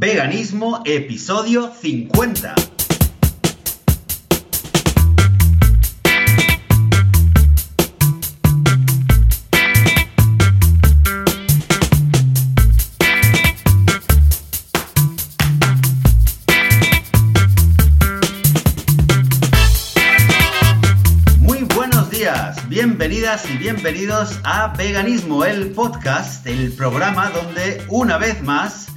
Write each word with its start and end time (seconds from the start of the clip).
Veganismo, 0.00 0.80
episodio 0.86 1.70
50. 1.78 2.54
Muy 21.40 21.64
buenos 21.74 22.08
días, 22.08 22.66
bienvenidas 22.70 23.44
y 23.50 23.58
bienvenidos 23.58 24.40
a 24.44 24.68
Veganismo, 24.68 25.44
el 25.44 25.72
podcast, 25.72 26.46
el 26.46 26.72
programa 26.72 27.28
donde 27.28 27.84
una 27.90 28.16
vez 28.16 28.42
más 28.42 28.89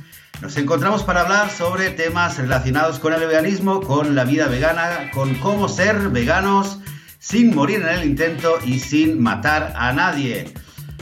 nos 0.44 0.58
encontramos 0.58 1.04
para 1.04 1.22
hablar 1.22 1.50
sobre 1.50 1.90
temas 1.92 2.38
relacionados 2.38 3.00
con 3.00 3.14
el 3.14 3.22
veganismo, 3.22 3.80
con 3.80 4.14
la 4.14 4.26
vida 4.26 4.48
vegana, 4.48 5.10
con 5.14 5.36
cómo 5.36 5.70
ser 5.70 6.10
veganos 6.10 6.80
sin 7.18 7.56
morir 7.56 7.82
en 7.82 7.88
el 7.88 8.04
intento 8.04 8.58
y 8.66 8.80
sin 8.80 9.24
matar 9.24 9.72
a 9.78 9.94
nadie. 9.94 10.54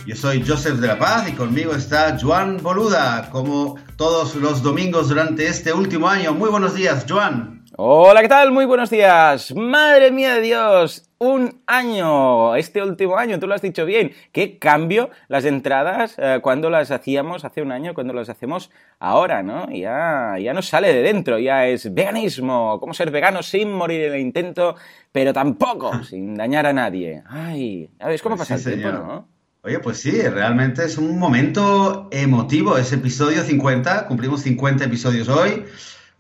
Yo 0.06 0.16
soy 0.16 0.46
Joseph 0.48 0.78
de 0.78 0.86
la 0.86 1.00
Paz 1.00 1.28
y 1.28 1.32
conmigo 1.32 1.74
está 1.74 2.20
Joan 2.22 2.58
Boluda, 2.62 3.32
como 3.32 3.78
todos 3.96 4.36
los 4.36 4.62
domingos 4.62 5.10
durante 5.10 5.48
este 5.48 5.74
último 5.74 6.08
año. 6.08 6.36
Muy 6.36 6.52
buenos 6.52 6.76
días, 6.76 7.08
Joan. 7.10 7.61
Hola, 7.84 8.22
¿qué 8.22 8.28
tal? 8.28 8.52
Muy 8.52 8.66
buenos 8.66 8.92
días. 8.92 9.56
Madre 9.56 10.12
mía 10.12 10.36
de 10.36 10.42
Dios, 10.42 11.10
un 11.18 11.64
año, 11.66 12.56
este 12.56 12.84
último 12.84 13.18
año, 13.18 13.40
tú 13.40 13.48
lo 13.48 13.56
has 13.56 13.62
dicho 13.64 13.88
bien. 13.88 14.12
¿Qué 14.32 14.60
cambio 14.60 15.10
las 15.30 15.46
entradas 15.46 16.14
eh, 16.20 16.42
cuando 16.44 16.70
las 16.70 16.92
hacíamos 16.92 17.44
hace 17.44 17.64
un 17.64 17.72
año, 17.72 17.96
cuando 17.96 18.14
las 18.14 18.30
hacemos 18.30 18.70
ahora, 19.00 19.42
¿no? 19.42 19.68
Ya, 19.72 20.36
ya 20.40 20.54
nos 20.54 20.68
sale 20.68 20.94
de 20.94 21.02
dentro, 21.02 21.40
ya 21.40 21.66
es 21.66 21.92
veganismo, 21.92 22.80
cómo 22.80 22.94
ser 22.94 23.10
vegano 23.10 23.42
sin 23.42 23.74
morir 23.74 24.04
en 24.04 24.14
el 24.14 24.20
intento, 24.20 24.76
pero 25.12 25.34
tampoco 25.34 25.92
sin 26.04 26.36
dañar 26.36 26.68
a 26.68 26.74
nadie. 26.74 27.24
Ay, 27.26 27.90
¿sabes 28.00 28.22
cómo 28.22 28.38
Pues 28.38 28.48
pasa 28.48 28.62
sí, 28.62 28.70
el 28.70 28.82
tiempo, 28.82 29.00
no? 29.00 29.28
Oye, 29.64 29.80
pues 29.80 29.98
sí, 30.00 30.22
realmente 30.22 30.86
es 30.86 30.98
un 30.98 31.20
momento 31.20 32.10
emotivo, 32.12 32.78
es 32.78 32.94
episodio 32.94 33.44
50, 33.44 34.08
cumplimos 34.08 34.42
50 34.42 34.86
episodios 34.86 35.30
hoy, 35.30 35.66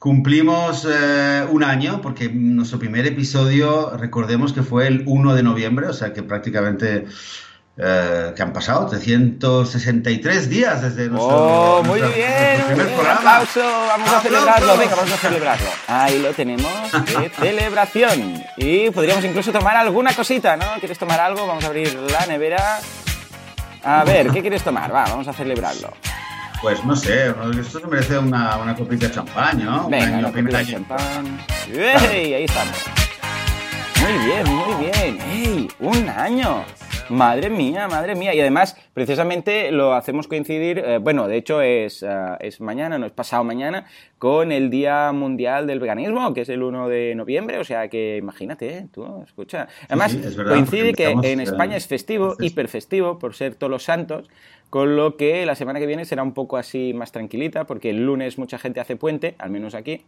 cumplimos 0.01 0.87
eh, 0.91 1.45
un 1.51 1.63
año, 1.63 2.01
porque 2.01 2.27
nuestro 2.27 2.79
primer 2.79 3.05
episodio, 3.05 3.91
recordemos 3.95 4.51
que 4.51 4.63
fue 4.63 4.87
el 4.87 5.03
1 5.05 5.35
de 5.35 5.43
noviembre, 5.43 5.85
o 5.89 5.93
sea 5.93 6.11
que 6.11 6.23
prácticamente, 6.23 7.05
eh, 7.77 8.33
que 8.35 8.41
han 8.41 8.51
pasado 8.51 8.87
363 8.87 10.49
días 10.49 10.81
desde 10.81 11.07
nuestro, 11.07 11.29
Oh, 11.29 11.83
muy 11.83 12.01
bien, 12.01 12.07
nuestro 12.09 12.65
muy 12.65 12.65
primer 12.65 12.85
bien, 12.87 12.95
programa. 12.95 13.19
aplauso, 13.19 13.61
vamos 13.61 14.11
a 14.11 14.21
celebrarlo, 14.21 14.77
venga, 14.79 14.95
vamos 14.95 15.11
a 15.13 15.17
celebrarlo. 15.17 15.69
Ahí 15.87 16.19
lo 16.19 16.33
tenemos, 16.33 16.91
de 16.91 17.29
celebración. 17.39 18.43
Y 18.57 18.89
podríamos 18.89 19.23
incluso 19.23 19.51
tomar 19.51 19.77
alguna 19.77 20.15
cosita, 20.15 20.57
¿no? 20.57 20.65
¿Quieres 20.79 20.97
tomar 20.97 21.19
algo? 21.19 21.45
Vamos 21.45 21.63
a 21.63 21.67
abrir 21.67 21.93
la 21.93 22.25
nevera. 22.25 22.79
A 23.83 24.03
ver, 24.03 24.31
¿qué 24.31 24.41
quieres 24.41 24.63
tomar? 24.63 24.91
Va, 24.91 25.03
vamos 25.03 25.27
a 25.27 25.33
celebrarlo. 25.33 25.93
Pues 26.61 26.85
no 26.85 26.95
sé, 26.95 27.33
esto 27.59 27.79
se 27.79 27.87
merece 27.87 28.19
una, 28.19 28.57
una 28.57 28.75
copita 28.75 29.07
de 29.07 29.13
champán, 29.15 29.65
¿no? 29.65 29.89
Venga, 29.89 30.19
una 30.19 30.31
copita 30.31 30.59
de 30.59 30.67
champán. 30.67 31.41
¡Ey! 31.73 32.35
Ahí 32.35 32.43
estamos. 32.43 32.75
Muy 33.99 34.25
bien, 34.25 34.47
muy 34.47 34.85
bien. 34.85 35.21
¡Ey! 35.21 35.67
¡Un 35.79 36.07
año! 36.09 36.63
Madre 37.09 37.49
mía, 37.49 37.87
madre 37.89 38.15
mía. 38.15 38.33
Y 38.33 38.39
además, 38.39 38.77
precisamente 38.93 39.71
lo 39.71 39.93
hacemos 39.93 40.27
coincidir, 40.27 40.79
eh, 40.79 40.97
bueno, 40.99 41.27
de 41.27 41.37
hecho 41.37 41.61
es, 41.61 42.03
eh, 42.03 42.09
es 42.39 42.61
mañana, 42.61 42.97
no 42.97 43.05
es 43.05 43.11
pasado 43.11 43.43
mañana, 43.43 43.85
con 44.17 44.51
el 44.51 44.69
Día 44.69 45.11
Mundial 45.11 45.67
del 45.67 45.79
Veganismo, 45.79 46.33
que 46.33 46.41
es 46.41 46.49
el 46.49 46.63
1 46.63 46.87
de 46.87 47.15
noviembre. 47.15 47.59
O 47.59 47.63
sea 47.63 47.89
que 47.89 48.17
imagínate, 48.17 48.77
¿eh? 48.77 48.87
tú, 48.93 49.23
escucha. 49.25 49.67
Además, 49.87 50.11
sí, 50.13 50.21
es 50.23 50.35
verdad, 50.35 50.53
coincide 50.53 50.93
que 50.93 51.09
en 51.09 51.39
eh, 51.39 51.43
España 51.43 51.75
es 51.75 51.87
festivo, 51.87 52.31
entonces- 52.31 52.51
hiperfestivo, 52.51 53.19
por 53.19 53.35
ser 53.35 53.55
todos 53.55 53.71
los 53.71 53.83
santos. 53.83 54.29
Con 54.69 54.95
lo 54.95 55.17
que 55.17 55.45
la 55.45 55.55
semana 55.55 55.79
que 55.79 55.85
viene 55.85 56.05
será 56.05 56.23
un 56.23 56.33
poco 56.33 56.55
así 56.55 56.93
más 56.93 57.11
tranquilita, 57.11 57.65
porque 57.65 57.89
el 57.89 58.05
lunes 58.05 58.37
mucha 58.37 58.57
gente 58.57 58.79
hace 58.79 58.95
puente, 58.95 59.35
al 59.37 59.49
menos 59.49 59.75
aquí, 59.75 60.05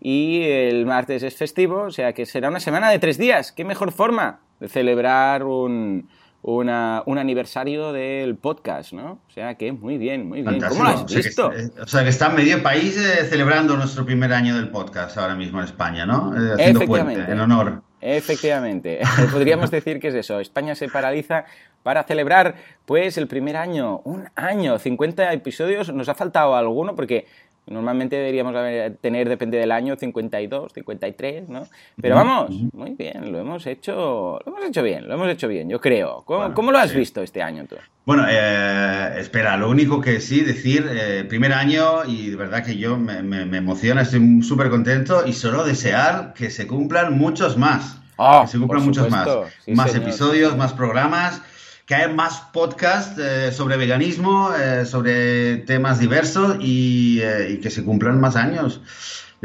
y 0.00 0.40
el 0.44 0.86
martes 0.86 1.22
es 1.22 1.36
festivo, 1.36 1.82
o 1.82 1.90
sea 1.90 2.14
que 2.14 2.24
será 2.24 2.48
una 2.48 2.60
semana 2.60 2.88
de 2.88 2.98
tres 2.98 3.18
días. 3.18 3.52
¿Qué 3.52 3.62
mejor 3.62 3.92
forma 3.92 4.40
de 4.58 4.68
celebrar 4.70 5.44
un, 5.44 6.08
una- 6.48 7.02
un 7.06 7.18
aniversario 7.18 7.92
del 7.92 8.36
podcast, 8.36 8.92
¿no? 8.92 9.18
O 9.28 9.30
sea 9.32 9.56
que 9.56 9.72
muy 9.72 9.98
bien, 9.98 10.28
muy 10.28 10.42
bien. 10.42 10.60
¿Cómo 10.68 10.84
lo 10.84 10.90
has 10.90 11.02
O 11.02 11.08
sea, 11.08 11.20
que, 11.20 11.26
visto? 11.26 11.52
eh, 11.52 11.70
o 11.82 11.86
sea, 11.88 12.04
que 12.04 12.10
está 12.10 12.28
medio 12.28 12.62
país 12.62 12.96
eh, 12.96 13.24
celebrando 13.24 13.76
nuestro 13.76 14.06
primer 14.06 14.32
año 14.32 14.54
del 14.54 14.68
podcast 14.68 15.18
ahora 15.18 15.34
mismo 15.34 15.58
en 15.58 15.64
España, 15.64 16.06
¿no? 16.06 16.32
Eh, 16.36 16.52
haciendo 16.54 16.80
puente, 16.86 17.12
Efectivamente. 17.14 17.32
en 17.32 17.40
honor. 17.40 17.82
Efectivamente, 18.00 19.00
podríamos 19.32 19.72
decir 19.72 19.98
que 19.98 20.08
es 20.08 20.14
eso. 20.14 20.38
España 20.38 20.76
se 20.76 20.88
paraliza 20.88 21.46
para 21.82 22.04
celebrar, 22.04 22.54
pues, 22.84 23.18
el 23.18 23.26
primer 23.26 23.56
año, 23.56 24.00
un 24.04 24.28
año, 24.36 24.78
50 24.78 25.32
episodios. 25.32 25.92
Nos 25.92 26.08
ha 26.08 26.14
faltado 26.14 26.54
alguno 26.54 26.94
porque 26.94 27.26
normalmente 27.68 28.14
deberíamos 28.14 28.54
tener, 29.00 29.28
depende 29.28 29.58
del 29.58 29.72
año, 29.72 29.96
52, 29.96 30.72
53, 30.72 31.48
¿no? 31.48 31.64
Pero 32.00 32.14
vamos, 32.14 32.50
muy 32.72 32.90
bien, 32.94 33.25
hemos 33.46 33.66
hecho, 33.66 34.38
lo 34.44 34.52
hemos 34.52 34.64
hecho 34.66 34.82
bien, 34.82 35.08
lo 35.08 35.14
hemos 35.14 35.28
hecho 35.28 35.48
bien, 35.48 35.68
yo 35.68 35.80
creo. 35.80 36.22
¿Cómo, 36.26 36.40
Bueno, 36.40 36.54
cómo 36.54 36.72
lo 36.72 36.78
has 36.78 36.90
sí. 36.90 36.98
visto 36.98 37.22
este 37.22 37.42
año 37.42 37.64
tú? 37.68 37.76
Bueno, 38.04 38.24
eh, 38.28 39.14
espera, 39.18 39.56
lo 39.56 39.68
único 39.70 40.00
que 40.00 40.20
sí 40.20 40.40
decir, 40.42 40.86
eh, 40.90 41.24
primer 41.28 41.52
año 41.52 42.04
y 42.06 42.30
de 42.30 42.36
verdad 42.36 42.64
que 42.64 42.76
yo 42.76 42.96
me, 42.98 43.22
me- 43.22 43.46
me 43.46 43.56
emociona, 43.58 44.02
estoy 44.02 44.42
súper 44.42 44.70
contento 44.70 45.26
y 45.26 45.32
solo 45.32 45.64
desear 45.64 46.32
que 46.34 46.50
se 46.50 46.66
cumplan 46.66 47.16
muchos 47.18 47.56
más. 47.56 47.98
Ah, 48.18 48.42
que 48.44 48.52
se 48.52 48.58
cumplan 48.58 48.82
muchos 48.84 49.10
más. 49.10 49.28
Sí, 49.64 49.72
más 49.72 49.90
señor. 49.90 50.06
episodios, 50.08 50.56
más 50.56 50.72
programas, 50.72 51.42
que 51.84 51.94
haya 51.94 52.08
más 52.08 52.40
podcasts 52.52 53.18
eh, 53.18 53.52
sobre 53.52 53.76
veganismo, 53.76 54.50
eh, 54.58 54.84
sobre 54.86 55.58
temas 55.58 55.98
diversos 56.00 56.56
y, 56.60 57.20
eh, 57.22 57.50
y 57.52 57.60
que 57.60 57.70
se 57.70 57.84
cumplan 57.84 58.18
más 58.20 58.36
años 58.36 58.80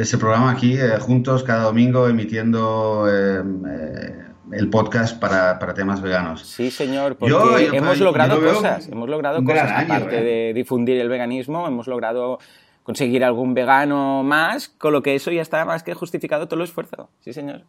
ese 0.02 0.18
programa 0.18 0.52
aquí 0.52 0.74
eh, 0.78 0.98
juntos 1.00 1.44
cada 1.44 1.64
domingo 1.64 2.08
emitiendo 2.08 3.06
eh, 3.10 3.42
eh, 3.70 4.16
el 4.52 4.70
podcast 4.70 5.20
para, 5.20 5.58
para 5.60 5.74
temas 5.74 6.02
veganos. 6.02 6.42
Sí, 6.46 6.72
señor, 6.72 7.16
porque 7.16 7.32
Yo- 7.32 7.60
yo- 7.60 7.74
hemos 7.74 7.98
yo 7.98 8.06
logrado 8.06 8.40
cosas, 8.42 8.88
hemos 8.90 9.10
logrado 9.10 9.44
cosas, 9.44 9.72
aparte 9.72 10.20
¿eh? 10.20 10.24
de 10.48 10.54
difundir 10.54 11.00
el 11.00 11.10
veganismo, 11.10 11.68
hemos 11.68 11.88
logrado 11.88 12.40
conseguir 12.84 13.24
algún 13.24 13.54
vegano 13.54 14.24
más, 14.24 14.68
con 14.70 14.92
lo 14.92 15.02
que 15.04 15.16
eso 15.16 15.32
ya 15.32 15.42
está 15.42 15.64
más 15.66 15.84
que 15.84 15.94
justificado 15.94 16.48
todo 16.48 16.60
el 16.60 16.66
esfuerzo. 16.66 17.10
Sí, 17.24 17.32
señor. 17.32 17.64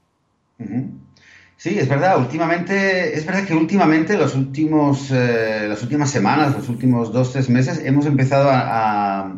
Sí, 1.56 1.78
es 1.78 1.88
verdad, 1.88 2.18
últimamente, 2.18 3.16
es 3.16 3.24
verdad 3.24 3.44
que 3.44 3.54
últimamente, 3.54 4.16
los 4.16 4.34
últimos, 4.34 5.10
eh, 5.12 5.66
las 5.68 5.80
últimas 5.82 6.10
semanas, 6.10 6.56
los 6.56 6.68
últimos 6.68 7.12
dos, 7.12 7.32
tres 7.32 7.48
meses, 7.48 7.80
hemos 7.84 8.06
empezado 8.06 8.50
a, 8.50 9.20
a- 9.20 9.36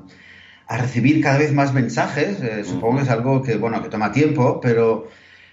a 0.67 0.79
recibir 0.79 1.23
cada 1.23 1.39
vez 1.39 1.53
más 1.53 1.73
mensajes. 1.73 2.41
eh, 2.43 2.65
supongo 2.65 2.97
que 2.99 3.03
es 3.05 3.11
algo 3.11 3.43
que, 3.43 3.57
bueno, 3.57 3.83
que 3.83 3.89
toma 3.89 4.13
tiempo, 4.13 4.61
pero 4.61 5.09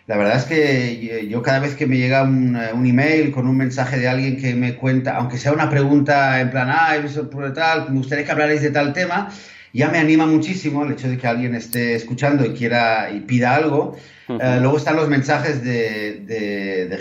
la 0.07 0.17
verdad 0.17 0.37
es 0.37 0.45
que 0.45 1.27
yo 1.29 1.41
cada 1.41 1.59
vez 1.59 1.75
que 1.75 1.87
me 1.87 1.97
llega 1.97 2.23
un, 2.23 2.55
eh, 2.55 2.71
un 2.73 2.85
email 2.85 3.31
con 3.31 3.47
un 3.47 3.57
mensaje 3.57 3.97
de 3.99 4.07
alguien 4.07 4.37
que 4.37 4.55
me 4.55 4.75
cuenta, 4.75 5.15
aunque 5.17 5.37
sea 5.37 5.53
una 5.53 5.69
pregunta 5.69 6.39
en 6.41 6.49
plan, 6.49 6.69
ah, 6.71 6.95
he 6.95 7.01
visto 7.01 7.29
tal, 7.53 7.91
me 7.91 7.97
gustaría 7.97 8.25
que 8.25 8.31
hablarais 8.31 8.61
de 8.61 8.71
tal 8.71 8.93
tema, 8.93 9.29
ya 9.73 9.89
me 9.89 9.99
anima 9.99 10.25
muchísimo 10.25 10.83
el 10.83 10.93
hecho 10.93 11.09
de 11.09 11.17
que 11.17 11.27
alguien 11.27 11.55
esté 11.55 11.95
escuchando 11.95 12.45
y 12.45 12.53
quiera 12.53 13.09
y 13.11 13.21
pida 13.21 13.55
algo. 13.55 13.95
Eh, 14.39 14.59
luego 14.61 14.77
están 14.77 14.95
los 14.95 15.09
mensajes 15.09 15.63
de, 15.63 16.23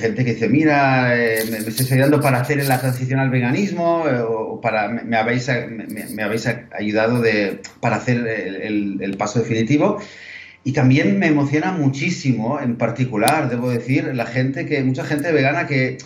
gente 0.01 0.25
que 0.25 0.35
dice, 0.35 0.49
mira, 0.49 1.15
eh, 1.17 1.45
me, 1.51 1.61
me 1.61 1.69
estáis 1.69 1.93
ayudando 1.93 2.21
para 2.21 2.41
hacer 2.41 2.65
la 2.67 2.81
transición 2.81 3.21
al 3.21 3.31
veganismo, 3.31 4.05
eh, 4.09 4.21
o 4.21 4.61
para, 4.61 4.89
me, 4.89 5.17
habéis, 5.17 5.49
me, 6.11 6.23
habéis 6.23 6.49
ayudado 6.73 7.23
para 7.81 7.97
hacer 7.97 8.19
el, 8.27 8.57
el- 8.57 8.99
el 9.03 9.17
paso 9.17 9.39
definitivo. 9.41 10.01
Y 10.65 10.73
también 10.73 11.19
me 11.19 11.27
emociona 11.27 11.73
muchísimo, 11.73 12.61
en 12.61 12.77
particular, 12.77 13.49
debo 13.49 13.71
decir, 13.71 14.11
la 14.15 14.27
gente 14.27 14.67
que, 14.67 14.83
mucha 14.85 15.05
gente 15.05 15.33
vegana 15.33 15.67
que, 15.67 15.99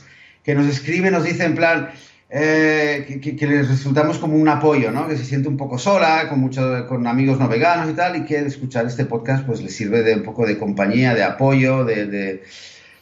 que 0.44 0.54
nos 0.54 0.68
escribe, 0.68 1.10
nos 1.10 1.24
dice 1.24 1.44
en 1.44 1.54
plan, 1.54 1.88
eh, 2.36 3.04
que, 3.06 3.20
que- 3.20 3.36
que 3.36 3.46
les 3.46 3.68
resultamos 3.68 4.18
como 4.18 4.34
un 4.36 4.48
apoyo, 4.48 4.90
¿no? 4.90 5.06
Que 5.06 5.16
se 5.16 5.24
siente 5.24 5.48
un 5.48 5.56
poco 5.56 5.78
sola, 5.78 6.28
con, 6.28 6.40
mucho, 6.40 6.84
con 6.88 7.06
amigos 7.06 7.38
no 7.38 7.46
veganos 7.48 7.88
y 7.88 7.92
tal, 7.92 8.16
y 8.16 8.24
que 8.24 8.38
escuchar 8.40 8.86
este 8.86 9.04
podcast 9.04 9.46
pues 9.46 9.62
les 9.62 9.74
sirve 9.76 10.02
de 10.02 10.14
un 10.16 10.24
poco 10.24 10.44
de 10.44 10.58
compañía, 10.58 11.14
de 11.14 11.22
apoyo, 11.22 11.84
de, 11.84 12.06
de, 12.06 12.42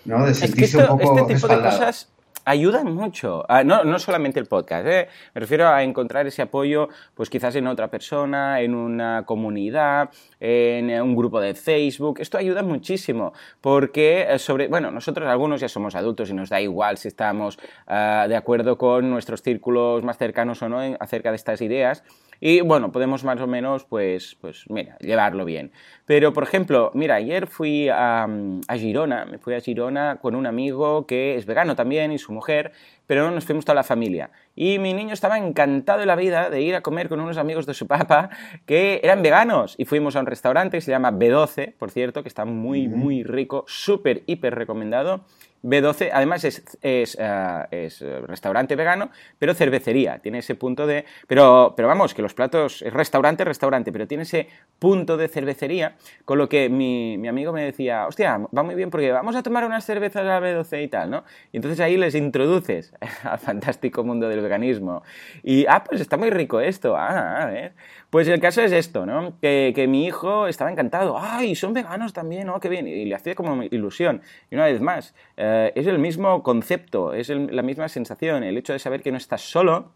¿no? 0.05 0.27
de 0.27 0.33
Es 0.33 0.41
que 0.41 0.47
sentirse 0.49 0.79
esto- 0.81 0.93
un 0.93 1.01
poco 1.01 1.21
este 1.21 1.35
tipo 1.35 1.49
de 1.49 1.55
cosas 1.63 2.09
ayudan 2.45 2.93
mucho. 2.95 3.45
No, 3.65 3.85
no 3.85 3.99
solamente 3.99 4.41
el 4.41 4.47
podcast, 4.47 4.87
¿eh? 4.87 5.09
me 5.35 5.41
refiero 5.41 5.69
a 5.69 5.83
encontrar 5.83 6.27
ese 6.27 6.43
apoyo, 6.43 6.89
pues 7.15 7.31
quizás 7.31 7.55
en 7.57 7.67
otra 7.67 7.89
persona, 7.89 8.61
en 8.61 8.75
una 8.75 9.25
comunidad, 9.27 10.11
en 10.41 10.91
un 11.01 11.15
grupo 11.17 11.41
de 11.41 11.55
Facebook. 11.55 12.21
Esto 12.21 12.39
ayuda 12.39 12.63
muchísimo, 12.63 13.33
porque 13.61 14.27
eh, 14.29 14.39
sobre, 14.39 14.69
bueno, 14.69 14.91
nosotros 14.91 15.29
algunos 15.29 15.61
ya 15.61 15.69
somos 15.69 15.95
adultos 15.95 16.31
y 16.31 16.35
nos 16.35 16.49
da 16.51 16.61
igual 16.61 16.99
si 16.99 17.09
estamos 17.09 17.59
ah, 17.87 18.27
de 18.29 18.37
acuerdo 18.37 18.77
con 18.79 19.11
nuestros 19.11 19.43
círculos 19.43 20.03
más 20.03 20.19
cercanos 20.19 20.63
o 20.63 20.69
no 20.69 20.83
en- 20.83 20.97
acerca 21.01 21.31
de 21.31 21.37
estas 21.37 21.61
ideas. 21.61 22.03
Y 22.45 22.61
bueno, 22.61 22.91
podemos 22.91 23.23
más 23.23 23.41
o 23.41 23.47
menos, 23.47 23.85
pues, 23.85 24.37
pues 24.41 24.65
mira, 24.69 24.99
llevarlo 24.99 25.45
bien. 25.45 25.71
Pero, 26.07 26.33
por 26.33 26.43
ejemplo, 26.43 26.91
mira, 26.93 27.15
ayer 27.15 27.47
fui 27.47 27.89
a, 27.89 28.27
a 28.67 28.77
Girona, 28.77 29.27
me 29.27 29.39
fui 29.39 29.55
a 29.55 29.61
Girona 29.61 30.19
con 30.21 30.35
un 30.35 30.47
amigo 30.47 31.07
que 31.07 31.37
es 31.37 31.47
vegano 31.47 31.77
también 31.77 32.11
y 32.11 32.19
su 32.19 32.33
mujer, 32.33 32.73
pero 33.07 33.31
nos 33.31 33.45
fuimos 33.45 33.65
toda 33.65 33.77
la 33.77 33.85
familia. 33.85 34.33
Y 34.57 34.81
mi 34.81 34.93
niño 34.93 35.15
estaba 35.15 35.39
encantado 35.39 36.01
de 36.01 36.07
la 36.07 36.17
vida 36.17 36.51
de 36.51 36.63
ir 36.63 36.75
a 36.75 36.81
comer 36.81 37.09
con 37.09 37.21
unos 37.21 37.37
amigos 37.37 37.65
de 37.65 37.75
su 37.75 37.87
papá 37.87 38.31
que 38.67 39.01
eran 39.05 39.23
veganos. 39.23 39.77
Y 39.79 39.85
fuimos 39.85 40.17
a 40.17 40.21
un 40.21 40.27
restaurante 40.27 40.79
que 40.79 40.81
se 40.81 40.91
llama 40.91 41.13
B12, 41.13 41.75
por 41.79 41.93
cierto, 41.93 42.25
que 42.25 42.29
está 42.29 42.45
muy, 42.45 42.89
muy 42.89 43.23
rico, 43.23 43.65
súper, 43.69 44.25
hiper 44.27 44.57
recomendado. 44.57 45.21
B12, 45.63 46.11
además 46.13 46.45
es, 46.45 46.63
uh, 46.83 47.67
es, 47.71 48.01
restaurante 48.27 48.75
vegano, 48.75 49.11
pero 49.39 49.55
cervecería. 49.55 50.19
Tiene 50.19 50.39
ese 50.39 50.55
punto 50.55 50.87
de. 50.87 51.05
Pero, 51.27 51.75
pero 51.77 51.89
vamos, 51.89 52.15
que 52.15 52.23
los 52.23 52.35
platos. 52.35 52.83
Es 52.83 52.93
restaurante, 52.93 53.45
restaurante, 53.45 53.93
pero 53.93 54.07
tiene 54.07 54.25
ese 54.25 54.49
punto 54.79 55.17
de 55.17 55.29
cervecería. 55.29 55.97
Con 56.25 56.39
lo 56.39 56.49
que 56.49 56.69
mi, 56.69 57.17
mi, 57.19 57.29
amigo 57.29 57.53
me 57.53 57.63
decía, 57.63 58.07
hostia, 58.07 58.39
va 58.57 58.63
muy 58.63 58.75
bien 58.75 58.91
porque 58.91 59.13
vamos 59.13 59.37
a 59.37 59.43
tomar 59.43 59.65
unas 59.65 59.85
cervezas 59.85 60.27
a 60.27 60.41
B12 60.41 60.85
y 60.85 60.89
tal, 60.89 61.11
¿no? 61.11 61.25
Y 61.53 61.59
entonces 61.59 61.79
ahí 61.81 61.97
les 61.97 62.15
introduces 62.15 62.93
al 63.23 63.39
fantástico 63.39 64.03
mundo 64.05 64.29
del 64.29 64.41
veganismo. 64.41 65.03
Y, 65.43 65.67
ah, 65.67 65.85
pues 65.85 66.01
está 66.01 66.17
muy 66.17 66.31
rico 66.31 66.61
esto. 66.61 66.97
Ah, 66.97 67.43
a 67.43 67.47
ver. 67.47 67.73
Pues 68.11 68.29
el 68.29 68.41
caso 68.41 68.61
es 68.61 68.73
esto, 68.73 69.07
¿no? 69.07 69.39
Que, 69.41 69.73
que, 69.75 69.87
mi 69.87 70.05
hijo 70.05 70.47
estaba 70.47 70.71
encantado. 70.71 71.19
¡Ay, 71.19 71.55
son 71.55 71.73
veganos 71.73 72.13
también! 72.13 72.49
¡Oh, 72.51 72.61
qué 72.61 72.69
bien! 72.69 72.87
Y 72.87 73.07
le 73.07 73.15
hacía 73.15 73.35
como 73.35 73.63
ilusión. 73.63 74.21
Y 74.51 74.55
una 74.57 74.67
vez 74.67 74.81
más, 74.83 75.15
eh, 75.37 75.52
es 75.75 75.87
el 75.87 75.99
mismo 75.99 76.43
concepto, 76.43 77.15
es 77.15 77.31
el, 77.31 77.55
la 77.55 77.63
misma 77.63 77.89
sensación. 77.89 78.45
El 78.45 78.57
hecho 78.57 78.73
de 78.73 78.79
saber 78.79 79.03
que 79.03 79.11
no 79.11 79.19
estás 79.19 79.43
solo, 79.43 79.93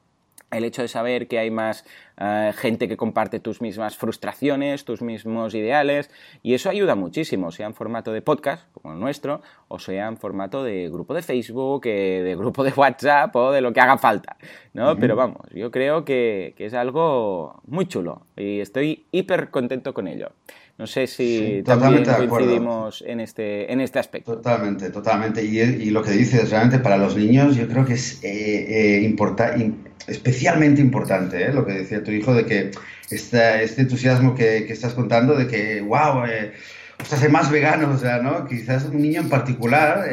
el 0.50 0.64
hecho 0.64 0.82
de 0.82 0.88
saber 0.88 1.26
que 1.26 1.38
hay 1.40 1.50
más 1.50 1.84
uh, 2.20 2.52
gente 2.54 2.86
que 2.86 2.96
comparte 2.96 3.40
tus 3.40 3.60
mismas 3.60 3.96
frustraciones, 3.96 4.84
tus 4.84 5.02
mismos 5.02 5.54
ideales, 5.54 6.08
y 6.42 6.54
eso 6.54 6.70
ayuda 6.70 6.94
muchísimo, 6.94 7.50
sea 7.50 7.66
en 7.66 7.74
formato 7.74 8.12
de 8.12 8.22
podcast, 8.22 8.64
como 8.72 8.94
el 8.94 9.00
nuestro, 9.00 9.42
o 9.68 9.78
sea 9.80 10.06
en 10.06 10.16
formato 10.16 10.62
de 10.62 10.88
grupo 10.88 11.14
de 11.14 11.22
Facebook, 11.22 11.82
eh, 11.86 12.22
de 12.22 12.36
grupo 12.36 12.62
de 12.62 12.72
WhatsApp 12.76 13.34
o 13.34 13.50
de 13.50 13.60
lo 13.60 13.72
que 13.72 13.80
haga 13.80 13.98
falta, 13.98 14.36
¿no? 14.72 14.92
Uh 14.92 14.94
-huh. 14.94 15.00
Pero 15.00 15.16
vamos, 15.16 15.42
yo 15.52 15.70
creo 15.72 16.04
que, 16.04 16.54
que 16.56 16.66
es 16.66 16.74
algo 16.74 17.60
muy 17.66 17.86
chulo 17.86 18.22
y 18.36 18.60
estoy 18.60 19.06
hiper 19.10 19.50
contento 19.50 19.94
con 19.94 20.06
ello. 20.06 20.30
No 20.78 20.86
sé 20.86 21.06
si 21.06 21.38
sí, 21.38 21.62
también 21.64 22.04
coincidimos 22.04 23.02
en 23.06 23.20
este, 23.20 23.72
en 23.72 23.80
este 23.80 23.98
aspecto. 23.98 24.34
Totalmente, 24.34 24.90
totalmente. 24.90 25.42
Y, 25.42 25.58
y, 25.58 25.90
lo 25.90 26.02
que 26.02 26.10
dices, 26.10 26.50
realmente 26.50 26.78
para 26.80 26.98
los 26.98 27.16
niños 27.16 27.56
yo 27.56 27.66
creo 27.66 27.86
que 27.86 27.94
es 27.94 28.22
eh, 28.22 28.98
eh, 28.98 29.00
importa, 29.02 29.56
in, 29.56 29.88
especialmente 30.06 30.82
importante 30.82 31.44
¿eh? 31.44 31.52
lo 31.52 31.64
que 31.64 31.72
decía 31.72 32.04
tu 32.04 32.10
hijo 32.10 32.34
de 32.34 32.44
que 32.44 32.72
esta, 33.10 33.62
este 33.62 33.82
entusiasmo 33.82 34.34
que, 34.34 34.66
que, 34.66 34.72
estás 34.74 34.92
contando 34.92 35.34
de 35.34 35.46
que, 35.46 35.80
wow, 35.80 36.26
eh, 36.26 36.52
ostras, 37.00 37.22
hay 37.22 37.30
más 37.30 37.50
veganos, 37.50 37.96
o 37.96 37.98
sea, 37.98 38.18
¿no? 38.18 38.46
Quizás 38.46 38.84
un 38.84 39.00
niño 39.00 39.22
en 39.22 39.30
particular, 39.30 40.04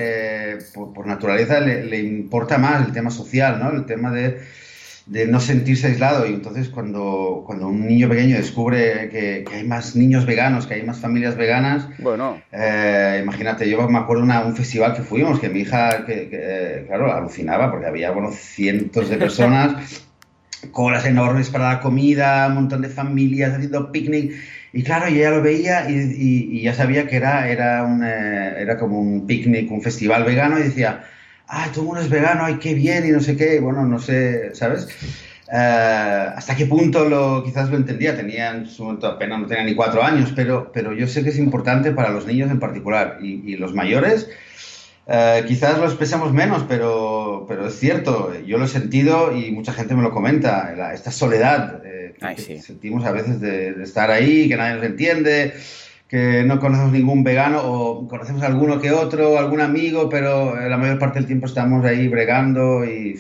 por, 0.74 0.94
por, 0.94 1.08
naturaleza, 1.08 1.60
le, 1.60 1.84
le, 1.84 2.00
importa 2.00 2.58
más 2.58 2.86
el 2.86 2.94
tema 2.94 3.10
social, 3.10 3.60
¿no? 3.60 3.72
El 3.72 3.86
tema 3.86 4.12
de 4.12 4.40
de 5.06 5.28
no 5.28 5.40
sentirse 5.40 5.88
aislado 5.88 6.26
y 6.26 6.34
entonces 6.34 6.70
cuando, 6.70 7.44
cuando 7.46 7.68
un 7.68 7.86
niño 7.86 8.08
pequeño 8.08 8.38
descubre 8.38 9.10
que, 9.10 9.44
que 9.48 9.56
hay 9.56 9.64
más 9.66 9.96
niños 9.96 10.26
veganos, 10.26 10.66
que 10.66 10.76
hay 10.76 10.84
más 10.84 11.00
familias 11.00 11.36
veganas, 11.36 11.88
bueno. 12.00 12.42
Eh, 12.52 13.20
imagínate, 13.22 13.70
yo 13.70 13.88
me 13.90 14.00
acuerdo 14.00 14.26
de 14.26 14.46
un 14.46 14.56
festival 14.56 14.94
que 14.94 15.02
fuimos, 15.02 15.40
que 15.40 15.50
mi 15.50 15.62
hija, 15.62 16.06
que, 16.06 16.30
que, 16.30 16.86
claro, 16.88 17.12
alucinaba 17.14 17.70
porque 17.70 17.88
había, 17.88 18.12
bueno, 18.12 18.32
cientos 18.32 19.10
de 19.10 19.18
personas, 19.18 20.06
colas 20.72 21.06
enormes 21.06 21.50
para 21.50 21.74
la 21.74 21.80
comida, 21.82 22.48
un 22.48 22.56
montón 22.56 22.82
de 22.82 22.90
familias 22.90 23.54
haciendo 23.54 23.92
picnic 23.92 24.34
y 24.72 24.82
claro, 24.82 25.08
yo 25.08 25.18
ya 25.18 25.30
lo 25.30 25.42
veía 25.42 25.90
y, 25.90 25.94
y, 25.94 26.58
y 26.58 26.62
ya 26.64 26.74
sabía 26.74 27.08
que 27.08 27.18
era, 27.18 27.48
era, 27.48 27.84
un, 27.84 28.04
eh, 28.04 28.56
era 28.58 28.78
como 28.78 29.00
un 29.00 29.28
picnic, 29.28 29.70
un 29.70 29.82
festival 29.82 30.24
vegano 30.24 30.58
y 30.58 30.64
decía 30.64 31.04
ah, 31.48 31.70
todo 31.72 31.82
el 31.82 31.88
mundo 31.88 32.02
es 32.02 32.10
vegano, 32.10 32.46
ay, 32.46 32.56
qué 32.56 32.74
bien, 32.74 33.08
y 33.08 33.12
no 33.12 33.20
sé 33.20 33.36
qué, 33.36 33.60
bueno, 33.60 33.86
no 33.86 34.00
sé, 34.00 34.54
¿sabes? 34.56 34.88
Uh, 35.48 36.34
hasta 36.36 36.56
qué 36.56 36.66
punto 36.66 37.08
lo, 37.08 37.44
quizás 37.44 37.70
lo 37.70 37.78
entendía, 37.78 38.16
tenía 38.16 38.52
en 38.52 38.66
su 38.66 38.86
momento 38.86 39.06
apenas 39.06 39.40
no 39.40 39.46
tenía 39.46 39.64
ni 39.64 39.76
cuatro 39.76 40.02
años, 40.02 40.34
pero, 40.36 40.72
pero 40.74 40.94
yo 40.94 41.06
sé 41.08 41.24
que 41.24 41.30
es 41.30 41.38
importante 41.38 41.92
para 41.92 42.10
los 42.10 42.26
niños 42.26 42.50
en 42.50 42.60
particular 42.60 43.20
y, 43.22 43.52
y 43.52 43.58
los 43.58 43.74
mayores. 43.74 44.30
Uh, 45.06 45.46
quizás 45.46 45.78
lo 45.78 45.86
expresamos 45.86 46.32
menos, 46.32 46.64
pero, 46.68 47.46
pero 47.48 47.68
es 47.68 47.78
cierto, 47.78 48.34
yo 48.46 48.58
lo 48.58 48.66
he 48.66 48.70
sentido 48.70 49.36
y 49.36 49.52
mucha 49.52 49.74
gente 49.74 49.96
me 49.96 50.02
lo 50.02 50.12
comenta, 50.12 50.74
la, 50.78 50.94
esta 50.94 51.12
soledad 51.12 51.82
eh, 51.86 52.16
que, 52.18 52.26
Ay, 52.26 52.38
sí. 52.38 52.46
que, 52.54 52.62
sentimos 52.62 53.06
a 53.06 53.12
veces 53.12 53.42
de, 53.42 53.74
de, 53.74 53.84
estar 53.84 54.10
ahí, 54.10 54.48
que 54.48 54.56
nadie 54.56 54.76
nos 54.76 54.86
entiende, 54.86 55.56
que 56.14 56.44
no 56.44 56.60
conocemos 56.60 56.92
ningún 56.92 57.24
vegano 57.24 57.60
o 57.64 58.08
conocemos 58.08 58.44
alguno 58.44 58.80
que 58.80 58.92
otro, 58.92 59.40
algún 59.40 59.62
amigo, 59.62 60.10
pero 60.10 60.56
la 60.56 60.78
mayor 60.78 61.00
parte 61.00 61.18
del 61.18 61.26
tiempo 61.26 61.48
estamos 61.48 61.84
ahí 61.86 62.08
bregando 62.08 62.86
y... 62.86 63.20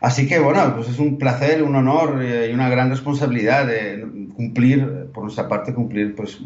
Así 0.00 0.26
que 0.26 0.40
bueno, 0.40 0.74
pues 0.74 0.88
es 0.88 0.98
un 0.98 1.18
placer, 1.18 1.62
un 1.62 1.76
honor 1.76 2.20
y 2.24 2.52
una 2.52 2.68
gran 2.68 2.90
responsabilidad 2.90 3.64
de 3.64 4.04
cumplir, 4.34 5.06
por 5.14 5.22
nuestra 5.22 5.46
parte, 5.46 5.72
cumplir, 5.72 6.16
pues 6.16 6.40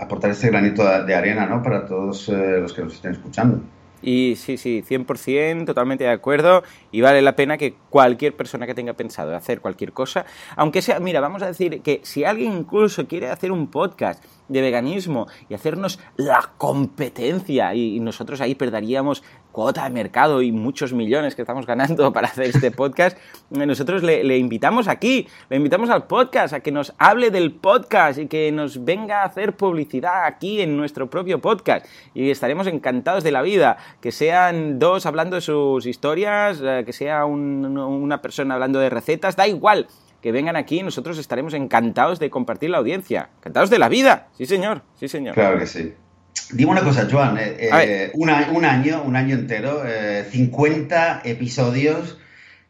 aportar 0.00 0.30
este 0.30 0.48
granito 0.48 0.82
de 0.82 1.14
arena, 1.14 1.44
¿no? 1.44 1.62
Para 1.62 1.84
todos 1.84 2.30
eh, 2.30 2.56
los 2.58 2.72
que 2.72 2.80
nos 2.80 2.94
estén 2.94 3.12
escuchando. 3.12 3.60
Y 4.02 4.34
sí, 4.36 4.56
sí, 4.56 4.82
100%, 4.82 5.64
totalmente 5.64 6.04
de 6.04 6.10
acuerdo. 6.10 6.62
Y 6.90 7.00
vale 7.00 7.22
la 7.22 7.36
pena 7.36 7.56
que 7.56 7.74
cualquier 7.88 8.36
persona 8.36 8.66
que 8.66 8.74
tenga 8.74 8.94
pensado 8.94 9.34
hacer 9.34 9.60
cualquier 9.60 9.92
cosa, 9.92 10.26
aunque 10.56 10.82
sea, 10.82 11.00
mira, 11.00 11.20
vamos 11.20 11.42
a 11.42 11.46
decir 11.46 11.80
que 11.82 12.00
si 12.02 12.24
alguien 12.24 12.52
incluso 12.52 13.06
quiere 13.06 13.30
hacer 13.30 13.52
un 13.52 13.68
podcast 13.68 14.22
de 14.48 14.60
veganismo 14.60 15.26
y 15.48 15.54
hacernos 15.54 15.98
la 16.16 16.52
competencia 16.58 17.74
y, 17.74 18.00
nosotros 18.00 18.40
ahí 18.40 18.54
perderíamos 18.54 19.22
cuota 19.52 19.84
de 19.84 19.90
mercado 19.90 20.42
y 20.42 20.50
muchos 20.50 20.92
millones 20.92 21.34
que 21.34 21.42
estamos 21.42 21.66
ganando 21.66 22.12
para 22.12 22.28
hacer 22.28 22.46
este 22.46 22.70
podcast, 22.70 23.16
nosotros 23.50 24.02
le, 24.02 24.38
invitamos 24.38 24.88
aquí, 24.88 25.28
le 25.48 25.56
invitamos 25.56 25.90
al 25.90 26.06
podcast 26.06 26.54
a 26.54 26.60
que 26.60 26.72
nos 26.72 26.94
hable 26.98 27.30
del 27.30 27.52
podcast 27.52 28.18
y 28.18 28.26
que 28.26 28.50
nos 28.50 28.84
venga 28.84 29.22
a 29.22 29.26
hacer 29.26 29.54
publicidad 29.54 30.24
aquí 30.24 30.60
en 30.60 30.76
nuestro 30.76 31.08
propio 31.08 31.40
podcast 31.40 31.86
y 32.14 32.30
estaremos 32.30 32.66
encantados 32.66 33.22
de 33.22 33.30
la 33.30 33.42
vida, 33.42 33.76
que 34.00 34.10
sean 34.10 34.78
dos 34.78 35.06
hablando 35.06 35.36
de 35.36 35.42
sus 35.42 35.86
historias, 35.86 36.60
eh, 36.62 36.82
que 36.84 36.92
sea 36.92 37.26
un, 37.26 37.76
una 37.78 38.22
persona 38.22 38.54
hablando 38.54 38.78
de 38.80 38.90
recetas, 38.90 39.36
da 39.36 39.46
igual, 39.46 39.86
que 40.22 40.32
vengan 40.32 40.56
aquí, 40.56 40.82
nosotros 40.82 41.18
estaremos 41.18 41.52
encantados 41.52 42.18
de 42.20 42.30
compartir 42.30 42.70
la 42.70 42.78
audiencia. 42.78 43.30
Encantados 43.38 43.70
de 43.70 43.78
la 43.78 43.88
vida. 43.88 44.28
Sí, 44.38 44.46
señor. 44.46 44.82
Sí, 44.94 45.08
señor. 45.08 45.34
Claro 45.34 45.58
que 45.58 45.66
sí. 45.66 45.94
Dime 46.52 46.70
una 46.70 46.82
cosa, 46.82 47.08
Joan. 47.10 47.38
Eh, 47.38 47.56
eh, 47.58 48.10
un, 48.14 48.28
un, 48.28 48.64
año, 48.64 49.02
un 49.02 49.16
año 49.16 49.34
entero, 49.34 49.82
eh, 49.86 50.24
50 50.30 51.22
episodios, 51.24 52.18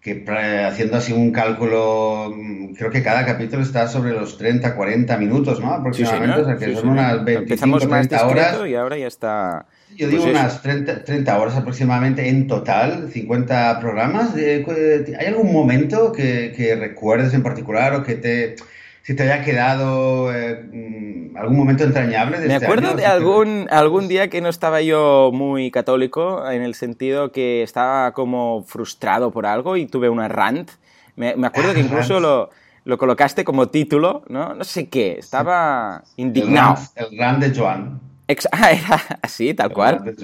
que 0.00 0.24
haciendo 0.66 0.96
así 0.96 1.12
un 1.12 1.32
cálculo, 1.32 2.32
mm, 2.34 2.74
creo 2.74 2.90
que 2.90 3.02
cada 3.02 3.24
capítulo 3.26 3.62
está 3.62 3.88
sobre 3.88 4.12
los 4.12 4.38
30, 4.38 4.76
40 4.76 5.16
minutos, 5.16 5.60
¿no? 5.60 5.72
Aproximadamente. 5.72 6.36
Sí, 6.36 6.42
o 6.42 6.44
sea, 6.44 6.56
que 6.56 6.66
sí, 6.66 6.74
son 6.74 6.88
unas 6.90 7.24
25, 7.24 7.42
Empezamos 7.42 7.88
más 7.88 8.08
30 8.08 8.26
horas. 8.26 8.58
Y 8.68 8.74
ahora 8.74 8.96
ya 8.96 9.06
está... 9.06 9.66
Yo 9.96 10.08
digo 10.08 10.22
pues 10.22 10.34
unas 10.34 10.62
30, 10.62 11.04
30, 11.04 11.38
horas 11.38 11.54
aproximadamente 11.54 12.26
en 12.26 12.46
total, 12.46 13.10
50 13.12 13.78
programas. 13.78 14.34
¿Hay 14.34 15.26
algún 15.26 15.52
momento 15.52 16.12
que, 16.12 16.54
que 16.56 16.74
recuerdes 16.76 17.34
en 17.34 17.42
particular 17.42 17.94
o 17.94 18.02
que 18.02 18.14
te, 18.14 18.56
si 19.02 19.14
te 19.14 19.24
haya 19.24 19.44
quedado 19.44 20.32
eh, 20.34 21.32
algún 21.36 21.56
momento 21.56 21.84
entrañable 21.84 22.38
de 22.38 22.48
Me 22.48 22.54
este 22.54 22.66
acuerdo 22.66 22.88
año, 22.88 22.96
de 22.96 23.06
algún, 23.06 23.66
algún 23.70 24.08
día 24.08 24.28
que 24.28 24.40
no 24.40 24.48
estaba 24.48 24.80
yo 24.80 25.30
muy 25.32 25.70
católico, 25.70 26.48
en 26.50 26.62
el 26.62 26.74
sentido 26.74 27.32
que 27.32 27.62
estaba 27.62 28.12
como 28.12 28.62
frustrado 28.64 29.32
por 29.32 29.46
algo 29.46 29.76
y 29.76 29.86
tuve 29.86 30.08
una 30.08 30.28
rant. 30.28 30.70
Me, 31.16 31.34
me 31.36 31.46
acuerdo 31.46 31.74
que 31.74 31.80
incluso 31.86 32.20
lo, 32.20 32.50
lo 32.84 32.98
colocaste 32.98 33.44
como 33.44 33.68
título, 33.68 34.22
¿no? 34.28 34.54
No 34.54 34.64
sé 34.64 34.88
qué, 34.88 35.16
estaba 35.18 36.04
indignado. 36.16 36.76
El 36.94 37.04
rant, 37.04 37.12
el 37.12 37.18
rant 37.18 37.44
de 37.44 37.58
Joan. 37.58 38.11
Ex 38.32 38.48
ah, 38.50 38.72
era 38.72 39.18
así, 39.22 39.54
tal 39.54 39.72
cual. 39.72 40.14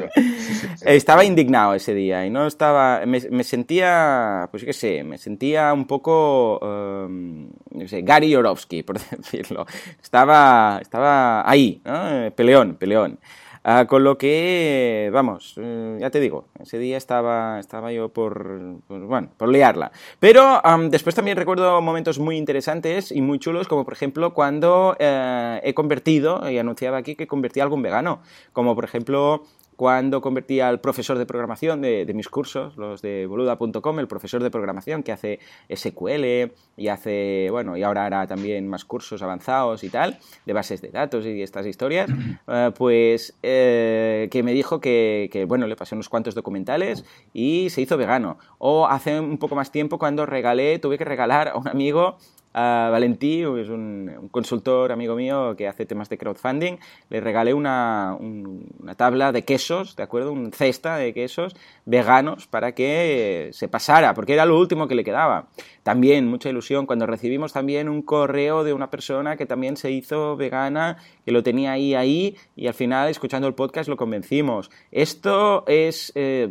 Estaba 0.84 1.24
indignado 1.24 1.74
ese 1.74 1.94
día 1.94 2.24
y 2.26 2.30
no 2.30 2.46
estaba. 2.46 3.04
Me, 3.06 3.20
me 3.30 3.44
sentía, 3.44 4.48
pues 4.50 4.64
qué 4.64 4.72
sé, 4.72 5.04
me 5.04 5.18
sentía 5.18 5.72
un 5.72 5.86
poco. 5.86 6.58
Um, 6.60 7.50
no 7.70 7.86
sé, 7.86 8.02
Gary 8.02 8.30
Yorovsky, 8.30 8.82
por 8.82 8.98
decirlo. 9.16 9.66
Estaba, 10.02 10.78
estaba 10.80 11.48
ahí, 11.48 11.80
¿no? 11.84 12.30
Peleón, 12.34 12.76
peleón. 12.76 13.18
Uh, 13.64 13.86
con 13.86 14.04
lo 14.04 14.16
que, 14.18 15.10
vamos, 15.12 15.56
uh, 15.58 15.98
ya 15.98 16.10
te 16.10 16.20
digo, 16.20 16.46
ese 16.60 16.78
día 16.78 16.96
estaba, 16.96 17.58
estaba 17.58 17.92
yo 17.92 18.08
por, 18.08 18.78
bueno, 18.88 19.30
por 19.36 19.48
liarla. 19.48 19.90
Pero 20.20 20.62
después 20.90 21.14
también 21.14 21.36
recuerdo 21.36 21.80
momentos 21.82 22.18
muy 22.18 22.36
interesantes 22.36 23.10
y 23.12 23.20
muy 23.20 23.38
chulos, 23.38 23.68
como 23.68 23.84
por 23.84 23.94
ejemplo 23.94 24.32
cuando 24.32 24.90
uh, 24.92 25.60
he 25.62 25.74
convertido, 25.74 26.48
y 26.50 26.58
anunciaba 26.58 26.98
aquí 26.98 27.16
que 27.16 27.26
convertí 27.26 27.60
a 27.60 27.64
algún 27.64 27.82
vegano, 27.82 28.20
como 28.52 28.74
por 28.74 28.84
ejemplo 28.84 29.44
cuando 29.78 30.20
convertí 30.20 30.58
al 30.58 30.80
profesor 30.80 31.18
de 31.18 31.24
programación 31.24 31.80
de, 31.80 32.12
mis 32.12 32.28
cursos, 32.28 32.76
los 32.76 33.00
de 33.00 33.26
boluda.com, 33.28 34.00
el 34.00 34.08
profesor 34.08 34.42
de 34.42 34.50
programación 34.50 35.04
que 35.04 35.12
hace 35.12 35.38
SQL 35.72 36.50
y 36.76 36.88
hace, 36.88 37.46
bueno, 37.52 37.76
y 37.76 37.84
ahora 37.84 38.04
hará 38.04 38.26
también 38.26 38.66
más 38.66 38.84
cursos 38.84 39.22
avanzados 39.22 39.84
y 39.84 39.88
tal, 39.88 40.18
de 40.44 40.52
bases 40.52 40.82
de 40.82 40.88
datos 40.88 41.24
y 41.26 41.42
estas 41.42 41.64
historias, 41.64 42.10
eh, 42.48 42.72
pues 42.76 43.38
eh, 43.44 44.26
que 44.32 44.42
me 44.42 44.52
dijo 44.52 44.80
que, 44.80 45.30
que, 45.30 45.44
bueno, 45.44 45.68
le 45.68 45.76
pasé 45.76 45.94
unos 45.94 46.08
cuantos 46.08 46.34
documentales 46.34 47.04
y 47.32 47.70
se 47.70 47.80
hizo 47.80 47.96
vegano. 47.96 48.36
O 48.58 48.88
hace 48.88 49.20
un 49.20 49.38
poco 49.38 49.54
más 49.54 49.70
tiempo 49.70 49.96
cuando 49.96 50.26
regalé, 50.26 50.80
tuve 50.80 50.98
que 50.98 51.04
regalar 51.04 51.50
a 51.50 51.56
un 51.56 51.68
amigo 51.68 52.18
a 52.60 52.90
Valentí, 52.90 53.42
es 53.42 53.68
un, 53.68 54.28
consultor 54.32 54.90
amigo 54.90 55.14
mío 55.14 55.54
que 55.56 55.68
hace 55.68 55.86
temas 55.86 56.08
de 56.08 56.18
crowdfunding, 56.18 56.78
le 57.08 57.20
regalé 57.20 57.54
una, 57.54 58.16
una, 58.18 58.96
tabla 58.96 59.30
de 59.30 59.44
quesos, 59.44 59.94
¿de 59.94 60.02
acuerdo? 60.02 60.32
Un 60.32 60.52
cesta 60.52 60.96
de 60.96 61.14
quesos 61.14 61.54
veganos 61.84 62.48
para 62.48 62.72
que 62.72 63.50
se 63.52 63.68
pasara, 63.68 64.12
porque 64.12 64.34
era 64.34 64.44
lo 64.44 64.58
último 64.58 64.88
que 64.88 64.96
le 64.96 65.04
quedaba. 65.04 65.46
También 65.84 66.26
mucha 66.26 66.50
ilusión 66.50 66.84
cuando 66.84 67.06
recibimos 67.06 67.52
también 67.52 67.88
un 67.88 68.02
correo 68.02 68.64
de 68.64 68.72
una 68.72 68.90
persona 68.90 69.36
que 69.36 69.46
también 69.46 69.76
se 69.76 69.92
hizo 69.92 70.36
vegana, 70.36 70.96
que 71.24 71.30
lo 71.30 71.44
tenía 71.44 71.72
ahí, 71.72 71.94
ahí, 71.94 72.36
y 72.56 72.66
al 72.66 72.74
final, 72.74 73.08
escuchando 73.08 73.46
el 73.46 73.54
podcast, 73.54 73.88
lo 73.88 73.96
convencimos. 73.96 74.68
Esto 74.90 75.62
es, 75.68 76.10
eh, 76.16 76.50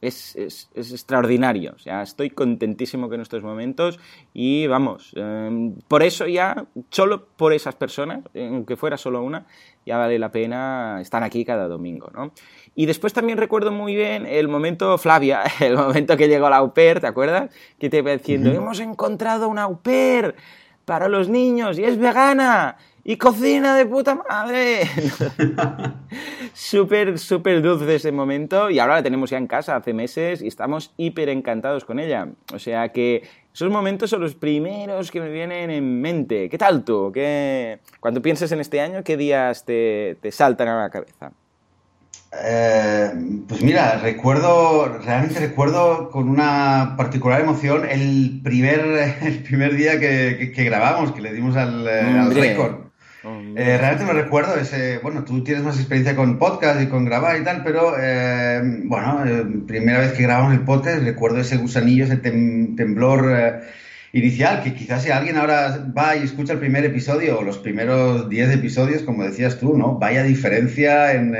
es, 0.00 0.36
es, 0.36 0.68
extraordinario. 0.74 1.72
O 1.74 1.78
sea, 1.78 2.02
estoy 2.02 2.30
contentísimo 2.30 3.08
con 3.08 3.20
estos 3.20 3.42
momentos 3.42 3.98
y 4.32 4.66
vamos, 4.66 5.12
em, 5.16 5.74
por 5.88 6.02
eso 6.02 6.26
ya, 6.26 6.66
solo 6.90 7.26
por 7.36 7.52
esas 7.52 7.74
personas, 7.74 8.20
aunque 8.34 8.76
fuera 8.76 8.96
solo 8.96 9.22
una, 9.22 9.46
ya 9.84 9.96
vale 9.96 10.18
la 10.18 10.30
pena 10.30 10.98
estar 11.00 11.22
aquí 11.22 11.44
cada 11.44 11.66
domingo, 11.66 12.10
¿no? 12.14 12.32
Y 12.74 12.86
después 12.86 13.12
también 13.12 13.38
recuerdo 13.38 13.72
muy 13.72 13.96
bien 13.96 14.26
el 14.26 14.48
momento 14.48 14.98
Flavia, 14.98 15.42
el 15.60 15.76
momento 15.76 16.16
que 16.16 16.28
llegó 16.28 16.48
la 16.48 16.58
au 16.58 16.74
pair, 16.74 17.00
¿te 17.00 17.06
acuerdas? 17.06 17.50
Que 17.78 17.90
te 17.90 17.98
iba 17.98 18.12
diciendo, 18.12 18.50
hemos 18.50 18.80
encontrado 18.80 19.48
una 19.48 19.64
au 19.64 19.80
pair 19.80 20.34
para 20.84 21.08
los 21.08 21.28
niños 21.28 21.78
y 21.78 21.84
es 21.84 21.98
vegana 21.98 22.76
y 23.08 23.16
cocina 23.16 23.74
de 23.74 23.86
puta 23.86 24.16
madre. 24.16 24.82
súper, 26.52 27.18
súper 27.18 27.62
dulce 27.62 27.94
ese 27.94 28.12
momento 28.12 28.68
y 28.68 28.78
ahora 28.78 28.96
la 28.96 29.02
tenemos 29.02 29.30
ya 29.30 29.38
en 29.38 29.46
casa 29.46 29.76
hace 29.76 29.94
meses 29.94 30.42
y 30.42 30.46
estamos 30.46 30.92
hiper 30.98 31.30
encantados 31.30 31.86
con 31.86 32.00
ella. 32.00 32.28
O 32.52 32.58
sea 32.58 32.90
que 32.90 33.22
esos 33.54 33.70
momentos 33.70 34.10
son 34.10 34.20
los 34.20 34.34
primeros 34.34 35.10
que 35.10 35.22
me 35.22 35.30
vienen 35.30 35.70
en 35.70 36.02
mente. 36.02 36.50
¿Qué 36.50 36.58
tal 36.58 36.84
tú? 36.84 37.10
¿Qué... 37.10 37.78
Cuando 37.98 38.20
pienses 38.20 38.52
en 38.52 38.60
este 38.60 38.78
año, 38.78 39.02
¿qué 39.02 39.16
días 39.16 39.64
te, 39.64 40.18
te 40.20 40.30
saltan 40.30 40.68
a 40.68 40.82
la 40.82 40.90
cabeza? 40.90 41.32
Eh, 42.44 43.10
pues 43.48 43.62
mira, 43.62 44.00
recuerdo, 44.02 44.98
realmente 45.02 45.40
recuerdo 45.40 46.10
con 46.10 46.28
una 46.28 46.92
particular 46.98 47.40
emoción 47.40 47.88
el 47.88 48.42
primer, 48.44 48.80
el 49.22 49.42
primer 49.44 49.76
día 49.76 49.98
que, 49.98 50.52
grabamos, 50.58 51.12
que 51.12 51.22
le 51.22 51.32
dimos 51.32 51.56
al, 51.56 51.88
eh, 51.88 52.00
al 52.00 52.34
récord. 52.34 52.87
Eh, 53.60 53.76
realmente 53.76 54.04
me 54.04 54.12
recuerdo 54.12 54.54
ese, 54.54 54.98
bueno, 54.98 55.24
tú 55.24 55.42
tienes 55.42 55.64
más 55.64 55.78
experiencia 55.78 56.14
con 56.14 56.38
podcast 56.38 56.80
y 56.80 56.86
con 56.86 57.04
grabar 57.04 57.40
y 57.40 57.42
tal, 57.42 57.64
pero 57.64 57.96
eh, 57.98 58.62
bueno, 58.84 59.24
eh, 59.26 59.44
primera 59.66 59.98
vez 59.98 60.12
que 60.12 60.22
grabamos 60.22 60.52
el 60.52 60.60
podcast 60.60 61.02
recuerdo 61.02 61.40
ese 61.40 61.56
gusanillo, 61.56 62.04
ese 62.04 62.18
temblor 62.18 63.60
inicial, 64.12 64.62
que 64.62 64.74
quizás 64.74 65.02
si 65.02 65.10
alguien 65.10 65.36
ahora 65.36 65.90
va 65.90 66.14
y 66.14 66.22
escucha 66.22 66.52
el 66.52 66.60
primer 66.60 66.84
episodio 66.84 67.40
o 67.40 67.42
los 67.42 67.58
primeros 67.58 68.28
10 68.28 68.50
episodios, 68.52 69.02
como 69.02 69.24
decías 69.24 69.58
tú, 69.58 69.76
¿no? 69.76 69.98
Vaya 69.98 70.22
diferencia 70.22 71.12
en... 71.14 71.36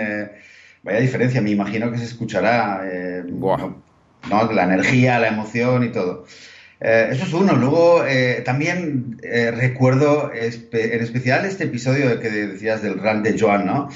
vaya 0.82 0.98
diferencia, 0.98 1.40
me 1.40 1.50
imagino 1.50 1.92
que 1.92 1.98
se 1.98 2.04
escuchará, 2.04 2.82
¿no? 3.28 4.52
La 4.52 4.64
energía, 4.64 5.20
la 5.20 5.28
emoción 5.28 5.84
y 5.84 5.92
todo. 5.92 6.24
Eh, 6.80 7.08
eso 7.10 7.24
es 7.24 7.32
uno. 7.32 7.54
Luego 7.54 8.04
eh, 8.06 8.42
también 8.44 9.18
eh, 9.22 9.50
recuerdo 9.50 10.30
en 10.32 11.02
especial 11.02 11.44
este 11.44 11.64
episodio 11.64 12.20
que 12.20 12.30
decías 12.30 12.82
del 12.82 12.98
run 12.98 13.22
de 13.22 13.38
Joan, 13.38 13.66
¿no? 13.66 13.88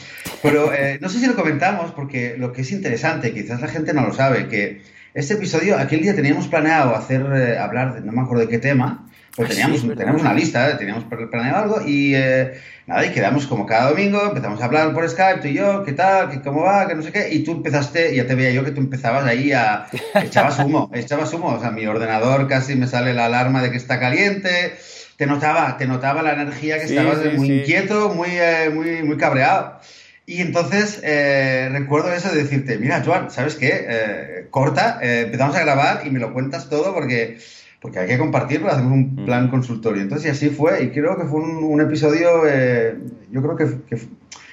Pero 0.42 0.72
no 1.00 1.08
sé 1.08 1.20
si 1.20 1.26
lo 1.26 1.36
comentamos 1.36 1.92
porque 1.92 2.36
lo 2.36 2.52
que 2.52 2.62
es 2.62 2.72
interesante, 2.72 3.32
quizás 3.32 3.60
la 3.60 3.68
gente 3.68 3.92
no 3.92 4.04
lo 4.06 4.12
sabe, 4.12 4.48
que 4.48 4.82
este 5.14 5.34
episodio, 5.34 5.78
aquel 5.78 6.00
día 6.00 6.16
teníamos 6.16 6.48
planeado 6.48 6.96
hacer, 6.96 7.22
hablar, 7.58 7.94
de, 7.94 8.00
no 8.00 8.12
me 8.12 8.22
acuerdo 8.22 8.44
de 8.44 8.48
qué 8.48 8.58
tema, 8.58 9.08
pues 9.36 9.48
teníamos, 9.48 9.80
teníamos 9.80 10.20
una 10.20 10.34
lista, 10.34 10.76
teníamos 10.76 11.04
planeado 11.04 11.62
algo 11.62 11.80
y 11.86 12.14
eh, 12.14 12.52
nada, 12.86 13.06
y 13.06 13.12
quedamos 13.12 13.46
como 13.46 13.64
cada 13.64 13.88
domingo, 13.88 14.22
empezamos 14.26 14.60
a 14.60 14.66
hablar 14.66 14.92
por 14.92 15.08
Skype, 15.08 15.40
tú 15.40 15.48
y 15.48 15.54
yo, 15.54 15.84
qué 15.84 15.92
tal, 15.92 16.30
qué, 16.30 16.42
cómo 16.42 16.62
va, 16.62 16.86
que 16.86 16.94
no 16.94 17.02
sé 17.02 17.12
qué, 17.12 17.32
y 17.32 17.42
tú 17.42 17.52
empezaste, 17.52 18.14
ya 18.14 18.26
te 18.26 18.34
veía 18.34 18.50
yo 18.50 18.62
que 18.62 18.72
tú 18.72 18.80
empezabas 18.80 19.24
ahí 19.24 19.52
a... 19.52 19.86
echabas 20.16 20.58
humo, 20.58 20.90
echabas 20.92 21.32
humo, 21.32 21.48
o 21.48 21.60
sea, 21.60 21.70
mi 21.70 21.86
ordenador 21.86 22.46
casi 22.46 22.74
me 22.74 22.86
sale 22.86 23.14
la 23.14 23.24
alarma 23.24 23.62
de 23.62 23.70
que 23.70 23.78
está 23.78 23.98
caliente, 23.98 24.74
te 25.16 25.26
notaba, 25.26 25.78
te 25.78 25.86
notaba 25.86 26.22
la 26.22 26.34
energía 26.34 26.78
que 26.78 26.84
estabas 26.84 27.20
muy 27.34 27.60
inquieto, 27.60 28.10
muy, 28.10 28.30
eh, 28.32 28.70
muy, 28.72 29.02
muy 29.02 29.16
cabreado. 29.16 29.80
Y 30.26 30.40
entonces 30.42 31.00
eh, 31.02 31.68
recuerdo 31.72 32.12
eso 32.12 32.30
de 32.30 32.42
decirte, 32.42 32.78
mira, 32.78 33.02
Joan, 33.04 33.30
¿sabes 33.30 33.56
qué? 33.56 34.46
corta, 34.50 34.98
empezamos 35.00 35.56
a 35.56 35.60
grabar 35.60 36.02
y 36.06 36.10
me 36.10 36.20
lo 36.20 36.34
cuentas 36.34 36.68
todo 36.68 36.94
porque 36.94 37.38
porque 37.82 37.98
hay 37.98 38.06
que 38.06 38.16
compartirlo, 38.16 38.68
hacemos 38.68 38.92
un 38.92 39.16
mm. 39.16 39.24
plan 39.24 39.48
consultorio. 39.48 40.02
Entonces, 40.02 40.28
y 40.28 40.30
así 40.30 40.50
fue, 40.50 40.84
y 40.84 40.90
creo 40.90 41.18
que 41.18 41.24
fue 41.24 41.40
un, 41.40 41.80
episodio, 41.80 42.46
eh, 42.46 42.96
yo 43.30 43.42
creo 43.42 43.56
que, 43.56 43.96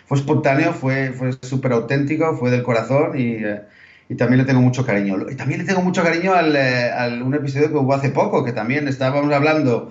fue 0.08 0.18
espontáneo, 0.18 0.74
fue, 0.74 1.12
fue 1.12 1.32
súper 1.34 1.74
auténtico, 1.74 2.36
fue 2.36 2.50
del 2.50 2.64
corazón 2.64 3.12
y, 3.16 3.36
eh, 3.36 3.62
y, 4.10 4.16
también 4.16 4.40
le 4.40 4.46
tengo 4.46 4.62
mucho 4.62 4.84
cariño. 4.84 5.30
Y 5.30 5.36
también 5.36 5.62
le 5.62 5.68
tengo 5.68 5.84
mucho 5.84 6.04
cariño 6.04 6.34
al, 6.34 6.56
eh, 6.56 6.92
al, 6.92 7.22
un 7.22 7.36
episodio 7.36 7.70
que 7.70 7.78
hubo 7.78 7.94
hace 7.94 8.10
poco, 8.10 8.44
que 8.44 8.52
también 8.52 8.88
estábamos 8.88 9.32
hablando, 9.32 9.90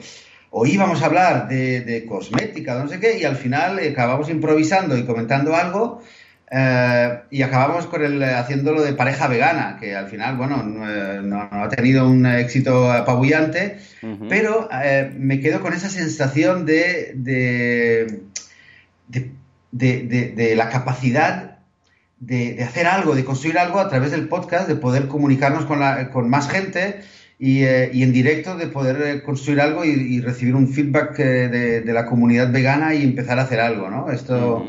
o 0.50 0.66
íbamos 0.66 1.00
a 1.00 1.06
hablar 1.06 1.46
de, 1.46 1.82
de 1.82 2.04
cosmética, 2.06 2.82
no 2.82 2.88
sé 2.88 2.98
qué, 2.98 3.20
y 3.20 3.24
al 3.24 3.36
final 3.36 3.78
acabamos 3.78 4.28
improvisando 4.30 4.98
y 4.98 5.04
comentando 5.04 5.54
algo 5.54 6.02
eh, 6.50 7.20
y 7.30 7.42
acabamos 7.42 7.86
con 7.86 8.02
el, 8.02 8.22
haciéndolo 8.22 8.82
de 8.82 8.94
pareja 8.94 9.28
vegana, 9.28 9.76
que 9.78 9.94
al 9.94 10.08
final, 10.08 10.36
bueno, 10.36 10.62
no, 10.62 10.88
eh, 10.88 11.48
ha 11.50 11.68
tenido 11.68 12.08
un 12.08 12.24
éxito 12.24 12.90
apabullante, 12.90 13.78
pero 14.28 14.68
eh, 14.72 15.12
me 15.18 15.40
quedo 15.40 15.60
con 15.60 15.74
esa 15.74 15.90
sensación 15.90 16.64
de, 16.64 17.12
de, 17.16 18.22
de, 19.72 20.54
la 20.56 20.70
capacidad 20.70 21.58
de, 22.18 22.62
hacer 22.62 22.86
algo, 22.86 23.14
de 23.14 23.24
construir 23.26 23.58
algo 23.58 23.78
a 23.78 23.90
través 23.90 24.10
del 24.10 24.28
podcast, 24.28 24.68
de 24.68 24.76
poder 24.76 25.08
comunicarnos 25.08 25.66
con, 25.66 25.80
la, 25.80 26.10
con 26.10 26.30
más 26.30 26.48
gente 26.48 27.02
y, 27.38 27.58
y, 27.64 28.02
en 28.02 28.12
directo 28.12 28.56
de 28.56 28.68
poder 28.68 29.22
construir 29.22 29.60
algo 29.60 29.84
y, 29.84 30.22
recibir 30.22 30.54
un 30.54 30.68
feedback 30.72 31.18
de, 31.18 31.92
la 31.92 32.06
comunidad 32.06 32.50
vegana 32.50 32.94
y 32.94 33.02
empezar 33.04 33.38
a 33.38 33.42
hacer 33.42 33.60
algo, 33.60 33.90
¿no? 33.90 34.10
Esto... 34.10 34.66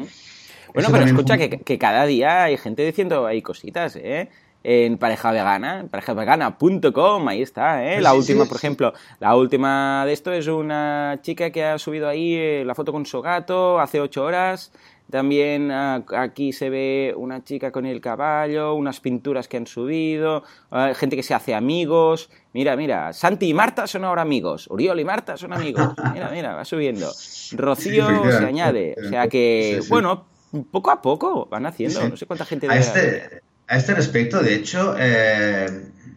Bueno, 0.73 0.89
pero 0.91 1.05
escucha 1.05 1.38
que, 1.38 1.77
cada 1.77 2.05
día 2.05 2.43
hay 2.43 2.57
gente 2.57 2.85
diciendo 2.85 3.25
hay 3.25 3.41
cositas, 3.41 3.95
¿eh? 3.95 4.29
En 4.61 4.97
pareja 4.97 5.31
vegana, 5.31 5.85
parejavegana.com, 5.89 7.27
ahí 7.29 7.41
está, 7.41 7.85
¿eh? 7.85 8.01
la 8.01 8.13
última, 8.13 8.43
por 8.43 8.57
ejemplo, 8.57 8.93
la 9.21 9.33
última 9.38 10.03
de 10.05 10.11
esto 10.11 10.33
es 10.33 10.47
una 10.47 11.19
chica 11.21 11.49
que 11.49 11.63
ha 11.63 11.79
subido 11.79 12.09
ahí 12.09 12.35
eh, 12.35 12.63
la 12.65 12.75
foto 12.75 12.91
con 12.91 13.05
su 13.05 13.21
gato 13.21 13.79
hace 13.79 14.01
ocho 14.01 14.25
horas. 14.25 14.73
También 15.09 15.71
ah, 15.71 16.03
aquí 16.17 16.53
se 16.53 16.69
ve 16.69 17.15
una 17.17 17.43
chica 17.43 17.71
con 17.71 17.88
el 17.88 17.99
caballo, 17.99 18.75
unas 18.75 18.99
pinturas 18.99 19.47
que 19.47 19.57
han 19.57 19.65
subido, 19.65 20.43
ah, 20.69 20.91
gente 20.93 21.15
que 21.15 21.23
se 21.23 21.33
hace 21.33 21.55
amigos. 21.55 22.29
Mira, 22.53 22.75
mira, 22.75 23.11
Santi 23.13 23.47
y 23.47 23.53
Marta 23.53 23.88
son 23.88 24.05
ahora 24.05 24.21
amigos, 24.21 24.67
Uriol 24.69 24.99
y 24.99 25.05
Marta 25.05 25.35
son 25.35 25.53
amigos. 25.53 25.95
Mira, 26.13 26.29
mira, 26.31 26.53
va 26.53 26.63
subiendo. 26.63 27.09
Rocío 27.53 28.05
se 28.29 28.45
añade. 28.45 28.95
O 29.03 29.09
sea 29.09 29.27
que, 29.27 29.81
bueno, 29.89 30.25
poco 30.72 30.91
a 30.91 31.01
poco 31.01 31.48
van 31.50 31.65
haciendo. 31.65 32.10
No 32.10 32.18
sé 32.18 32.25
cuánta 32.25 32.46
gente. 32.46 32.68
A 32.70 32.77
este, 32.77 33.41
a 33.68 33.77
este 33.77 33.94
respecto, 33.94 34.41
de 34.41 34.56
hecho, 34.56 34.96
eh, 34.98 35.68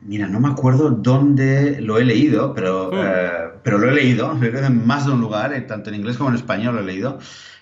mira, 0.02 0.26
no 0.26 0.40
me 0.40 0.48
acuerdo 0.48 0.90
dónde 0.90 1.80
lo 1.80 1.98
he 1.98 2.04
leído, 2.04 2.54
pero, 2.54 2.90
hmm. 2.90 2.98
eh, 2.98 3.30
pero 3.62 3.78
lo 3.78 3.90
he 3.90 3.94
leído, 3.94 4.32
lo 4.32 4.46
he 4.46 4.50
leído 4.50 4.66
en 4.66 4.86
más 4.86 5.06
de 5.06 5.12
un 5.12 5.20
lugar, 5.20 5.52
eh, 5.52 5.60
tanto 5.60 5.90
en 5.90 5.96
inglés 5.96 6.16
como 6.16 6.30
en 6.30 6.36
español 6.36 6.74
lo 6.76 6.80
he 6.80 6.84
leído, 6.84 7.18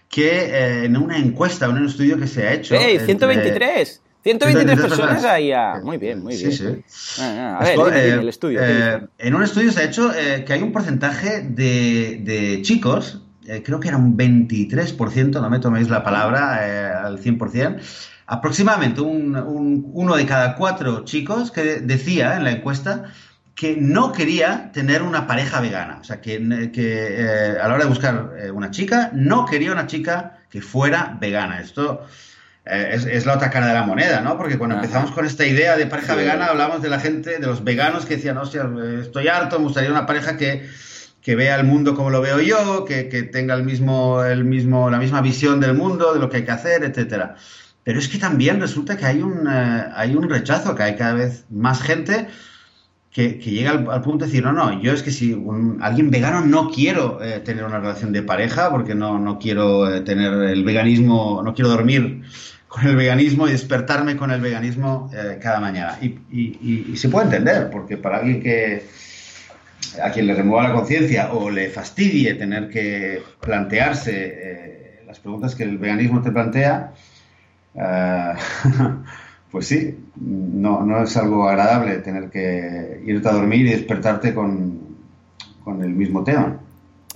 que 0.08 0.84
en 0.84 0.96
una 0.96 1.18
encuesta, 1.18 1.66
en 1.66 1.72
un 1.72 1.86
estudio 1.86 2.18
que 2.18 2.26
se 2.26 2.46
ha 2.46 2.52
hecho. 2.52 2.74
¡Ey! 2.74 2.98
¡123! 2.98 4.00
123 4.22 4.80
personas 4.80 5.24
ahí. 5.24 5.52
Muy 5.82 5.96
bien, 5.96 6.22
muy 6.22 6.36
bien. 6.36 6.52
Sí, 6.52 6.58
sí. 6.86 7.20
Ah, 7.22 7.58
ah, 7.58 7.64
a 7.64 7.84
ver, 7.84 8.18
el 8.18 8.28
estudio. 8.28 8.60
en 8.62 9.34
un 9.34 9.42
estudio 9.42 9.72
se 9.72 9.80
ha 9.80 9.84
hecho 9.84 10.10
que 10.44 10.52
hay 10.52 10.62
un 10.62 10.72
porcentaje 10.72 11.40
de, 11.42 12.20
de 12.22 12.60
chicos 12.62 13.19
eh, 13.50 13.64
creo 13.64 13.80
que 13.80 13.88
era 13.88 13.96
un 13.96 14.16
23%, 14.16 15.40
no 15.40 15.50
me 15.50 15.58
toméis 15.58 15.88
la 15.88 16.04
palabra 16.04 16.60
eh, 16.62 16.86
al 16.86 17.18
100%, 17.18 17.80
aproximadamente 18.26 19.00
un, 19.00 19.90
uno 19.92 20.14
de 20.14 20.24
cada 20.24 20.54
cuatro 20.54 21.04
chicos 21.04 21.50
que 21.50 21.80
decía 21.80 22.36
en 22.36 22.44
la 22.44 22.52
encuesta 22.52 23.06
que 23.56 23.76
no 23.76 24.12
quería 24.12 24.70
tener 24.72 25.02
una 25.02 25.26
pareja 25.26 25.60
vegana. 25.60 25.98
O 26.00 26.04
sea, 26.04 26.20
que, 26.20 26.36
eh, 26.36 27.56
a 27.60 27.66
la 27.66 27.74
hora 27.74 27.82
de 27.82 27.90
buscar 27.90 28.30
una 28.54 28.70
chica, 28.70 29.10
no 29.14 29.46
quería 29.46 29.72
una 29.72 29.88
chica 29.88 30.38
que 30.48 30.62
fuera 30.62 31.18
vegana. 31.20 31.60
Esto 31.60 32.06
es, 32.64 33.26
la 33.26 33.34
otra 33.34 33.50
cara 33.50 33.66
de 33.66 33.74
la 33.74 33.82
moneda, 33.82 34.20
¿no? 34.20 34.38
Porque 34.38 34.58
cuando 34.58 34.76
empezamos 34.76 35.10
con 35.10 35.26
esta 35.26 35.44
idea 35.44 35.76
de 35.76 35.86
pareja 35.86 36.14
vegana, 36.14 36.46
hablamos 36.46 36.82
de 36.82 36.88
la 36.88 37.00
gente, 37.00 37.38
de 37.38 37.46
los 37.46 37.64
veganos 37.64 38.06
que 38.06 38.14
decían, 38.16 38.38
hostia, 38.38 38.70
estoy 39.00 39.26
harto, 39.26 39.58
me 39.58 39.64
gustaría 39.64 39.90
una 39.90 40.06
pareja 40.06 40.36
que, 40.36 40.70
que 41.22 41.36
vea 41.36 41.56
el 41.56 41.66
mundo 41.66 41.94
como 41.94 42.10
lo 42.10 42.20
veo 42.20 42.40
yo, 42.40 42.84
que, 42.84 43.08
que, 43.08 43.22
tenga 43.22 43.54
el 43.54 43.64
mismo, 43.64 44.24
el 44.24 44.44
mismo, 44.44 44.90
la 44.90 44.98
misma 44.98 45.20
visión 45.20 45.60
del 45.60 45.74
mundo, 45.74 46.14
de 46.14 46.20
lo 46.20 46.30
que 46.30 46.38
hay 46.38 46.44
que 46.44 46.50
hacer, 46.50 46.84
etcétera. 46.84 47.36
Pero 47.84 47.98
es 47.98 48.08
que 48.08 48.18
también 48.18 48.60
resulta 48.60 48.96
que 48.96 49.06
hay 49.06 49.20
un, 49.22 49.48
eh, 49.48 49.86
hay 49.94 50.14
un 50.14 50.28
rechazo, 50.28 50.74
que 50.74 50.82
hay 50.82 50.96
cada 50.96 51.14
vez 51.14 51.44
más 51.50 51.82
gente 51.82 52.28
que, 53.10 53.32
llega 53.38 53.70
al, 53.70 54.02
punto 54.02 54.24
de 54.24 54.30
decir, 54.30 54.44
no, 54.44 54.52
no, 54.52 54.80
yo 54.80 54.92
es 54.92 55.02
que 55.02 55.10
si 55.10 55.36
alguien 55.80 56.10
vegano 56.10 56.42
no 56.42 56.70
quiero 56.70 57.22
eh, 57.22 57.40
tener 57.40 57.64
una 57.64 57.80
relación 57.80 58.12
de 58.12 58.22
pareja 58.22 58.70
porque 58.70 58.94
no, 58.94 59.18
no 59.18 59.38
quiero 59.38 59.92
eh, 59.92 60.02
tener 60.02 60.32
el 60.32 60.62
veganismo, 60.62 61.42
no 61.44 61.54
quiero 61.54 61.70
dormir 61.70 62.22
con 62.68 62.86
el 62.86 62.94
veganismo 62.94 63.48
y 63.48 63.52
despertarme 63.52 64.16
con 64.16 64.30
el 64.30 64.40
veganismo 64.40 65.10
cada 65.42 65.58
mañana. 65.58 65.98
Y, 66.00 66.96
se 66.96 67.08
puede 67.08 67.24
entender, 67.24 67.68
porque 67.70 67.96
para 67.96 68.18
alguien 68.18 68.40
que 68.40 68.86
a 70.02 70.10
quien 70.10 70.26
le 70.26 70.34
remueva 70.34 70.68
la 70.68 70.74
conciencia 70.74 71.32
o 71.32 71.50
le 71.50 71.68
fastidie 71.70 72.34
tener 72.34 72.68
que 72.68 73.22
plantearse 73.40 74.60
las 75.10 75.18
preguntas 75.18 75.56
que 75.56 75.64
el 75.64 75.76
veganismo 75.76 76.22
te 76.22 76.30
plantea, 76.30 76.92
eh, 77.74 78.32
pues 79.50 79.66
sí, 79.66 79.98
no, 80.14 80.86
no 80.86 81.02
es 81.02 81.16
algo 81.16 81.48
agradable 81.48 81.98
tener 81.98 82.30
que 82.30 83.02
irte 83.04 83.28
a 83.28 83.32
dormir 83.32 83.66
y 83.66 83.70
despertarte 83.70 84.32
con, 84.32 84.96
con 85.64 85.82
el 85.82 85.90
mismo 85.90 86.22
tema. 86.22 86.60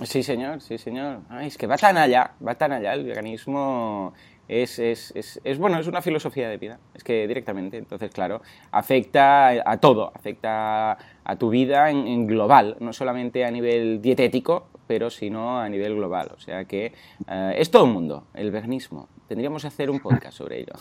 Sí, 0.03 0.23
señor, 0.23 0.59
sí, 0.59 0.77
señor. 0.77 1.21
es 1.41 1.57
que 1.57 1.67
va 1.67 1.77
tan 1.77 1.97
allá, 1.97 2.31
va 2.45 2.55
tan 2.55 2.73
allá. 2.73 2.93
El 2.93 3.05
veganismo 3.05 4.13
es, 4.47 4.79
es, 4.79 5.11
es, 5.15 5.39
es, 5.43 5.57
bueno, 5.57 5.79
es 5.79 5.87
una 5.87 6.01
filosofía 6.01 6.49
de 6.49 6.57
vida. 6.57 6.79
Es 6.93 7.03
que 7.03 7.27
directamente, 7.27 7.77
entonces, 7.77 8.11
claro, 8.11 8.41
afecta 8.71 9.49
a 9.49 9.77
todo, 9.77 10.11
afecta 10.15 10.97
a 11.23 11.35
tu 11.37 11.49
vida 11.49 11.89
en, 11.89 12.27
global, 12.27 12.77
no 12.79 12.93
solamente 12.93 13.45
a 13.45 13.51
nivel 13.51 14.01
dietético, 14.01 14.67
pero 14.87 15.09
sino 15.09 15.59
a 15.59 15.67
nivel 15.69 15.95
global. 15.95 16.31
O 16.35 16.39
sea 16.39 16.65
que 16.65 16.93
eh, 17.27 17.55
es 17.57 17.71
todo 17.71 17.85
el 17.85 17.91
mundo, 17.91 18.27
el 18.33 18.51
veganismo. 18.51 19.09
Tendríamos 19.27 19.63
que 19.63 19.67
hacer 19.67 19.89
un 19.89 19.99
podcast 19.99 20.37
sobre 20.37 20.59
ello. 20.59 20.73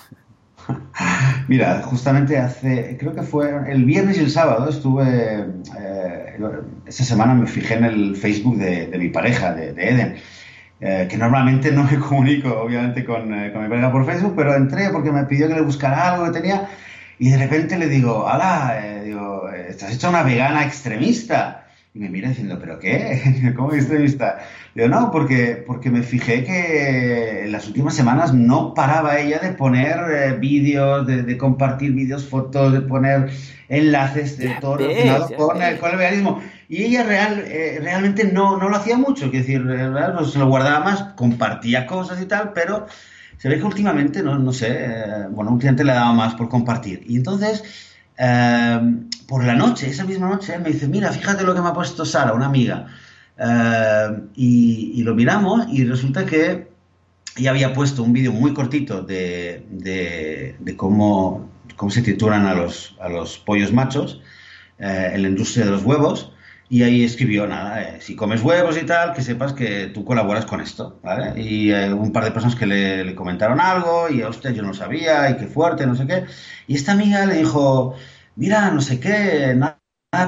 Mira, 1.49 1.83
justamente 1.83 2.38
hace, 2.38 2.97
creo 2.99 3.14
que 3.14 3.23
fue 3.23 3.71
el 3.71 3.85
viernes 3.85 4.18
y 4.18 4.21
el 4.21 4.30
sábado 4.30 4.68
estuve, 4.68 5.47
eh, 5.78 6.38
esta 6.87 7.04
semana 7.04 7.35
me 7.35 7.47
fijé 7.47 7.75
en 7.75 7.85
el 7.85 8.16
Facebook 8.16 8.56
de, 8.56 8.97
mi 8.99 9.09
pareja, 9.09 9.54
de, 9.54 9.71
Eden, 9.71 10.16
eh, 10.81 11.07
que 11.11 11.16
normalmente 11.16 11.73
no 11.73 11.85
me 11.85 11.99
comunico, 12.09 12.61
obviamente, 12.61 13.04
con, 13.04 13.33
eh, 13.33 13.52
con, 13.52 13.62
mi 13.62 13.69
pareja 13.69 13.93
por 13.93 14.04
Facebook, 14.07 14.35
pero 14.37 14.54
entré 14.54 14.90
porque 14.90 15.12
me 15.12 15.25
pidió 15.25 15.49
que 15.49 15.54
le 15.54 15.62
buscara 15.62 16.12
algo 16.12 16.26
que 16.26 16.40
tenía 16.40 16.69
y 17.19 17.31
de 17.31 17.38
repente 17.38 17.78
le 17.78 17.88
digo, 17.88 18.28
¡Hala! 18.28 18.81
digo, 19.04 19.49
estás 19.50 19.95
hecha 19.95 20.09
una 20.09 20.23
vegana 20.23 20.64
extremista. 20.64 21.61
Y 21.97 22.00
me 22.00 22.09
mira 22.09 22.28
diciendo, 22.28 22.59
¿pero 22.61 22.81
qué? 22.81 23.52
¿Cómo 23.57 23.73
extremista? 23.73 24.40
Digo, 24.75 24.88
no, 24.88 25.12
porque, 25.12 25.62
porque 25.64 25.90
me 25.90 26.02
fijé 26.02 26.43
que 26.43 27.45
en 27.45 27.52
las 27.52 27.69
últimas 27.69 27.95
semanas 27.95 28.35
no 28.35 28.75
paraba 28.75 29.21
ella 29.21 29.38
de 29.38 29.50
poner 29.50 30.00
eh, 30.11 30.33
vídeos, 30.33 31.07
de, 31.07 31.38
compartir 31.38 31.93
vídeos, 31.93 32.28
fotos, 32.28 32.73
de 32.73 32.81
poner 32.81 33.31
enlaces, 33.69 34.38
de 34.38 34.57
todo 34.61 34.78
relacionado 34.78 35.28
con, 35.37 35.57
con 35.78 35.90
el 35.93 35.97
veganismo. 35.97 36.43
Y 36.68 36.85
ella 36.85 37.02
real, 37.02 37.44
eh, 37.47 37.78
realmente 37.83 38.25
no, 38.25 38.56
no 38.56 38.68
lo 38.68 38.76
hacía 38.76 38.97
mucho, 38.97 39.30
quiero 39.30 39.47
decir, 39.47 39.64
pues 40.16 40.33
se 40.33 40.38
lo 40.38 40.49
guardaba 40.49 40.80
más, 40.80 41.02
compartía 41.14 41.87
cosas 41.87 42.21
y 42.23 42.26
tal, 42.26 42.52
pero 42.54 42.87
se 43.37 43.49
ve 43.49 43.59
que 43.59 43.64
últimamente, 43.64 44.23
no, 44.23 44.38
no 44.38 44.52
sé, 44.52 44.68
eh, 44.71 45.26
bueno, 45.30 45.59
cliente 45.59 45.85
le 45.85 45.92
daba 45.92 46.12
más 46.12 46.35
por 46.35 46.49
compartir. 46.49 47.04
Y 47.06 47.16
entonces 47.16 47.62
Em, 48.16 49.11
por 49.26 49.44
la 49.44 49.54
noche, 49.54 49.88
esa 49.88 50.04
misma 50.04 50.28
noche, 50.28 50.59
me 50.59 50.71
dice, 50.71 50.87
mira, 50.88 51.11
fíjate 51.11 51.42
lo 51.44 51.54
que 51.54 51.61
me 51.61 51.68
ha 51.68 51.73
puesto 51.73 52.04
Sara, 52.04 52.33
una 52.33 52.47
amiga. 52.47 52.87
Em, 53.37 54.28
y, 54.37 55.02
lo 55.02 55.14
miramos 55.14 55.66
y 55.68 55.85
resulta 55.85 56.25
que 56.25 56.68
ella 57.37 57.50
había 57.50 57.73
puesto 57.73 58.02
un 58.02 58.12
vídeo 58.12 58.33
muy 58.33 58.54
cortito 58.54 59.02
de, 59.02 59.66
de, 59.71 60.76
cómo, 60.76 61.50
cómo, 61.76 61.91
se 61.91 62.02
trituran 62.02 62.47
a 62.47 62.54
los, 62.54 62.97
a 63.00 63.08
los 63.08 63.38
pollos 63.38 63.73
machos 63.73 64.21
eh, 64.78 65.10
en 65.15 65.23
la 65.23 65.28
industria 65.28 65.65
de 65.65 65.73
los 65.73 65.82
huevos. 65.82 66.32
Y 66.75 66.82
ahí 66.82 67.04
escribió, 67.04 67.47
nada, 67.47 67.80
eh, 67.82 68.00
si 68.00 68.17
comes 68.17 68.43
huevos 68.43 68.76
y 68.76 68.84
tal, 68.84 69.13
que 69.13 69.23
sepas 69.23 69.52
que 69.52 69.87
tú 69.95 70.04
colaboras 70.04 70.45
con 70.45 70.60
esto, 70.60 70.99
¿vale? 71.04 71.41
Y 71.41 71.71
eh, 71.71 71.93
un 71.93 72.10
par 72.10 72.25
de 72.25 72.32
personas 72.32 72.56
que 72.56 72.67
le, 72.67 73.04
le, 73.04 73.15
comentaron 73.15 73.60
algo, 73.60 74.10
y 74.10 74.25
hostia, 74.25 74.50
yo 74.50 74.65
no 74.65 74.75
sabía, 74.75 75.30
y 75.30 75.37
qué 75.37 75.47
fuerte, 75.47 75.87
no 75.87 75.95
sé 75.95 76.04
qué. 76.08 76.25
Y 76.67 76.75
esta 76.75 76.91
amiga 76.91 77.26
le 77.26 77.37
dijo, 77.37 77.95
mira, 78.34 78.73
no 78.73 78.80
sé 78.80 78.99
qué, 78.99 79.54
nada, 79.54 79.78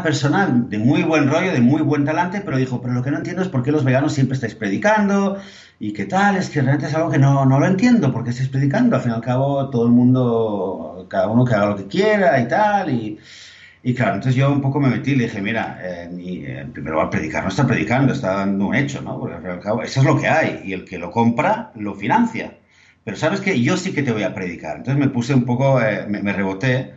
personal, 0.05 0.71
de 0.71 0.79
muy 0.79 1.03
buen 1.03 1.29
rollo, 1.29 1.51
de 1.51 1.61
muy 1.61 1.83
buen 1.83 2.05
talante, 2.05 2.43
pero 2.43 2.59
dijo, 2.59 2.81
pero 2.81 2.95
lo 2.95 3.03
que 3.03 3.11
no 3.11 3.17
entiendo 3.17 3.43
es 3.43 3.49
por 3.49 3.65
qué 3.65 3.73
los 3.73 3.83
veganos 3.83 4.13
siempre 4.13 4.37
estáis 4.37 4.55
predicando, 4.55 5.39
y 5.81 5.93
qué 5.93 6.05
tal, 6.05 6.37
es 6.37 6.49
que 6.49 6.61
realmente 6.61 6.87
es 6.87 6.95
algo 6.95 7.11
que 7.11 7.19
no, 7.19 7.45
no 7.45 7.59
lo 7.59 7.67
entiendo, 7.67 8.13
porque 8.13 8.31
estáis 8.31 8.51
predicando, 8.51 8.95
al 8.95 9.03
fin 9.03 9.11
y 9.11 9.15
al 9.17 9.21
cabo 9.21 9.69
todo 9.69 9.85
el 9.85 9.91
mundo, 9.93 11.07
cada 11.11 11.27
uno 11.27 11.45
que 11.45 11.55
haga 11.55 11.67
lo 11.71 11.77
que 11.77 11.89
quiera 11.89 12.39
y 12.41 12.47
tal, 12.47 12.91
y... 12.91 13.19
Y 13.87 13.95
claro, 13.95 14.15
entonces 14.17 14.35
yo 14.35 14.51
un 14.51 14.61
poco 14.61 14.81
me 14.81 14.91
metí 14.91 15.13
y 15.13 15.15
le 15.15 15.25
dije, 15.27 15.41
mira, 15.41 15.79
eh, 15.81 16.11
eh, 16.21 16.67
primero 16.73 16.97
va 16.97 17.05
a 17.05 17.11
predicar, 17.11 17.45
no 17.45 17.51
está 17.51 17.65
predicando, 17.69 18.13
está 18.13 18.35
dando 18.39 18.67
un 18.67 18.75
hecho, 18.75 19.01
¿no? 19.01 19.17
Porque 19.17 19.47
al 19.47 19.61
cabo, 19.61 19.85
eso 19.85 20.01
es 20.01 20.07
lo 20.07 20.19
que 20.21 20.27
hay, 20.27 20.63
y 20.65 20.73
el 20.73 20.85
que 20.85 20.99
lo 20.99 21.13
compra 21.13 21.71
lo 21.77 21.95
financia. 21.95 22.59
Pero 23.05 23.17
sabes 23.17 23.41
que 23.41 23.63
yo 23.63 23.77
sí 23.77 23.93
que 23.93 24.03
te 24.03 24.11
voy 24.11 24.25
a 24.25 24.35
predicar. 24.35 24.79
Entonces 24.79 24.99
me 24.99 25.09
puse 25.09 25.35
un 25.35 25.45
poco, 25.45 25.81
eh, 25.81 26.05
me, 26.09 26.33
reboté, 26.33 26.95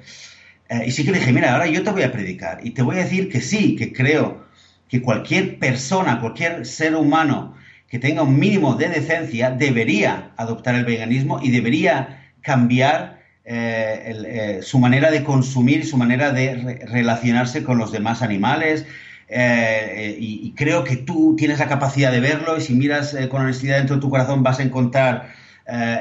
y 0.83 0.89
sí 0.89 1.05
que 1.05 1.11
le 1.11 1.19
dije, 1.19 1.31
mira, 1.31 1.53
ahora 1.53 1.67
yo 1.67 1.83
te 1.83 1.91
voy 1.91 2.01
a 2.01 2.11
predicar, 2.11 2.61
y 2.63 2.71
te 2.71 2.81
voy 2.81 2.95
a 2.95 3.03
decir 3.03 3.29
que 3.29 3.39
sí, 3.39 3.75
que 3.75 3.93
creo 3.93 4.45
que 4.87 5.03
cualquier 5.03 5.59
persona, 5.59 6.19
cualquier 6.19 6.65
ser 6.65 6.95
humano 6.95 7.53
que 7.87 7.99
tenga 7.99 8.23
un 8.23 8.39
mínimo 8.39 8.73
de 8.73 8.89
decencia 8.89 9.51
debería 9.51 10.31
adoptar 10.37 10.73
el 10.73 10.85
veganismo 10.85 11.39
y 11.39 11.51
debería 11.51 12.31
cambiar 12.41 13.18
eh, 13.51 14.13
eh, 14.27 14.59
su 14.61 14.77
manera 14.77 15.09
de 15.09 15.23
consumir, 15.23 15.83
su 15.83 15.97
manera 15.97 16.31
de 16.31 16.77
relacionarse 16.87 17.63
con 17.63 17.79
los 17.79 17.91
demás 17.91 18.21
animales. 18.21 18.85
Eh, 19.27 20.15
y, 20.19 20.53
creo 20.55 20.83
que 20.83 20.97
tú 20.97 21.35
tienes 21.35 21.57
la 21.57 21.67
capacidad 21.67 22.11
de 22.11 22.19
verlo 22.19 22.57
y 22.57 22.61
si 22.61 22.75
miras 22.75 23.15
con 23.31 23.41
honestidad 23.41 23.77
dentro 23.77 23.95
de 23.95 24.01
tu 24.01 24.09
corazón 24.11 24.43
vas 24.43 24.59
a 24.59 24.63
encontrar 24.63 25.33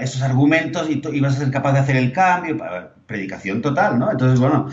esos 0.01 0.23
argumentos 0.23 0.89
y, 0.91 1.01
y, 1.11 1.21
vas 1.21 1.37
a 1.37 1.39
ser 1.39 1.51
capaz 1.51 1.73
de 1.73 1.79
hacer 1.79 1.97
el 1.97 2.13
cambio. 2.13 2.59
Predicación 3.07 3.63
total, 3.63 3.99
¿no? 3.99 4.11
Entonces, 4.11 4.39
bueno, 4.41 4.69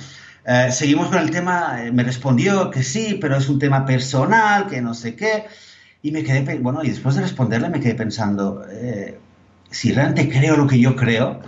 seguimos 0.69 1.07
con 1.07 1.19
el 1.19 1.31
tema. 1.31 1.79
Me 1.93 2.03
respondió 2.03 2.71
que 2.71 2.83
sí, 2.83 3.17
pero 3.21 3.37
es 3.37 3.47
un 3.47 3.57
tema 3.57 3.85
personal, 3.85 4.67
que 4.67 4.81
no 4.81 4.93
sé 4.93 5.15
qué. 5.15 5.45
Y 6.01 6.11
me 6.11 6.23
quedé, 6.23 6.41
bueno, 6.59 6.83
y 6.83 6.89
después 6.89 7.15
de 7.15 7.21
responderle 7.21 7.69
me 7.69 7.79
quedé 7.79 7.95
pensando, 7.95 8.65
si 9.69 9.93
realmente 9.93 10.29
creo 10.29 10.57
lo 10.57 10.67
que 10.67 10.79
yo 10.79 10.95
creo, 10.95 11.41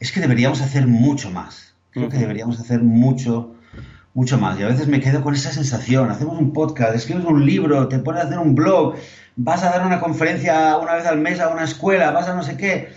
es 0.00 0.12
que 0.12 0.20
deberíamos 0.20 0.60
hacer 0.60 0.86
mucho 0.86 1.30
más. 1.30 1.74
Creo 1.90 2.08
que 2.08 2.18
deberíamos 2.18 2.60
hacer 2.60 2.80
mucho, 2.80 3.54
mucho 4.14 4.38
más. 4.38 4.58
Y 4.58 4.62
a 4.62 4.68
veces 4.68 4.86
me 4.86 5.00
quedo 5.00 5.22
con 5.22 5.34
esa 5.34 5.50
sensación. 5.50 6.10
Hacemos 6.10 6.38
un 6.38 6.52
podcast, 6.52 6.94
escribes 6.94 7.24
un 7.24 7.44
libro, 7.44 7.88
te 7.88 7.98
pones 7.98 8.22
a 8.22 8.26
hacer 8.26 8.38
un 8.38 8.54
blog, 8.54 8.94
vas 9.36 9.64
a 9.64 9.70
dar 9.70 9.84
una 9.84 10.00
conferencia 10.00 10.76
una 10.76 10.94
vez 10.94 11.06
al 11.06 11.18
mes 11.18 11.40
a 11.40 11.48
una 11.48 11.64
escuela, 11.64 12.12
vas 12.12 12.28
a 12.28 12.34
no 12.34 12.42
sé 12.42 12.56
qué. 12.56 12.90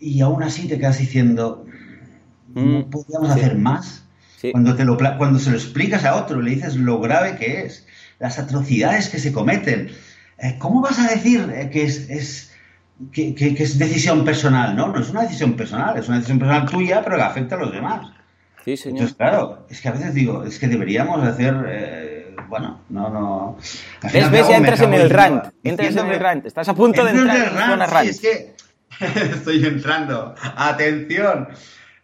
Y 0.00 0.20
aún 0.22 0.42
así 0.42 0.66
te 0.66 0.78
quedas 0.78 0.98
diciendo, 0.98 1.66
¿no 2.54 2.80
mm, 2.80 2.90
podríamos 2.90 3.30
hacer 3.30 3.56
más? 3.56 4.04
Cuando, 4.52 4.74
te 4.74 4.86
lo, 4.86 4.96
cuando 4.96 5.38
se 5.38 5.50
lo 5.50 5.56
explicas 5.56 6.04
a 6.06 6.16
otro, 6.16 6.40
le 6.40 6.52
dices 6.52 6.74
lo 6.74 6.98
grave 6.98 7.36
que 7.36 7.60
es, 7.60 7.86
las 8.18 8.38
atrocidades 8.38 9.10
que 9.10 9.18
se 9.18 9.32
cometen. 9.32 9.90
Eh, 10.38 10.56
¿Cómo 10.58 10.80
vas 10.80 10.98
a 10.98 11.08
decir 11.08 11.52
eh, 11.54 11.68
que 11.70 11.84
es 11.84 12.49
que, 13.12 13.56
es 13.58 13.78
decisión 13.78 14.24
personal, 14.24 14.76
¿no? 14.76 14.88
No 14.88 15.00
es 15.00 15.10
una 15.10 15.22
decisión 15.22 15.54
personal, 15.54 15.96
es 15.98 16.08
una 16.08 16.18
decisión 16.18 16.38
personal 16.38 16.68
tuya, 16.68 17.02
pero 17.02 17.16
que 17.16 17.22
afecta 17.22 17.54
a 17.56 17.58
los 17.58 17.72
demás. 17.72 18.08
Sí, 18.64 18.76
señor. 18.76 18.98
Entonces, 18.98 19.16
claro, 19.16 19.66
es 19.70 19.80
que 19.80 19.88
a 19.88 19.92
veces 19.92 20.14
digo, 20.14 20.44
es 20.44 20.58
que 20.58 20.68
deberíamos 20.68 21.26
hacer, 21.26 21.54
eh, 21.68 22.34
bueno, 22.48 22.82
no, 22.90 23.08
no... 23.08 23.58
¿Ves, 24.12 24.30
ves, 24.30 24.48
ya 24.48 24.56
entras 24.56 24.80
en 24.82 24.94
el 24.94 25.08
rant, 25.08 25.46
entras 25.64 25.96
en 25.96 26.06
el 26.06 26.20
rant, 26.20 26.46
estás 26.46 26.68
a 26.68 26.74
punto 26.74 27.04
de 27.04 27.10
entrar 27.12 27.36
en 27.36 27.80
el 27.80 27.88
rant. 27.88 28.10
Sí, 28.10 28.10
es 28.10 28.20
que 28.20 28.54
estoy 29.32 29.64
entrando, 29.64 30.34
atención. 30.56 31.48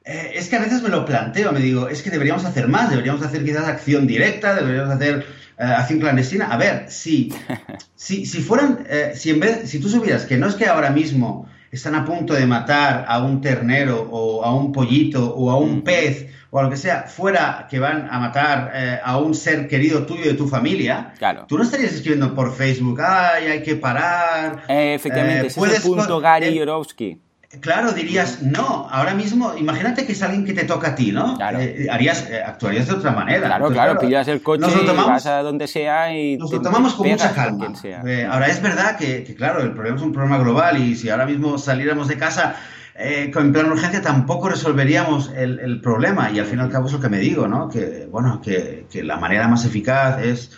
Eh, 0.05 0.33
es 0.37 0.49
que 0.49 0.57
a 0.57 0.61
veces 0.61 0.83
me 0.83 0.89
lo 0.89 1.05
planteo, 1.05 1.53
me 1.53 1.61
digo, 1.61 1.89
es 1.89 2.03
que 2.03 2.11
deberíamos 2.11 2.45
hacer 2.45 2.69
más, 2.69 2.91
deberíamos 2.91 3.23
hacer 3.23 3.45
quizás 3.45 3.67
acción 3.67 4.07
directa, 4.07 4.55
deberíamos 4.55 4.95
hacer 4.95 5.27
acción 5.59 6.01
clandestina. 6.01 6.47
A 6.47 6.57
ver, 6.57 6.91
si, 6.91 7.33
si, 7.95 8.27
si 8.27 8.43
fueran, 8.43 8.87
eh, 8.89 9.13
si 9.15 9.31
en 9.31 9.41
vez, 9.41 9.69
si 9.71 9.81
tú 9.81 9.89
supieras 9.89 10.25
que 10.25 10.37
no 10.37 10.47
es 10.47 10.55
que 10.55 10.67
ahora 10.67 10.91
mismo 10.91 11.49
están 11.71 11.95
a 11.95 12.05
punto 12.05 12.35
de 12.35 12.47
matar 12.47 13.05
a 13.09 13.23
un 13.23 13.41
ternero 13.41 14.09
o 14.11 14.45
a 14.45 14.55
un 14.55 14.73
pollito 14.73 15.35
o 15.35 15.51
a 15.51 15.59
un 15.59 15.83
pez 15.83 16.27
o 16.51 16.59
a 16.59 16.63
lo 16.63 16.71
que 16.71 16.77
sea, 16.77 17.03
fuera 17.03 17.67
que 17.69 17.79
van 17.79 18.09
a 18.11 18.19
matar 18.19 18.71
eh, 18.75 19.01
a 19.03 19.19
un 19.19 19.35
ser 19.35 19.69
querido 19.69 20.07
tuyo 20.07 20.25
de 20.25 20.35
tu 20.35 20.49
familia, 20.49 21.13
claro. 21.19 21.45
tú 21.47 21.59
no 21.59 21.65
estarías 21.65 21.93
escribiendo 21.93 22.35
por 22.35 22.55
Facebook, 22.55 23.01
ay, 23.01 23.47
hay 23.49 23.63
que 23.63 23.77
parar. 23.77 24.63
efectivamente, 24.69 25.49
ese 25.49 25.61
es 25.61 25.77
el 25.77 25.83
punto 25.83 26.21
Gary 26.21 26.55
Yorovsky. 26.55 27.21
Claro, 27.61 27.93
dirías, 27.93 28.43
no, 28.43 28.89
ahora 28.91 29.15
mismo, 29.15 29.55
imagínate 29.57 30.05
que 30.05 30.13
es 30.13 30.23
alguien 30.23 30.45
que 30.45 30.53
te 30.53 30.65
toca 30.65 30.89
a 30.89 30.95
ti, 30.95 31.13
¿no? 31.13 31.37
Claro. 31.37 31.61
Eh, 31.61 31.87
harías, 31.91 32.29
eh, 32.29 32.43
actuarías 32.43 32.87
de 32.89 32.95
otra 32.95 33.13
manera. 33.13 33.47
Claro, 33.47 33.55
Entonces, 33.69 33.75
claro, 33.83 34.01
pillas 34.01 34.29
el 34.29 34.43
coche 34.43 34.61
nos 34.63 34.75
lo 34.77 34.83
y 34.83 34.87
tomamos- 34.87 35.11
vas 35.11 35.27
a 35.27 35.43
donde 35.43 35.67
sea 35.69 36.13
y 36.13 36.37
Nos 36.37 36.51
lo 36.51 36.61
tomamos 36.61 36.95
con 36.95 37.09
mucha 37.09 37.33
calma. 37.33 37.73
Eh, 37.85 38.27
ahora 38.31 38.49
es 38.49 38.61
verdad 38.61 38.97
que, 38.97 39.23
que, 39.23 39.35
claro, 39.35 39.63
el 39.63 39.73
problema 39.73 39.97
es 39.97 40.03
un 40.03 40.13
problema 40.13 40.39
global 40.39 40.77
y 40.83 40.97
si 40.97 41.09
ahora 41.09 41.25
mismo 41.25 41.57
saliéramos 41.57 42.09
de 42.09 42.19
casa 42.19 42.57
eh, 42.99 43.31
con 43.33 43.53
plan 43.53 43.71
urgencia 43.71 44.01
tampoco 44.03 44.49
resolveríamos 44.49 45.31
el, 45.37 45.59
el 45.61 45.81
problema 45.83 46.31
y 46.31 46.39
al 46.39 46.47
fin 46.47 46.59
y 46.59 46.63
al 46.63 46.71
cabo 46.71 46.87
es 46.87 46.95
lo 46.95 47.01
que 47.01 47.11
me 47.11 47.19
digo, 47.19 47.47
¿no? 47.47 47.69
Que, 47.69 48.09
bueno, 48.11 48.41
que, 48.43 48.87
que 48.91 49.03
la 49.05 49.19
manera 49.19 49.47
más 49.49 49.65
eficaz 49.67 50.19
es 50.23 50.51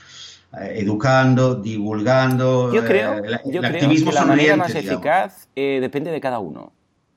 eh, 0.58 0.74
educando, 0.76 1.56
divulgando. 1.56 2.72
Yo 2.72 2.84
creo, 2.84 3.14
eh, 3.14 3.22
el, 3.24 3.30
yo 3.52 3.60
el 3.60 3.66
creo 3.66 3.72
activismo 3.72 4.10
que 4.10 4.14
la 4.14 4.24
manera 4.24 4.56
más 4.56 4.68
digamos. 4.68 4.92
eficaz 4.92 5.48
eh, 5.56 5.78
depende 5.80 6.10
de 6.12 6.20
cada 6.20 6.38
uno. 6.38 6.72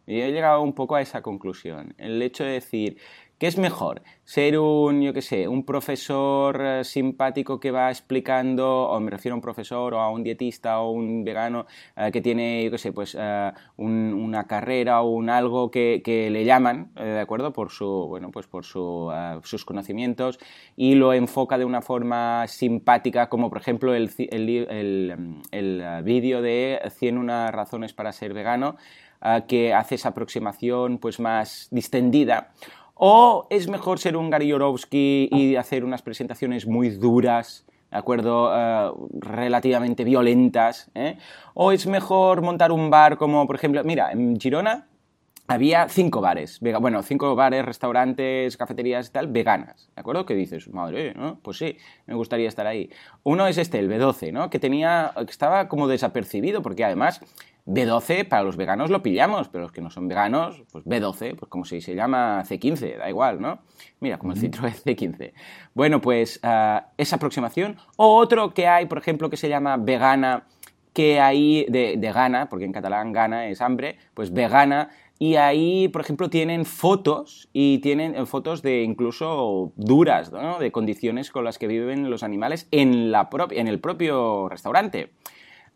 Y 0.08 0.22
he 0.22 0.32
llegado 0.32 0.62
un 0.62 0.74
poco 0.74 0.96
a 0.96 1.02
esa 1.02 1.22
conclusión. 1.22 1.94
El 1.98 2.22
hecho 2.22 2.44
de 2.44 2.52
decir, 2.54 2.98
¿qué 3.38 3.48
es 3.48 3.58
mejor? 3.58 4.02
Ser 4.24 4.58
un, 4.60 5.02
yo 5.02 5.14
qué 5.14 5.22
sé, 5.22 5.48
un 5.48 5.64
profesor 5.66 6.60
eh, 6.62 6.84
simpático 6.84 7.60
que 7.60 7.72
va 7.72 7.90
explicando, 7.90 8.90
o 8.90 9.00
me 9.00 9.12
refiero 9.12 9.34
a 9.34 9.38
un 9.38 9.42
profesor 9.42 9.94
o 9.94 10.00
a 10.00 10.10
un 10.12 10.24
dietista 10.24 10.80
o 10.82 10.92
un 10.92 11.24
vegano 11.24 11.66
eh, 11.96 12.10
que 12.12 12.22
tiene, 12.22 12.64
yo 12.64 12.72
qué 12.72 12.78
sé, 12.78 12.92
pues 12.94 13.16
eh, 13.20 13.52
un- 13.78 14.14
una 14.14 14.46
carrera 14.48 15.02
o 15.02 15.10
un 15.12 15.30
algo 15.30 15.70
que, 15.72 16.02
que 16.04 16.30
le 16.30 16.46
llaman, 16.46 16.92
eh, 16.98 17.04
¿de 17.04 17.20
acuerdo? 17.20 17.54
Por 17.54 17.70
su, 17.72 18.08
bueno, 18.08 18.32
pues 18.32 18.48
por 18.48 18.66
su, 18.66 19.12
eh, 19.14 19.40
sus 19.44 19.66
conocimientos 19.66 20.40
y 20.76 20.96
lo 20.96 21.14
enfoca 21.14 21.58
de 21.58 21.66
una 21.66 21.82
forma 21.82 22.46
simpática, 22.48 23.30
como 23.30 23.50
por 23.50 23.60
ejemplo 23.60 23.94
el, 23.94 24.10
el, 24.18 24.50
el, 24.70 25.42
el, 25.52 26.04
vídeo 26.04 26.42
de 26.42 26.80
100 26.98 27.18
unas 27.18 27.52
razones 27.52 27.94
para 27.94 28.12
ser 28.12 28.34
vegano, 28.34 28.76
que 29.48 29.74
hace 29.74 29.96
esa 29.96 30.10
aproximación 30.10 30.98
pues 30.98 31.20
más 31.20 31.68
distendida. 31.72 32.52
¿O 32.96 33.48
es 33.50 33.68
mejor 33.68 33.98
ser 33.98 34.16
un 34.16 34.30
Gary 34.30 34.54
y 35.32 35.56
hacer 35.56 35.84
unas 35.84 36.04
presentaciones 36.04 36.68
muy 36.68 36.90
duras, 36.92 37.66
¿de 37.90 37.98
acuerdo? 37.98 38.52
Eh, 38.56 38.92
relativamente 39.14 40.04
violentas. 40.04 40.92
¿eh? 40.94 41.18
¿O 41.56 41.72
es 41.72 41.88
mejor 41.88 42.44
montar 42.44 42.72
un 42.72 42.92
bar 42.92 43.18
como, 43.18 43.48
por 43.48 43.56
ejemplo, 43.56 43.84
mira, 43.84 44.12
en 44.12 44.40
Girona 44.40 44.88
había 45.48 45.90
cinco 45.90 46.22
bares, 46.22 46.60
bueno, 46.80 47.04
cinco 47.04 47.36
bares, 47.36 47.66
restaurantes, 47.66 48.56
cafeterías 48.56 49.10
y 49.10 49.12
tal, 49.12 49.28
veganas, 49.28 49.90
¿de 49.96 50.00
acuerdo? 50.00 50.26
Que 50.26 50.34
dices, 50.34 50.70
madre, 50.70 51.14
¿no? 51.14 51.40
Pues 51.42 51.58
sí, 51.58 51.78
me 52.06 52.14
gustaría 52.14 52.48
estar 52.48 52.68
ahí. 52.68 52.90
Uno 53.24 53.48
es 53.48 53.58
este, 53.58 53.80
el 53.80 53.90
B12, 53.90 54.32
¿no? 54.32 54.50
Que 54.50 54.60
tenía, 54.60 55.12
que 55.16 55.32
estaba 55.32 55.68
como 55.68 55.88
desapercibido, 55.90 56.62
porque 56.62 56.86
además 56.86 57.20
B12 57.65 58.28
para 58.28 58.43
los 58.43 58.58
veganos 58.58 58.89
lo 58.89 59.04
pillamos, 59.04 59.50
pero 59.50 59.63
los 59.63 59.71
que 59.71 59.82
no 59.82 59.89
son 59.89 60.08
veganos, 60.08 60.63
pues 60.71 60.84
B12, 60.86 61.36
pues 61.36 61.50
como 61.50 61.65
si 61.65 61.82
se 61.82 61.95
llama 61.95 62.43
C15, 62.43 62.97
da 62.97 63.10
igual, 63.10 63.41
¿no? 63.41 63.60
Mira, 64.00 64.17
como 64.17 64.34
el 64.34 64.39
Citroën 64.39 64.74
C15. 64.84 65.34
Bueno, 65.74 66.02
pues 66.02 66.39
ah, 66.43 66.88
esa 66.97 67.17
aproximación. 67.17 67.78
O 67.97 68.15
otro 68.17 68.54
que 68.54 68.67
hay, 68.67 68.86
por 68.86 68.97
ejemplo, 68.97 69.30
que 69.30 69.38
se 69.38 69.50
llama 69.50 69.78
vegana, 69.78 70.47
que 70.93 71.21
ahí, 71.21 71.65
de, 71.69 71.95
de 71.97 72.12
gana, 72.12 72.50
porque 72.50 72.65
en 72.65 72.74
catalán 72.74 73.13
gana 73.13 73.47
es 73.47 73.62
hambre, 73.62 73.97
pues 74.13 74.34
vegana, 74.34 74.89
y 75.21 75.36
ahí, 75.36 75.88
por 75.88 76.02
ejemplo, 76.02 76.32
tienen 76.32 76.65
fotos 76.65 77.47
y 77.54 77.78
tienen 77.78 78.15
eh, 78.15 78.26
fotos 78.26 78.63
de 78.63 78.82
incluso 78.82 79.71
duras, 79.76 80.32
¿no? 80.32 80.58
De 80.58 80.71
condiciones 80.71 81.30
con 81.30 81.43
las 81.43 81.60
que 81.60 81.67
viven 81.67 82.10
los 82.10 82.24
animales 82.24 82.67
en, 82.71 83.12
la 83.12 83.30
en 83.52 83.67
el 83.67 83.80
propio 83.80 84.50
restaurante. 84.50 85.12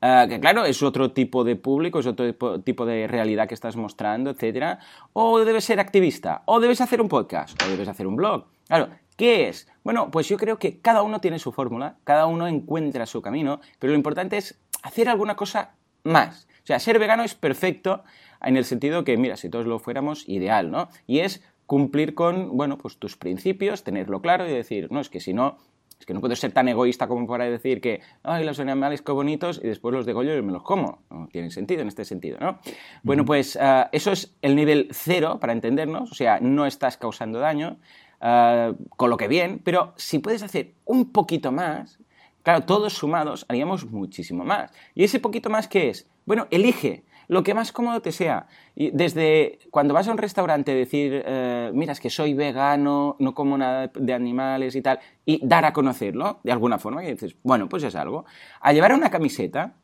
Ah, 0.02 0.26
que 0.30 0.40
claro, 0.40 0.66
es 0.66 0.84
otro 0.84 1.12
tipo 1.12 1.44
de 1.44 1.56
público, 1.56 2.00
es 2.00 2.06
otro 2.06 2.34
tipo, 2.62 2.86
de 2.86 3.08
realidad 3.08 3.48
que 3.48 3.54
estás 3.54 3.76
mostrando, 3.76 4.30
etcétera. 4.30 4.80
O 5.14 5.40
debes 5.40 5.64
ser 5.64 5.80
activista, 5.80 6.44
o 6.46 6.60
debes 6.60 6.82
hacer 6.82 7.02
un 7.02 7.08
podcast, 7.08 7.60
o 7.64 7.70
debes 7.70 7.88
hacer 7.88 8.06
un 8.06 8.16
blog. 8.16 8.46
Claro, 8.68 8.90
¿qué 9.16 9.48
es? 9.48 9.68
Bueno, 9.84 10.12
pues 10.12 10.28
yo 10.28 10.38
creo 10.38 10.60
que 10.60 10.80
cada 10.80 11.02
uno 11.02 11.22
tiene 11.22 11.40
su 11.40 11.52
fórmula, 11.52 11.98
cada 12.04 12.26
uno 12.28 12.48
encuentra 12.48 13.06
su 13.06 13.22
camino, 13.22 13.62
pero 13.80 13.92
lo 13.92 13.98
importante 13.98 14.38
es 14.38 14.60
hacer 14.84 15.10
alguna 15.10 15.36
cosa 15.36 15.76
más. 16.04 16.48
O 16.64 16.68
sea, 16.68 16.80
ser 16.80 17.00
vegano 17.00 17.24
es 17.24 17.36
perfecto 17.36 18.04
en 18.42 18.58
el 18.58 18.66
sentido 18.66 19.04
que, 19.04 19.18
mira, 19.18 19.38
si 19.38 19.50
todos 19.50 19.66
lo 19.66 19.80
fuéramos, 19.80 20.28
ideal, 20.28 20.72
¿no? 20.72 20.90
Y 21.08 21.20
es 21.20 21.44
cumplir 21.66 22.14
con, 22.14 22.56
bueno, 22.58 22.78
pues 22.78 22.98
tus 22.98 23.18
principios, 23.18 23.84
tenerlo 23.84 24.22
claro 24.22 24.48
y 24.48 24.52
decir, 24.52 24.92
no, 24.92 25.00
es 25.00 25.10
que 25.10 25.20
si 25.20 25.34
no, 25.34 25.58
es 26.00 26.06
que 26.06 26.14
no 26.14 26.22
puedo 26.22 26.36
ser 26.36 26.52
tan 26.52 26.68
egoísta 26.68 27.08
como 27.08 27.26
para 27.26 27.46
decir 27.46 27.82
que, 27.82 28.02
ay, 28.24 28.44
los 28.44 28.60
animales 28.60 29.02
qué 29.02 29.12
bonitos 29.12 29.62
y 29.64 29.68
después 29.68 29.94
los 29.94 30.06
degollo 30.06 30.36
y 30.38 30.42
me 30.42 30.52
los 30.52 30.64
como. 30.64 31.04
No 31.10 31.28
tiene 31.32 31.50
sentido 31.52 31.82
en 31.82 31.88
este 31.88 32.06
sentido, 32.06 32.38
¿no? 32.40 32.60
Bueno, 33.04 33.26
pues 33.26 33.58
ah, 33.62 33.90
eso 33.92 34.12
es 34.12 34.36
el 34.42 34.56
nivel 34.56 34.90
cero 34.92 35.38
para 35.40 35.54
entendernos, 35.54 36.12
o 36.12 36.16
sea, 36.16 36.40
no 36.42 36.66
estás 36.66 36.98
causando 36.98 37.40
daño, 37.40 37.78
ah, 38.22 38.74
con 38.98 39.10
lo 39.10 39.18
que 39.18 39.28
bien, 39.28 39.62
pero 39.64 39.94
si 39.96 40.20
puedes 40.20 40.44
hacer 40.44 40.74
un 40.86 41.12
poquito 41.12 41.52
más, 41.52 42.00
claro, 42.44 42.66
todos 42.66 42.94
sumados 42.94 43.46
haríamos 43.48 43.90
muchísimo 43.90 44.44
más. 44.44 44.72
¿Y 44.94 45.06
ese 45.06 45.20
poquito 45.20 45.50
más 45.50 45.68
qué 45.68 45.90
es? 45.90 46.10
Bueno, 46.26 46.48
elige 46.52 47.04
lo 47.28 47.44
que 47.44 47.54
más 47.54 47.72
cómodo 47.72 48.02
te 48.02 48.12
sea. 48.12 48.48
Y 48.76 48.92
desde 48.92 49.60
cuando 49.72 49.94
vas 49.94 50.08
a 50.08 50.12
un 50.12 50.18
restaurante 50.18 50.74
decir, 50.74 51.24
eh, 51.26 51.72
mira, 51.74 51.94
es 51.94 52.00
que 52.00 52.10
soy 52.10 52.34
vegano, 52.34 53.16
no 53.20 53.34
como 53.34 53.58
nada 53.58 53.92
de 53.94 54.14
animales 54.14 54.76
y 54.76 54.82
tal, 54.82 55.00
y 55.26 55.46
dar 55.46 55.66
a 55.66 55.74
conocerlo 55.74 56.40
de 56.44 56.52
alguna 56.52 56.78
forma, 56.78 57.04
y 57.04 57.12
dices, 57.12 57.36
bueno, 57.44 57.70
pues 57.70 57.84
es 57.84 57.96
algo. 57.96 58.26
A 58.62 58.74
llevar 58.74 58.94
una 58.94 59.10
camiseta 59.10 59.76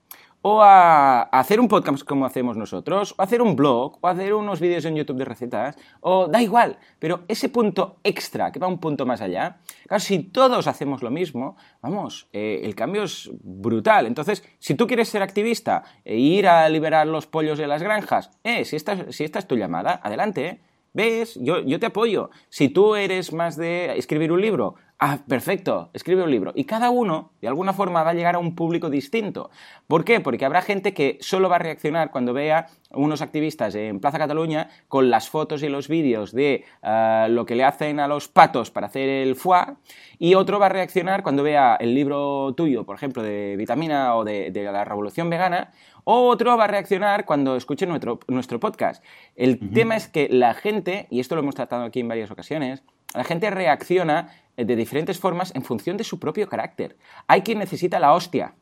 o 0.44 0.62
a, 0.62 1.22
hacer 1.24 1.60
un 1.60 1.68
podcast 1.68 2.04
como 2.04 2.26
hacemos 2.26 2.58
nosotros, 2.58 3.14
o 3.18 3.22
hacer 3.22 3.42
un 3.42 3.56
blog, 3.56 3.98
o 4.02 4.08
hacer 4.08 4.34
unos 4.34 4.60
vídeos 4.60 4.86
en 4.86 4.96
YouTube 4.96 5.18
de 5.18 5.26
recetas, 5.26 5.76
o 6.00 6.28
da 6.28 6.42
igual, 6.42 6.78
pero 7.00 7.22
ese 7.28 7.50
punto 7.50 7.98
extra, 8.04 8.52
que 8.52 8.60
va 8.60 8.68
un 8.68 8.80
punto 8.80 9.06
más 9.06 9.22
allá, 9.22 9.60
claro, 9.88 10.00
si 10.02 10.20
todos 10.24 10.68
hacemos 10.68 11.04
lo 11.04 11.12
mismo, 11.12 11.56
vamos, 11.82 12.28
eh, 12.34 12.62
el 12.64 12.74
cambio 12.76 13.04
es 13.04 13.30
brutal. 13.44 14.08
Entonces, 14.08 14.44
si 14.60 14.76
tú 14.76 14.88
quieres 14.88 15.10
ser 15.10 15.22
activista 15.22 15.84
e 16.04 16.18
ir 16.18 16.48
a 16.48 16.68
liberar 16.70 17.06
los 17.08 17.28
pollos 17.28 17.58
de 17.58 17.68
las 17.68 17.84
granjas, 17.84 18.32
eh, 18.44 18.66
si 18.66 18.76
esta, 18.76 18.94
es- 18.94 19.16
si 19.16 19.24
esta 19.24 19.40
es 19.40 19.48
tu 19.48 19.56
llamada, 19.56 20.00
adelante, 20.04 20.46
eh. 20.48 20.62
¿Ves? 20.94 21.40
Yo, 21.42 21.62
yo 21.62 21.80
te 21.80 21.86
apoyo. 21.86 22.32
Si 22.50 22.68
tú 22.68 22.96
eres 22.96 23.32
más 23.32 23.56
de 23.56 23.98
escribir 23.98 24.34
un 24.34 24.42
libro, 24.42 24.76
ah, 25.02 25.18
perfecto, 25.28 25.90
escribe 25.94 26.24
un 26.24 26.32
libro. 26.32 26.54
Y 26.56 26.66
cada 26.66 26.92
uno, 26.92 27.32
de 27.42 27.48
alguna 27.48 27.74
forma, 27.74 28.04
va 28.04 28.12
a 28.12 28.14
llegar 28.14 28.36
a 28.36 28.40
un 28.40 28.56
público 28.56 28.90
distinto. 28.90 29.50
¿Por 29.88 30.06
qué? 30.06 30.22
Porque 30.22 30.46
habrá 30.46 30.62
gente 30.62 30.94
que 30.94 31.18
solo 31.22 31.50
va 31.50 31.56
a 31.56 31.60
reaccionar 31.60 32.12
cuando 32.12 32.34
vea 32.34 32.68
unos 32.92 33.22
activistas 33.22 33.74
en 33.74 34.00
Plaza 34.00 34.20
Cataluña 34.20 34.70
con 34.88 35.10
las 35.10 35.28
fotos 35.28 35.64
y 35.64 35.70
los 35.70 35.88
vídeos 35.88 36.32
de 36.34 36.66
ah, 36.84 37.28
lo 37.30 37.46
que 37.46 37.56
le 37.56 37.64
hacen 37.64 38.00
a 38.00 38.08
los 38.08 38.28
patos 38.28 38.70
para 38.70 38.88
hacer 38.88 39.10
el 39.10 39.36
foie, 39.36 39.76
y 40.20 40.36
otro 40.36 40.60
va 40.60 40.68
a 40.68 40.70
reaccionar 40.70 41.24
cuando 41.24 41.42
vea 41.42 41.76
el 41.80 41.96
libro 41.96 42.54
tuyo, 42.56 42.86
por 42.86 42.96
ejemplo, 42.96 43.24
de 43.24 43.56
vitamina 43.58 44.16
o 44.16 44.24
de, 44.24 44.52
de 44.52 44.64
la 44.72 44.86
revolución 44.86 45.32
vegana, 45.32 45.72
o 46.04 46.28
otro 46.28 46.56
va 46.58 46.66
a 46.66 46.68
reaccionar 46.68 47.26
cuando 47.26 47.56
escuche 47.56 47.88
nuestro, 47.88 48.20
nuestro 48.28 48.60
podcast. 48.60 49.04
El 49.36 49.72
tema 49.72 49.96
es 49.96 50.08
que 50.08 50.30
la 50.30 50.54
gente, 50.54 51.08
y 51.10 51.20
esto 51.20 51.36
lo 51.36 51.42
hemos 51.42 51.56
tratado 51.56 51.86
aquí 51.86 52.00
en 52.00 52.08
varias 52.08 52.30
ocasiones, 52.30 52.84
la 53.14 53.24
gente 53.24 53.50
reacciona 53.50 54.30
de 54.58 54.76
diferentes 54.76 55.20
formas 55.20 55.54
en 55.56 55.64
función 55.64 55.98
de 55.98 56.04
su 56.04 56.20
propio 56.20 56.48
carácter. 56.48 56.98
Hay 57.28 57.42
quien 57.42 57.60
necesita 57.60 58.00
la 58.00 58.14
hostia, 58.14 58.56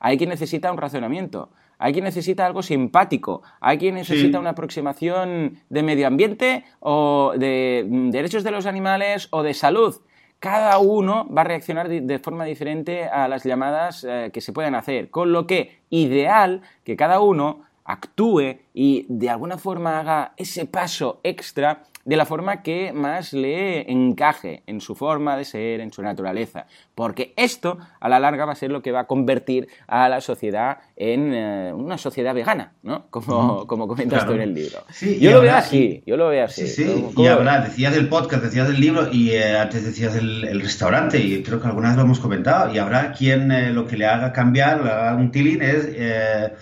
hay 0.00 0.18
quien 0.18 0.30
necesita 0.30 0.70
un 0.70 0.78
razonamiento, 0.78 1.50
hay 1.78 1.92
quien 1.92 2.04
necesita 2.04 2.46
algo 2.46 2.62
simpático, 2.62 3.42
hay 3.60 3.78
quien 3.78 3.94
necesita 3.94 4.38
Sí. 4.38 4.40
una 4.40 4.50
aproximación 4.50 5.58
de 5.68 5.82
medio 5.82 6.06
ambiente 6.06 6.64
o 6.80 7.34
de 7.36 7.86
mm, 7.88 8.10
derechos 8.10 8.44
de 8.44 8.50
los 8.50 8.66
animales 8.66 9.28
o 9.30 9.42
de 9.42 9.54
salud. 9.54 9.96
Cada 10.38 10.78
uno 10.78 11.26
va 11.32 11.40
a 11.42 11.44
reaccionar 11.44 11.88
de, 11.88 12.18
forma 12.18 12.44
diferente 12.44 13.04
a 13.04 13.26
las 13.26 13.44
llamadas 13.44 14.04
eh, 14.08 14.30
que 14.32 14.42
se 14.42 14.52
puedan 14.52 14.74
hacer, 14.74 15.08
con 15.10 15.32
lo 15.32 15.46
que 15.46 15.80
ideal 15.88 16.60
que 16.84 16.94
cada 16.94 17.20
uno 17.20 17.62
actúe 17.86 18.58
y 18.74 19.06
de 19.08 19.30
alguna 19.30 19.58
forma 19.58 20.00
haga 20.00 20.32
ese 20.36 20.66
paso 20.66 21.20
extra 21.22 21.82
de 22.04 22.16
la 22.16 22.24
forma 22.24 22.62
que 22.62 22.92
más 22.92 23.32
le 23.32 23.90
encaje 23.90 24.62
en 24.68 24.80
su 24.80 24.94
forma 24.94 25.36
de 25.36 25.44
ser, 25.44 25.80
en 25.80 25.92
su 25.92 26.02
naturaleza. 26.02 26.66
Porque 26.94 27.32
esto, 27.36 27.78
a 27.98 28.08
la 28.08 28.20
larga, 28.20 28.44
va 28.44 28.52
a 28.52 28.54
ser 28.54 28.70
lo 28.70 28.80
que 28.80 28.92
va 28.92 29.00
a 29.00 29.06
convertir 29.08 29.66
a 29.88 30.08
la 30.08 30.20
sociedad 30.20 30.78
en 30.94 31.34
eh, 31.34 31.72
una 31.74 31.98
sociedad 31.98 32.32
vegana, 32.32 32.74
¿no? 32.84 33.06
Como, 33.10 33.66
como 33.66 33.88
comentas 33.88 34.20
Claro. 34.20 34.30
tú 34.30 34.36
en 34.36 34.42
el 34.42 34.54
libro. 34.54 34.84
Sí, 34.92 35.18
yo 35.18 35.32
lo 35.32 35.36
habrá- 35.38 35.50
veo 35.50 35.58
así, 35.58 36.02
yo 36.06 36.16
lo 36.16 36.28
veo 36.28 36.44
así. 36.44 36.68
Sí, 36.68 36.84
sí, 36.84 37.06
¿Cómo- 37.12 37.26
y 37.26 37.28
habrá, 37.28 37.60
decías 37.62 37.92
del 37.92 38.08
podcast, 38.08 38.44
decías 38.44 38.68
del 38.68 38.80
libro 38.80 39.08
y 39.12 39.30
eh, 39.32 39.56
antes 39.58 39.84
decías 39.84 40.14
el, 40.14 40.44
el 40.44 40.60
restaurante 40.60 41.18
y 41.18 41.42
creo 41.42 41.60
que 41.60 41.66
alguna 41.66 41.88
vez 41.88 41.96
lo 41.96 42.04
hemos 42.04 42.20
comentado 42.20 42.72
y 42.72 42.78
habrá 42.78 43.10
quien 43.14 43.50
eh, 43.50 43.72
lo 43.72 43.84
que 43.84 43.96
le 43.96 44.06
haga 44.06 44.32
cambiar, 44.32 44.80
le 44.84 44.90
haga 44.92 45.16
un 45.16 45.32
tilín 45.32 45.60
es 45.60 45.88
eh, 45.90 46.52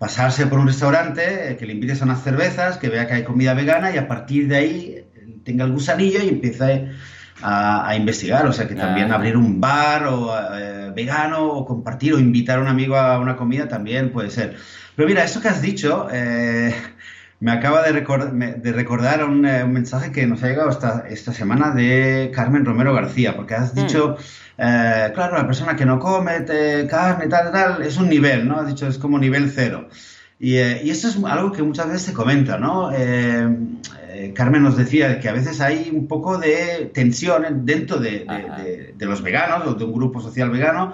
pasarse 0.00 0.46
por 0.48 0.58
un 0.58 0.66
restaurante, 0.66 1.22
eh, 1.52 1.56
que 1.58 1.66
le 1.66 1.74
invites 1.74 2.00
a 2.00 2.06
unas 2.06 2.22
cervezas, 2.24 2.78
que 2.78 2.88
vea 2.88 3.06
que 3.06 3.14
hay 3.14 3.24
comida 3.24 3.52
vegana 3.54 3.92
y 3.94 3.98
a 3.98 4.08
partir 4.08 4.48
de 4.48 4.56
ahí 4.56 4.94
eh, 4.96 5.04
tenga 5.44 5.64
el 5.66 5.72
gusanillo 5.72 6.20
y 6.24 6.28
empiece 6.28 6.88
a, 7.42 7.86
a 7.88 7.96
investigar, 7.96 8.46
o 8.46 8.52
sea 8.52 8.66
que 8.66 8.74
también 8.74 9.12
Ah. 9.12 9.16
abrir 9.16 9.36
un 9.36 9.60
bar 9.60 10.06
o 10.06 10.32
eh, 10.58 10.90
vegano 10.96 11.46
o 11.52 11.64
compartir 11.66 12.14
o 12.14 12.18
invitar 12.18 12.58
a 12.58 12.62
un 12.62 12.68
amigo 12.68 12.96
a 12.96 13.18
una 13.18 13.36
comida 13.36 13.68
también 13.68 14.10
puede 14.10 14.30
ser. 14.30 14.56
Pero 14.96 15.06
mira, 15.08 15.22
esto 15.22 15.40
que 15.40 15.48
has 15.48 15.60
dicho... 15.62 16.08
eh, 16.12 16.74
me 17.40 17.52
acaba 17.52 17.82
de, 17.82 17.92
de 17.92 18.72
recordar 18.72 19.24
un, 19.24 19.40
mensaje 19.40 20.12
que 20.12 20.26
nos 20.26 20.42
ha 20.42 20.48
llegado 20.48 20.68
esta, 20.68 21.06
esta 21.08 21.32
semana 21.32 21.70
de 21.70 22.30
Carmen 22.34 22.66
Romero 22.66 22.92
García, 22.92 23.34
porque 23.34 23.54
has 23.54 23.74
dicho, 23.74 24.16
mm. 24.18 24.62
eh, 24.62 25.10
claro, 25.14 25.38
la 25.38 25.46
persona 25.46 25.74
que 25.74 25.86
no 25.86 25.98
come 25.98 26.44
carne, 26.88 27.28
tal, 27.28 27.50
tal, 27.50 27.82
es 27.82 27.96
un 27.96 28.10
nivel, 28.10 28.46
¿no? 28.46 28.60
Has 28.60 28.68
dicho, 28.68 28.86
es 28.86 28.98
como 28.98 29.18
nivel 29.18 29.50
cero. 29.50 29.88
Y, 30.38 30.56
eh, 30.56 30.82
y 30.84 30.90
esto 30.90 31.08
es 31.08 31.16
algo 31.24 31.50
que 31.50 31.62
muchas 31.62 31.86
veces 31.86 32.02
se 32.02 32.12
comenta, 32.12 32.58
¿no? 32.58 32.90
Eh, 32.92 33.48
Carmen 34.34 34.62
nos 34.62 34.76
decía 34.76 35.18
que 35.18 35.28
a 35.30 35.32
veces 35.32 35.62
hay 35.62 35.90
un 35.94 36.06
poco 36.06 36.36
de 36.36 36.90
tensión 36.92 37.64
dentro 37.64 37.98
de, 37.98 38.26
de, 38.26 38.94
de 38.96 39.06
los 39.06 39.22
veganos 39.22 39.66
o 39.66 39.74
de 39.74 39.84
un 39.84 39.92
grupo 39.92 40.20
social 40.20 40.50
vegano 40.50 40.92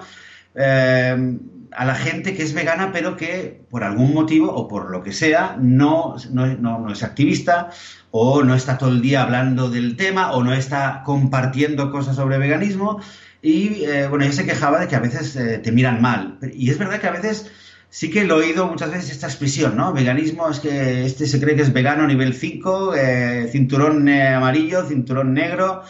a 1.71 1.85
la 1.85 1.95
gente 1.95 2.35
que 2.35 2.43
es 2.43 2.53
vegana, 2.53 2.91
pero 2.91 3.17
que 3.17 3.61
por 3.69 3.83
algún 3.83 4.13
motivo 4.13 4.51
o 4.51 4.67
por 4.67 4.89
lo 4.89 5.03
que 5.03 5.13
sea 5.13 5.57
no, 5.59 6.15
no, 6.31 6.91
es 6.91 7.03
activista 7.03 7.69
o 8.11 8.43
no 8.43 8.55
está 8.55 8.77
todo 8.77 8.89
el 8.89 9.01
día 9.01 9.23
hablando 9.23 9.69
del 9.69 9.95
tema 9.95 10.31
o 10.31 10.43
no 10.43 10.53
está 10.53 11.03
compartiendo 11.05 11.91
cosas 11.91 12.15
sobre 12.15 12.37
veganismo. 12.37 13.01
Y 13.41 13.85
eh, 13.85 14.07
bueno, 14.07 14.25
ella 14.25 14.33
se 14.33 14.45
quejaba 14.45 14.79
de 14.79 14.87
que 14.87 14.95
a 14.95 14.99
veces 14.99 15.35
eh, 15.35 15.59
te 15.59 15.71
miran 15.71 16.01
mal. 16.01 16.39
Y 16.53 16.69
es 16.69 16.77
verdad 16.77 16.99
que 16.99 17.07
a 17.07 17.11
veces 17.11 17.51
sí 17.89 18.09
que 18.09 18.21
he 18.21 18.31
oído 18.31 18.67
muchas 18.67 18.91
veces 18.91 19.11
esta 19.11 19.27
expresión, 19.27 19.77
¿no? 19.77 19.93
Veganismo 19.93 20.49
es 20.49 20.59
que 20.59 21.05
este 21.05 21.27
se 21.27 21.39
cree 21.39 21.55
que 21.55 21.61
es 21.61 21.73
vegano 21.73 22.07
nivel 22.07 22.33
5, 22.33 22.95
eh, 22.95 23.49
cinturón 23.51 24.09
amarillo, 24.09 24.85
cinturón 24.85 25.33
negro. 25.33 25.83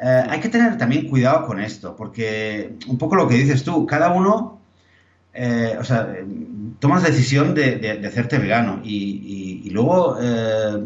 hay 0.00 0.40
que 0.40 0.48
tener 0.48 0.78
también 0.78 1.08
cuidado 1.08 1.46
con 1.46 1.60
esto, 1.60 1.94
porque 1.94 2.74
un 2.88 2.98
poco 2.98 3.16
lo 3.16 3.28
que 3.28 3.34
dices 3.34 3.62
tú, 3.64 3.86
cada 3.86 4.10
uno 4.12 4.59
eh, 5.32 5.76
o 5.78 5.84
sea, 5.84 6.12
tomas 6.80 7.02
la 7.02 7.10
decisión 7.10 7.54
de, 7.54 8.02
hacerte 8.06 8.38
vegano 8.38 8.80
y, 8.84 9.68
luego 9.70 10.18
eh, 10.20 10.84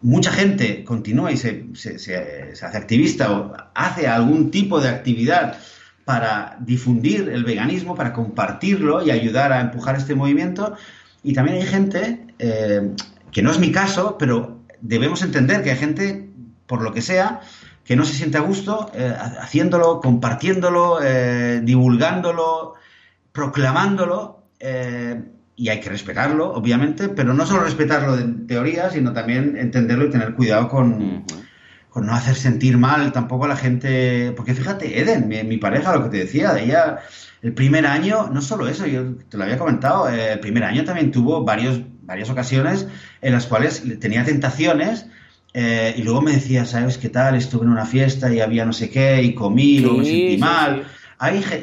mucha 0.00 0.32
gente 0.32 0.84
continúa 0.84 1.30
y 1.32 1.36
se, 1.36 1.66
hace 1.74 2.76
activista 2.76 3.32
o 3.32 3.54
hace 3.74 4.06
algún 4.06 4.50
tipo 4.50 4.80
de 4.80 4.88
actividad 4.88 5.58
para 6.04 6.56
difundir 6.60 7.28
el 7.28 7.44
veganismo, 7.44 7.94
para 7.94 8.12
compartirlo 8.12 9.04
y 9.04 9.10
ayudar 9.10 9.52
a 9.52 9.60
empujar 9.60 9.96
este 9.96 10.14
movimiento. 10.14 10.76
Y 11.22 11.32
también 11.32 11.58
hay 11.58 11.66
gente, 11.66 12.26
eh, 12.38 12.90
que 13.32 13.42
no 13.42 13.50
es 13.50 13.58
mi 13.58 13.72
caso, 13.72 14.16
pero 14.18 14.60
debemos 14.80 15.22
entender 15.22 15.62
que 15.62 15.70
hay 15.70 15.76
gente, 15.76 16.30
por 16.66 16.82
lo 16.82 16.92
que 16.92 17.00
sea, 17.00 17.40
que 17.84 17.96
no 17.96 18.04
se 18.04 18.14
siente 18.14 18.38
a 18.38 18.40
gusto 18.40 18.90
haciéndolo, 19.40 20.00
compartiéndolo, 20.00 21.00
divulgándolo, 21.62 22.74
proclamándolo, 23.34 24.44
eh, 24.60 25.20
y 25.56 25.68
hay 25.68 25.80
que 25.80 25.90
respetarlo, 25.90 26.52
obviamente, 26.52 27.08
pero 27.08 27.34
no 27.34 27.44
solo 27.44 27.64
respetarlo 27.64 28.16
en 28.16 28.46
teoría, 28.46 28.90
sino 28.90 29.12
también 29.12 29.56
entenderlo 29.58 30.06
y 30.06 30.10
tener 30.10 30.34
cuidado 30.34 30.68
con, 30.68 31.24
con 31.90 32.06
no 32.06 32.14
hacer 32.14 32.36
sentir 32.36 32.78
mal 32.78 33.12
tampoco 33.12 33.46
a 33.46 33.48
la 33.48 33.56
gente. 33.56 34.32
Porque 34.36 34.54
fíjate, 34.54 35.00
Eden, 35.00 35.28
mi, 35.28 35.56
pareja, 35.58 35.96
lo 35.96 36.04
que 36.04 36.10
te 36.10 36.16
decía, 36.18 36.56
ella, 36.58 37.00
el 37.42 37.52
primer 37.54 37.86
año, 37.86 38.30
no 38.32 38.40
solo 38.40 38.68
eso, 38.68 38.86
yo 38.86 39.16
te 39.28 39.36
lo 39.36 39.42
había 39.42 39.58
comentado, 39.58 40.08
eh, 40.08 40.34
el 40.34 40.40
primer 40.40 40.62
año 40.62 40.84
también 40.84 41.10
tuvo 41.10 41.44
varios, 41.44 41.80
varias 42.02 42.30
ocasiones 42.30 42.86
en 43.20 43.32
las 43.32 43.46
cuales 43.46 43.82
tenía 43.98 44.24
tentaciones. 44.24 45.06
Eh, 45.54 45.94
y 45.96 46.02
luego 46.02 46.20
me 46.20 46.32
decía, 46.32 46.66
¿sabes 46.66 46.98
qué 46.98 47.08
tal? 47.08 47.34
Estuve 47.34 47.64
en 47.64 47.70
una 47.70 47.86
fiesta 47.86 48.32
y 48.32 48.40
había 48.40 48.64
no 48.64 48.72
sé 48.72 48.90
qué, 48.90 49.22
y 49.22 49.34
comí, 49.34 49.80
luego 49.80 49.98
me 49.98 50.04
sentí 50.04 50.38
mal 50.38 50.84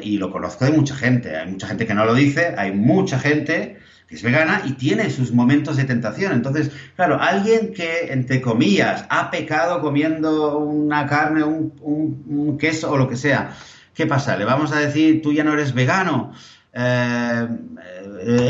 y 0.02 0.18
lo 0.18 0.30
conozco 0.30 0.64
de 0.64 0.72
mucha 0.72 0.94
gente, 0.94 1.36
hay 1.36 1.50
mucha 1.50 1.66
gente 1.66 1.86
que 1.86 1.94
no 1.94 2.04
lo 2.04 2.14
dice, 2.14 2.54
hay 2.56 2.72
mucha 2.72 3.18
gente 3.18 3.78
que 4.08 4.16
es 4.16 4.22
vegana 4.22 4.62
y 4.64 4.72
tiene 4.72 5.10
sus 5.10 5.32
momentos 5.32 5.76
de 5.76 5.84
tentación. 5.84 6.32
Entonces, 6.32 6.70
claro, 6.96 7.20
alguien 7.20 7.72
que, 7.72 8.12
entre 8.12 8.40
comillas, 8.40 9.04
ha 9.08 9.30
pecado 9.30 9.80
comiendo 9.80 10.58
una 10.58 11.06
carne, 11.06 11.44
un, 11.44 12.58
queso 12.58 12.90
o 12.90 12.98
lo 12.98 13.08
que 13.08 13.16
sea, 13.16 13.56
¿qué 13.94 14.06
pasa? 14.06 14.36
¿Le 14.36 14.44
vamos 14.44 14.72
a 14.72 14.78
decir, 14.78 15.22
tú 15.22 15.32
ya 15.32 15.44
no 15.44 15.52
eres 15.52 15.72
vegano? 15.72 16.32
Eh, 16.74 17.48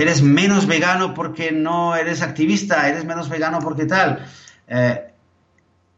eres 0.00 0.22
menos 0.22 0.66
vegano 0.66 1.14
porque 1.14 1.52
no 1.52 1.94
eres 1.94 2.22
activista, 2.22 2.88
eres 2.88 3.04
menos 3.04 3.28
vegano 3.28 3.58
porque 3.60 3.86
tal. 3.86 4.24
Eh, 4.66 5.12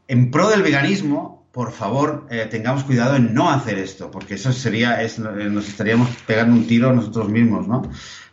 en 0.09 0.31
pro 0.31 0.51
del 0.51 0.63
veganismo, 0.63 1.44
por 1.55 1.71
favor, 1.71 2.27
eh, 2.31 2.49
tengamos 2.51 2.83
cuidado 2.83 3.15
en 3.15 3.33
no 3.33 3.49
hacer 3.49 3.79
esto, 3.79 4.11
porque 4.11 4.35
eso 4.35 4.53
sería, 4.53 5.01
es, 5.01 5.21
eh, 5.21 5.23
nos 5.23 5.69
estaríamos 5.69 6.11
pegando 6.27 6.57
un 6.57 6.67
tiro 6.67 6.93
nosotros 6.93 7.29
mismos, 7.29 7.69
¿no? 7.69 7.83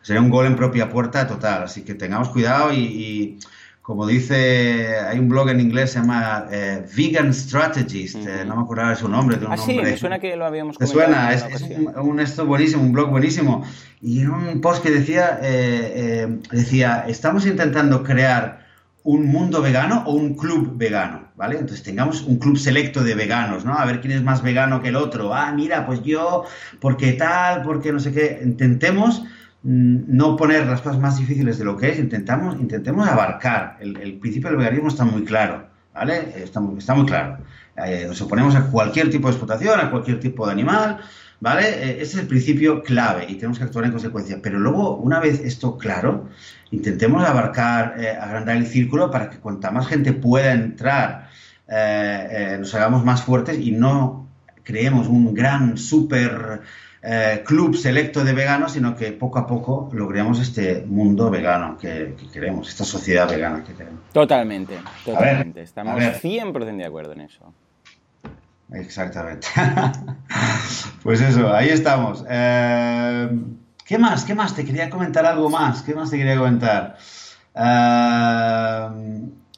Sería 0.01 0.23
un 0.23 0.31
gol 0.31 0.47
en 0.47 0.55
propia 0.55 0.89
puerta 0.89 1.27
total, 1.27 1.61
así 1.63 1.83
que 1.83 1.93
tengamos 1.93 2.29
cuidado 2.29 2.73
y, 2.73 3.37
como 3.83 4.07
dice, 4.07 4.97
hay 4.97 5.19
un 5.19 5.29
blog 5.29 5.49
en 5.49 5.59
inglés 5.59 5.91
se 5.91 5.99
llama 5.99 6.47
eh, 6.51 6.83
Vegan 6.97 7.31
Strategist, 7.31 8.15
no 8.47 8.55
me 8.55 8.61
acuerdo 8.63 8.89
de 8.89 8.95
su 8.95 9.07
nombre. 9.07 9.37
ah, 9.47 9.55
sí, 9.55 9.77
me 9.77 9.95
suena 9.97 10.17
que 10.17 10.35
lo 10.35 10.45
habíamos 10.47 10.79
comentado. 10.79 11.05
suena, 11.05 11.31
es, 11.31 11.45
un, 11.97 12.19
esto 12.19 12.47
buenísimo, 12.47 12.81
un 12.81 12.91
blog 12.91 13.11
buenísimo. 13.11 13.63
Y 14.01 14.21
en 14.21 14.31
un 14.31 14.61
post 14.61 14.81
que 14.81 14.89
decía, 14.89 15.39
decía, 16.51 17.05
estamos 17.07 17.45
intentando 17.45 18.01
crear 18.01 18.60
un 19.03 19.27
mundo 19.27 19.61
vegano 19.61 20.03
o 20.05 20.13
un 20.13 20.35
club 20.35 20.77
vegano, 20.77 21.29
¿vale? 21.35 21.57
Entonces 21.57 21.83
tengamos 21.83 22.21
un 22.21 22.37
club 22.37 22.57
selecto 22.57 23.03
de 23.03 23.15
veganos, 23.15 23.65
¿no? 23.65 23.73
A 23.73 23.85
ver 23.85 23.99
quién 23.99 24.13
es 24.13 24.23
más 24.23 24.43
vegano 24.43 24.81
que 24.81 24.89
el 24.89 24.95
otro. 24.95 25.33
Ah, 25.33 25.51
mira, 25.51 25.85
pues 25.85 26.03
yo, 26.03 26.45
porque 26.79 27.13
tal, 27.13 27.63
porque 27.63 27.91
no 27.91 27.99
sé 27.99 28.11
qué. 28.11 28.39
Intentemos 28.43 29.23
mm, 29.63 30.03
no 30.07 30.35
poner 30.35 30.67
las 30.67 30.81
cosas 30.81 30.99
más 30.99 31.17
difíciles 31.17 31.57
de 31.57 31.65
lo 31.65 31.77
que 31.77 31.89
es, 31.89 31.99
intentamos, 31.99 32.59
intentemos 32.59 33.07
abarcar. 33.07 33.77
El, 33.79 34.19
principio 34.19 34.49
del 34.49 34.59
veganismo 34.59 34.89
está 34.89 35.03
muy 35.03 35.23
claro, 35.23 35.67
¿vale? 35.93 36.33
Está 36.35 36.59
muy, 36.59 36.77
está 36.77 36.93
muy 36.93 37.05
claro. 37.07 37.37
Eh, 37.77 38.05
nos 38.07 38.21
oponemos 38.21 38.55
a 38.55 38.67
cualquier 38.67 39.09
tipo 39.09 39.27
de 39.27 39.33
explotación, 39.33 39.79
a 39.79 39.89
cualquier 39.89 40.19
tipo 40.19 40.45
de 40.45 40.51
animal, 40.51 40.99
¿vale? 41.39 41.63
Eh, 41.67 41.91
ese 42.01 42.03
es 42.03 42.17
el 42.17 42.27
principio 42.27 42.83
clave 42.83 43.25
y 43.27 43.35
tenemos 43.35 43.57
que 43.57 43.63
actuar 43.63 43.85
en 43.85 43.91
consecuencia. 43.91 44.39
Pero 44.43 44.59
luego, 44.59 44.97
una 44.97 45.19
vez 45.19 45.39
esto 45.39 45.77
claro, 45.77 46.27
intentemos 46.71 47.23
abarcar, 47.23 47.95
eh, 47.99 48.09
agrandar 48.09 48.57
el 48.57 48.65
círculo 48.65 49.11
para 49.11 49.29
que 49.29 49.37
cuanta 49.37 49.71
más 49.71 49.87
gente 49.87 50.13
pueda 50.13 50.53
entrar, 50.53 51.29
eh, 51.67 52.27
eh, 52.31 52.57
nos 52.59 52.73
hagamos 52.73 53.03
más 53.03 53.23
fuertes 53.23 53.59
y 53.59 53.71
no 53.71 54.27
creemos 54.63 55.07
un 55.07 55.33
gran, 55.33 55.77
super 55.77 56.61
club 57.45 57.75
selecto 57.75 58.23
de 58.23 58.31
veganos, 58.31 58.73
sino 58.73 58.95
que 58.95 59.11
poco 59.11 59.39
a 59.39 59.47
poco 59.47 59.89
logremos 59.91 60.39
este 60.39 60.85
mundo 60.85 61.31
vegano 61.31 61.75
que, 61.75 62.13
queremos, 62.31 62.69
esta 62.69 62.83
sociedad 62.83 63.27
vegana 63.27 63.63
que 63.63 63.73
queremos. 63.73 64.01
Totalmente, 64.13 64.77
totalmente. 65.03 65.63
Estamos 65.63 65.95
100% 65.95 66.77
de 66.77 66.85
acuerdo 66.85 67.13
en 67.13 67.21
eso. 67.21 67.51
Exactamente. 68.71 69.47
pues 71.01 71.21
eso, 71.21 71.51
ahí 71.51 71.69
estamos. 71.69 72.23
¿Qué 73.91 73.97
más? 73.97 74.23
¿Qué 74.23 74.33
más? 74.33 74.55
Te 74.55 74.63
quería 74.63 74.89
comentar 74.89 75.25
algo 75.25 75.49
más. 75.49 75.81
¿Qué 75.81 75.93
más 75.93 76.09
te 76.09 76.17
quería 76.17 76.37
comentar? 76.37 76.95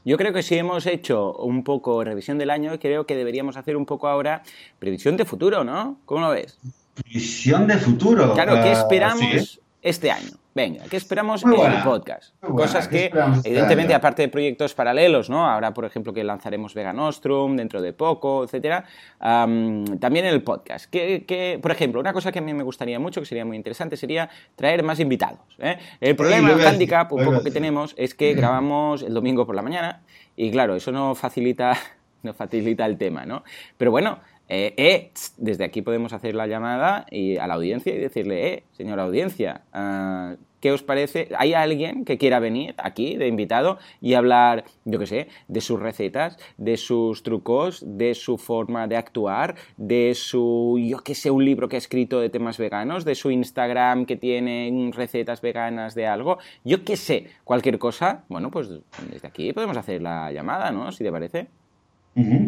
Yo 0.04 0.18
creo 0.18 0.34
que 0.34 0.42
si 0.42 0.58
hemos 0.58 0.88
hecho 0.88 1.34
un 1.36 1.64
poco 1.64 2.04
revisión 2.04 2.40
del 2.40 2.50
año, 2.50 2.80
creo 2.80 3.06
que 3.06 3.16
deberíamos 3.16 3.58
hacer 3.58 3.78
un 3.78 3.86
poco 3.86 4.08
ahora 4.08 4.42
previsión 4.80 5.18
de 5.18 5.26
futuro, 5.26 5.64
¿no? 5.64 6.00
¿Cómo 6.06 6.22
lo 6.22 6.30
ves? 6.32 6.58
Previsión 6.96 7.68
de 7.68 7.78
futuro. 7.78 8.34
Claro, 8.34 8.54
¿qué 8.54 8.70
ah, 8.70 8.72
esperamos 8.72 9.62
este 9.84 10.10
año? 10.10 10.32
Venga, 10.56 10.84
¿qué 10.88 10.98
esperamos 10.98 11.44
en 11.44 11.52
el 11.52 11.84
podcast? 11.84 12.36
Cosas 12.40 12.88
que, 12.88 13.06
este 13.06 13.50
evidentemente, 13.50 13.96
aparte 13.96 14.22
de 14.22 14.28
proyectos 14.28 14.76
paralelos, 14.76 15.28
¿no? 15.28 15.50
Ahora, 15.50 15.74
por 15.74 15.84
ejemplo, 15.84 16.14
que 16.14 16.24
lanzaremos 16.24 16.76
Veganostrum 16.76 17.56
dentro 17.56 17.82
de 17.82 17.92
poco, 17.94 18.44
etcétera. 18.44 18.86
también 19.20 20.26
en 20.26 20.34
el 20.34 20.44
podcast. 20.44 20.86
Que, 20.92 21.60
por 21.60 21.72
ejemplo, 21.72 22.00
una 22.00 22.14
cosa 22.14 22.32
que 22.32 22.38
a 22.38 22.42
mí 22.44 22.54
me 22.54 22.62
gustaría 22.62 23.00
mucho, 23.00 23.20
que 23.20 23.26
sería 23.26 23.46
muy 23.46 23.58
interesante, 23.58 23.98
sería 23.98 24.30
traer 24.56 24.84
más 24.84 25.00
invitados. 25.00 25.40
¿eh? 25.58 25.80
El 26.00 26.16
problema, 26.16 26.52
el 26.52 26.66
handicap, 26.66 27.12
un 27.12 27.26
poco 27.26 27.44
que 27.44 27.50
tenemos, 27.50 27.96
es 27.98 28.14
que 28.14 28.36
grabamos 28.36 29.02
el 29.02 29.14
domingo 29.14 29.48
por 29.48 29.56
la 29.56 29.64
mañana 29.64 30.04
y, 30.36 30.52
claro, 30.52 30.76
eso 30.76 30.92
no 30.92 31.16
facilita, 31.16 31.76
no 32.22 32.36
facilita 32.36 32.86
el 32.86 33.00
tema, 33.00 33.26
¿no? 33.26 33.44
Pero 33.78 33.90
bueno, 33.90 34.20
eh, 34.56 34.76
eh, 34.78 35.12
desde 35.38 35.64
aquí 35.64 35.82
podemos 35.82 36.14
hacer 36.14 36.36
la 36.36 36.46
llamada 36.46 37.08
y 37.10 37.38
a 37.38 37.48
la 37.48 37.56
audiencia 37.56 37.92
y 37.96 37.98
decirle, 37.98 38.54
eh, 38.54 38.64
señora 38.74 39.02
audiencia, 39.02 39.64
ah, 39.74 40.36
¿qué 40.60 40.72
os 40.72 40.84
parece? 40.84 41.30
¿Hay 41.40 41.56
alguien 41.56 42.06
que 42.06 42.20
quiera 42.20 42.38
venir 42.38 42.76
aquí 42.78 43.18
de 43.18 43.28
invitado 43.28 43.80
y 44.00 44.14
hablar, 44.14 44.66
yo 44.86 45.00
qué 45.00 45.08
sé, 45.08 45.28
de 45.48 45.60
sus 45.60 45.80
recetas, 45.80 46.38
de 46.58 46.78
sus 46.78 47.24
trucos, 47.24 47.84
de 47.84 48.14
su 48.14 48.38
forma 48.38 48.86
de 48.88 48.96
actuar, 48.96 49.56
de 49.78 50.14
su, 50.14 50.80
yo 50.80 51.00
qué 51.00 51.16
sé, 51.16 51.32
un 51.32 51.44
libro 51.44 51.68
que 51.68 51.78
ha 51.78 51.80
escrito 51.80 52.20
de 52.20 52.30
temas 52.30 52.60
veganos, 52.60 53.06
de 53.06 53.16
su 53.16 53.32
Instagram 53.32 54.06
que 54.06 54.18
tiene 54.18 54.92
recetas 54.94 55.42
veganas 55.42 55.96
de 55.96 56.06
algo, 56.06 56.38
yo 56.64 56.84
qué 56.84 56.96
sé, 56.96 57.26
cualquier 57.44 57.80
cosa? 57.80 58.24
Bueno, 58.30 58.52
pues 58.52 58.70
desde 59.12 59.28
aquí 59.28 59.52
podemos 59.52 59.78
hacer 59.78 60.04
la 60.04 60.32
llamada, 60.32 60.70
¿no? 60.70 60.92
Si 60.92 61.04
te 61.04 61.12
parece 61.12 61.48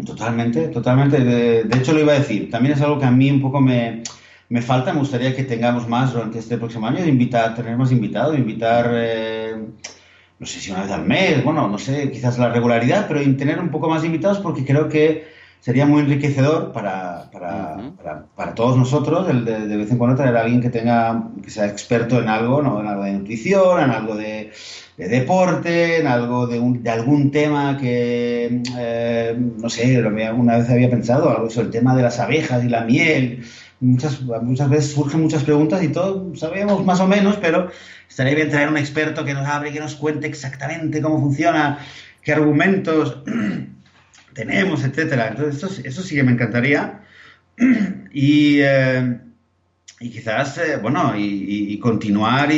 totalmente, 0.05 0.67
totalmente. 0.67 1.19
De, 1.19 1.77
hecho, 1.77 1.93
lo 1.93 2.01
iba 2.01 2.13
a 2.13 2.19
decir. 2.19 2.49
También 2.49 2.75
es 2.75 2.81
algo 2.81 2.99
que 2.99 3.05
a 3.05 3.11
mí 3.11 3.31
un 3.31 3.41
poco 3.41 3.61
me, 3.61 4.03
falta. 4.61 4.93
Me 4.93 4.99
gustaría 4.99 5.35
que 5.35 5.43
tengamos 5.43 5.87
más 5.87 6.13
durante 6.13 6.39
este 6.39 6.57
próximo 6.57 6.87
año, 6.87 7.05
invitar, 7.05 7.55
tener 7.55 7.77
más 7.77 7.91
invitados, 7.91 8.37
invitar 8.37 8.91
eh, 8.93 9.55
no 10.39 10.45
sé 10.45 10.59
si 10.59 10.71
una 10.71 10.81
vez 10.81 10.91
al 10.91 11.05
mes, 11.05 11.43
bueno, 11.43 11.67
no 11.67 11.77
sé, 11.77 12.11
quizás 12.11 12.37
la 12.37 12.49
regularidad, 12.49 13.07
pero 13.07 13.21
en 13.21 13.37
tener 13.37 13.59
un 13.59 13.69
poco 13.69 13.89
más 13.89 14.01
de 14.01 14.07
invitados 14.07 14.39
porque 14.39 14.65
creo 14.65 14.89
que 14.89 15.27
sería 15.61 15.85
muy 15.85 16.01
enriquecedor 16.01 16.71
para, 16.73 17.31
para, 17.31 18.53
todos 18.53 18.77
nosotros 18.77 19.27
el 19.29 19.45
de, 19.45 19.77
vez 19.77 19.89
en 19.89 19.97
cuando 19.97 20.15
tener 20.15 20.35
a 20.37 20.41
alguien 20.41 20.61
que 20.61 20.69
tenga 20.69 21.29
que 21.41 21.49
sea 21.49 21.65
experto 21.65 22.19
en 22.19 22.27
algo, 22.27 22.61
¿no? 22.61 22.81
en 22.81 22.87
algo 22.87 23.03
de 23.03 23.13
nutrición, 23.13 23.81
en 23.81 23.89
algo 23.89 24.15
de, 24.15 24.51
deporte, 24.97 25.99
en 25.99 26.07
algo 26.07 26.47
de, 26.47 26.61
de 26.79 26.89
algún 26.89 27.31
tema 27.31 27.77
que, 27.77 28.61
eh, 28.77 29.35
no 29.37 29.69
sé, 29.69 30.01
una 30.01 30.57
vez 30.57 30.69
había 30.69 30.89
pensado, 30.89 31.29
algo 31.29 31.49
sobre 31.49 31.67
el 31.67 31.71
tema 31.71 31.95
de 31.95 32.03
las 32.03 32.19
abejas 32.19 32.63
y 32.63 32.69
la 32.69 32.85
miel. 32.85 33.43
Muchas, 33.81 34.21
muchas 34.21 34.69
veces 34.69 34.91
surgen 34.91 35.21
muchas 35.21 35.43
preguntas 35.43 35.83
y 35.83 35.89
todos 35.89 36.39
sabemos 36.39 36.83
más 36.85 37.01
o 37.01 37.07
menos, 37.07 37.37
pero 37.37 37.69
estaría 38.09 38.35
bien 38.35 38.49
traer 38.49 38.69
un 38.69 38.77
experto 38.77 39.25
que 39.25 39.33
nos 39.33 39.45
hable, 39.47 39.73
que 39.73 39.81
nos 39.81 39.95
cuente 39.95 40.27
exactamente 40.27 41.01
cómo 41.01 41.19
funciona, 41.19 41.79
qué 42.21 42.31
argumentos 42.31 43.21
tenemos, 44.33 44.83
etcétera. 44.85 45.27
Entonces, 45.27 45.81
eso, 45.83 46.01
sí 46.01 46.15
que 46.15 46.23
me 46.23 46.31
encantaría. 46.31 47.01
Y, 48.17 48.59
eh, 48.61 49.19
y 49.99 50.09
quizás, 50.09 50.57
eh, 50.57 50.77
bueno, 50.81 51.13
y, 51.17 51.79
continuar 51.79 52.51
y, 52.51 52.55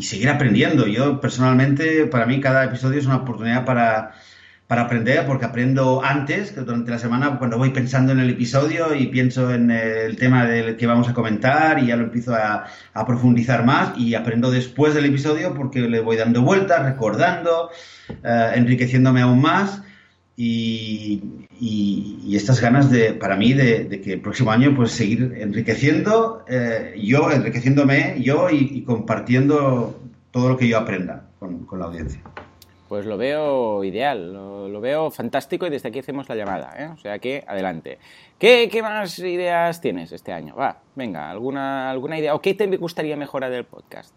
seguir 0.00 0.28
aprendiendo. 0.28 0.86
Yo, 0.86 1.20
personalmente, 1.20 2.06
para 2.06 2.26
mí 2.26 2.40
cada 2.40 2.64
episodio 2.64 2.98
es 2.98 3.06
una 3.06 3.16
oportunidad 3.16 3.64
para, 3.64 4.12
aprender, 4.68 5.26
porque 5.26 5.44
aprendo 5.44 6.02
antes, 6.02 6.52
que 6.52 6.62
durante 6.62 6.90
la 6.90 6.98
semana, 6.98 7.38
cuando 7.38 7.58
voy 7.58 7.70
pensando 7.70 8.12
en 8.12 8.20
el 8.20 8.30
episodio 8.30 8.94
y 8.94 9.08
pienso 9.08 9.52
en 9.52 9.70
el 9.70 10.16
tema 10.16 10.46
del 10.46 10.76
que 10.78 10.86
vamos 10.86 11.10
a 11.10 11.12
comentar 11.12 11.78
y 11.78 11.88
ya 11.88 11.96
lo 11.96 12.04
empiezo 12.04 12.34
a, 12.34 12.64
a 12.94 13.06
profundizar 13.06 13.66
más 13.66 13.98
y 13.98 14.14
aprendo 14.14 14.50
después 14.50 14.94
del 14.94 15.04
episodio 15.04 15.52
porque 15.52 15.80
le 15.80 16.00
voy 16.00 16.16
dando 16.16 16.40
vueltas, 16.40 16.84
recordando, 16.84 17.68
eh, 18.24 18.52
enriqueciéndome 18.54 19.20
aún 19.20 19.42
más 19.42 19.82
y, 20.36 21.22
estas 22.36 22.60
ganas 22.60 22.90
de, 22.90 23.12
para 23.14 23.36
mí 23.36 23.52
de, 23.52 24.00
que 24.00 24.14
el 24.14 24.20
próximo 24.20 24.50
año 24.50 24.74
pues 24.74 24.92
seguir 24.92 25.34
enriqueciendo, 25.38 26.44
eh, 26.48 26.94
yo 27.00 27.30
enriqueciéndome 27.30 28.20
yo 28.20 28.50
y, 28.50 28.82
compartiendo 28.82 30.00
todo 30.30 30.48
lo 30.48 30.56
que 30.56 30.66
yo 30.66 30.78
aprenda 30.78 31.28
con, 31.38 31.66
la 31.78 31.84
audiencia. 31.86 32.20
Pues 32.88 33.06
lo 33.06 33.16
veo 33.16 33.84
ideal, 33.84 34.32
lo, 34.32 34.80
veo 34.80 35.10
fantástico 35.10 35.66
y 35.66 35.70
desde 35.70 35.88
aquí 35.88 36.00
hacemos 36.00 36.28
la 36.28 36.34
llamada, 36.34 36.74
¿eh? 36.78 36.88
o 36.92 36.98
sea 36.98 37.18
que 37.18 37.44
adelante. 37.46 37.98
¿Qué, 38.38 38.68
¿Qué, 38.70 38.82
más 38.82 39.18
ideas 39.20 39.80
tienes 39.80 40.10
este 40.12 40.32
año? 40.32 40.56
Va, 40.56 40.78
venga, 40.96 41.30
¿alguna, 41.30 41.90
alguna 41.90 42.18
idea? 42.18 42.34
¿O 42.34 42.40
qué 42.40 42.54
te 42.54 42.66
gustaría 42.76 43.16
mejorar 43.16 43.50
del 43.50 43.64
podcast? 43.64 44.12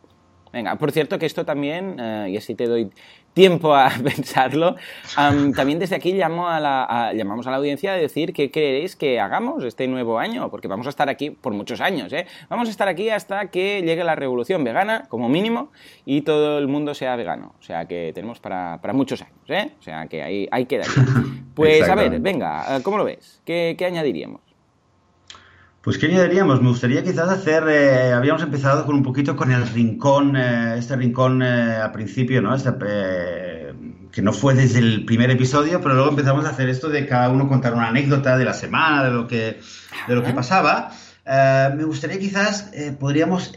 Venga, 0.56 0.78
por 0.78 0.94
cierto 0.94 1.20
que 1.20 1.26
esto 1.26 1.44
también, 1.44 1.98
eh, 2.00 2.30
y 2.30 2.38
así 2.38 2.56
te 2.56 2.66
doy 2.66 2.90
tiempo 3.34 3.76
a 3.76 3.90
pensarlo. 4.04 4.78
también 5.14 5.80
desde 5.80 5.98
aquí 5.98 6.14
llamo 6.14 6.48
a 6.48 6.62
la, 6.62 7.12
llamamos 7.14 7.46
a 7.46 7.52
la 7.52 7.58
audiencia 7.58 7.92
a 7.92 7.98
decir 7.98 8.32
qué 8.32 8.52
queréis 8.52 8.96
que 8.96 9.20
hagamos 9.20 9.66
este 9.66 9.86
nuevo 9.90 10.18
año, 10.18 10.50
porque 10.50 10.70
vamos 10.70 10.88
a 10.88 10.92
estar 10.92 11.10
aquí 11.10 11.30
por 11.30 11.52
muchos 11.52 11.82
años. 11.82 12.14
¿eh? 12.14 12.26
Vamos 12.48 12.70
a 12.70 12.72
estar 12.72 12.88
aquí 12.88 13.10
hasta 13.10 13.48
que 13.48 13.82
llegue 13.82 14.06
la 14.06 14.16
revolución 14.16 14.64
vegana, 14.64 15.08
como 15.10 15.28
mínimo, 15.28 15.74
y 16.06 16.22
todo 16.22 16.58
el 16.58 16.70
mundo 16.70 16.94
sea 16.94 17.18
vegano. 17.18 17.54
O 17.60 17.62
sea 17.62 17.84
que 17.86 18.14
tenemos 18.16 18.40
para, 18.40 18.80
muchos 18.94 19.24
años. 19.24 19.50
¿eh? 19.50 19.72
O 19.78 19.84
sea 19.84 20.08
que 20.08 20.24
ahí, 20.24 20.48
ahí 20.52 20.66
queda. 20.66 20.86
Pues 21.56 21.88
a 21.88 21.96
ver, 21.96 22.20
venga, 22.20 22.82
¿cómo 22.84 22.98
lo 22.98 23.06
ves? 23.06 23.42
¿Qué, 23.46 23.76
qué 23.78 23.86
añadiríamos? 23.86 24.45
Pues 25.86 26.00
¿qué 26.00 26.08
añadiríamos? 26.08 26.64
Me 26.64 26.70
gustaría 26.70 27.04
quizás 27.04 27.30
hacer, 27.30 27.64
eh, 27.70 28.12
habíamos 28.12 28.42
empezado 28.42 28.88
con 28.88 28.96
un 28.96 29.04
poquito 29.04 29.36
con 29.36 29.52
el 29.52 29.68
rincón, 29.68 30.36
eh, 30.36 30.78
este 30.80 30.96
rincón 30.96 31.44
eh, 31.44 31.76
al 31.76 31.92
principio, 31.92 32.42
¿no? 32.42 32.56
Este, 32.56 32.72
que 34.12 34.22
no 34.24 34.34
fue 34.34 34.56
desde 34.56 34.80
el 34.80 35.06
primer 35.06 35.30
episodio, 35.30 35.82
pero 35.82 35.94
luego 35.94 36.10
empezamos 36.10 36.44
a 36.46 36.50
hacer 36.50 36.70
esto 36.70 36.90
de 36.90 37.06
cada 37.06 37.30
uno 37.30 37.48
contar 37.48 37.76
una 37.76 37.90
anécdota 37.90 38.36
de 38.36 38.46
la 38.46 38.56
semana, 38.56 39.04
de 39.04 39.12
lo 39.12 39.28
que, 39.28 39.60
de 40.08 40.16
lo 40.16 40.24
que 40.24 40.34
pasaba. 40.34 40.92
me 41.24 41.84
gustaría 41.84 42.18
quizás, 42.18 42.72
podríamos 43.00 43.54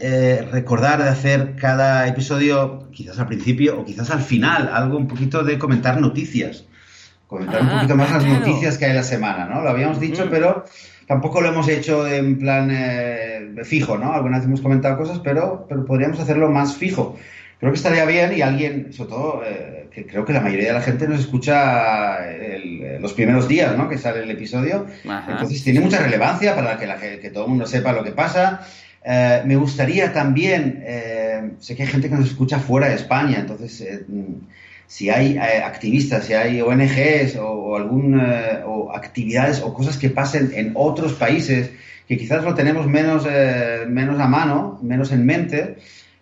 recordar 0.53 1.03
de 1.03 1.09
hacer 1.09 1.57
cada 1.57 2.07
episodio, 2.09 2.91
quizás 2.93 3.19
al 3.19 3.27
principio 3.27 3.81
o 3.81 3.87
quizás 3.87 4.11
al 4.11 4.21
final, 4.21 4.69
algo 4.71 4.99
un 4.99 5.09
poquito 5.09 5.45
de 5.45 5.59
comentar 5.59 5.99
noticias. 5.99 6.67
Comentar 7.27 7.61
un 7.61 7.69
ah, 7.69 7.75
poquito 7.77 7.95
más 7.95 8.11
las 8.11 8.25
noticias 8.25 8.79
que 8.79 8.87
hay 8.87 8.95
la 8.95 9.03
semana, 9.03 9.47
¿no? 9.47 9.61
Lo 9.61 9.69
habíamos 9.69 10.01
dicho, 10.01 10.27
mm. 10.27 10.31
pero 10.31 10.65
Tampoco 11.09 11.41
lo 11.41 11.49
hemos 11.49 11.67
hecho 11.69 12.07
en 12.07 12.39
plan 12.39 12.69
eh, 12.71 13.55
fijo, 13.65 13.97
¿no? 13.97 14.13
Algunas 14.13 14.45
hemos 14.45 14.61
comentado 14.61 14.99
cosas, 14.99 15.21
pero, 15.25 15.65
pero 15.67 15.87
podríamos 15.87 16.21
hacerlo 16.21 16.51
más 16.51 16.77
fijo. 16.77 17.17
Creo 17.59 17.73
que 17.73 17.79
estaría 17.79 18.05
bien 18.05 18.37
y 18.37 18.43
alguien, 18.43 18.93
sobre 18.93 19.11
todo, 19.11 19.43
eh, 19.43 19.89
que 19.91 20.07
creo 20.07 20.27
que 20.27 20.35
la 20.35 20.43
mayoría 20.43 20.69
de 20.69 20.75
la 20.75 20.83
gente 20.83 21.09
nos 21.09 21.21
escucha 21.21 22.19
los 23.01 23.15
primeros 23.15 23.49
días, 23.49 23.77
¿no? 23.77 23.89
Que 23.89 23.97
sale 23.97 24.23
el 24.23 24.31
episodio. 24.31 24.87
Entonces 25.03 25.65
tiene 25.65 25.81
mucha 25.81 25.99
relevancia 25.99 26.55
para 26.55 26.79
que, 26.79 26.87
la, 26.87 26.99
que 26.99 27.31
todo 27.33 27.45
el 27.45 27.51
mundo 27.51 27.67
sepa 27.67 27.93
lo 27.93 28.05
que 28.05 28.13
pasa. 28.13 28.61
Eh, 29.03 29.43
me 29.47 29.57
gustaría 29.57 30.13
también, 30.13 30.85
sé 31.59 31.75
que 31.75 31.85
hay 31.85 31.89
gente 31.89 32.11
que 32.11 32.17
nos 32.17 32.27
escucha 32.27 32.59
fuera 32.59 32.91
de 32.91 32.97
España, 32.97 33.39
entonces 33.39 34.05
si 34.89 35.11
hay 35.11 35.37
eh, 35.37 35.63
activistas, 35.63 36.25
si 36.25 36.33
hay 36.33 36.63
ONGs 36.63 37.37
o, 37.37 37.77
algún, 37.77 38.19
eh, 38.19 38.63
o 38.65 38.91
actividades 38.91 39.61
o 39.61 39.75
cosas 39.75 39.99
que 39.99 40.09
pasen 40.09 40.51
en 40.55 40.73
otros 40.75 41.13
países 41.13 41.71
que 42.09 42.17
quizás 42.17 42.43
lo 42.43 42.55
tenemos 42.55 42.87
menos, 42.87 43.27
eh, 43.31 43.85
menos 43.87 44.19
a 44.19 44.27
mano, 44.27 44.81
menos 44.83 45.13
en 45.13 45.27
mente, 45.27 45.77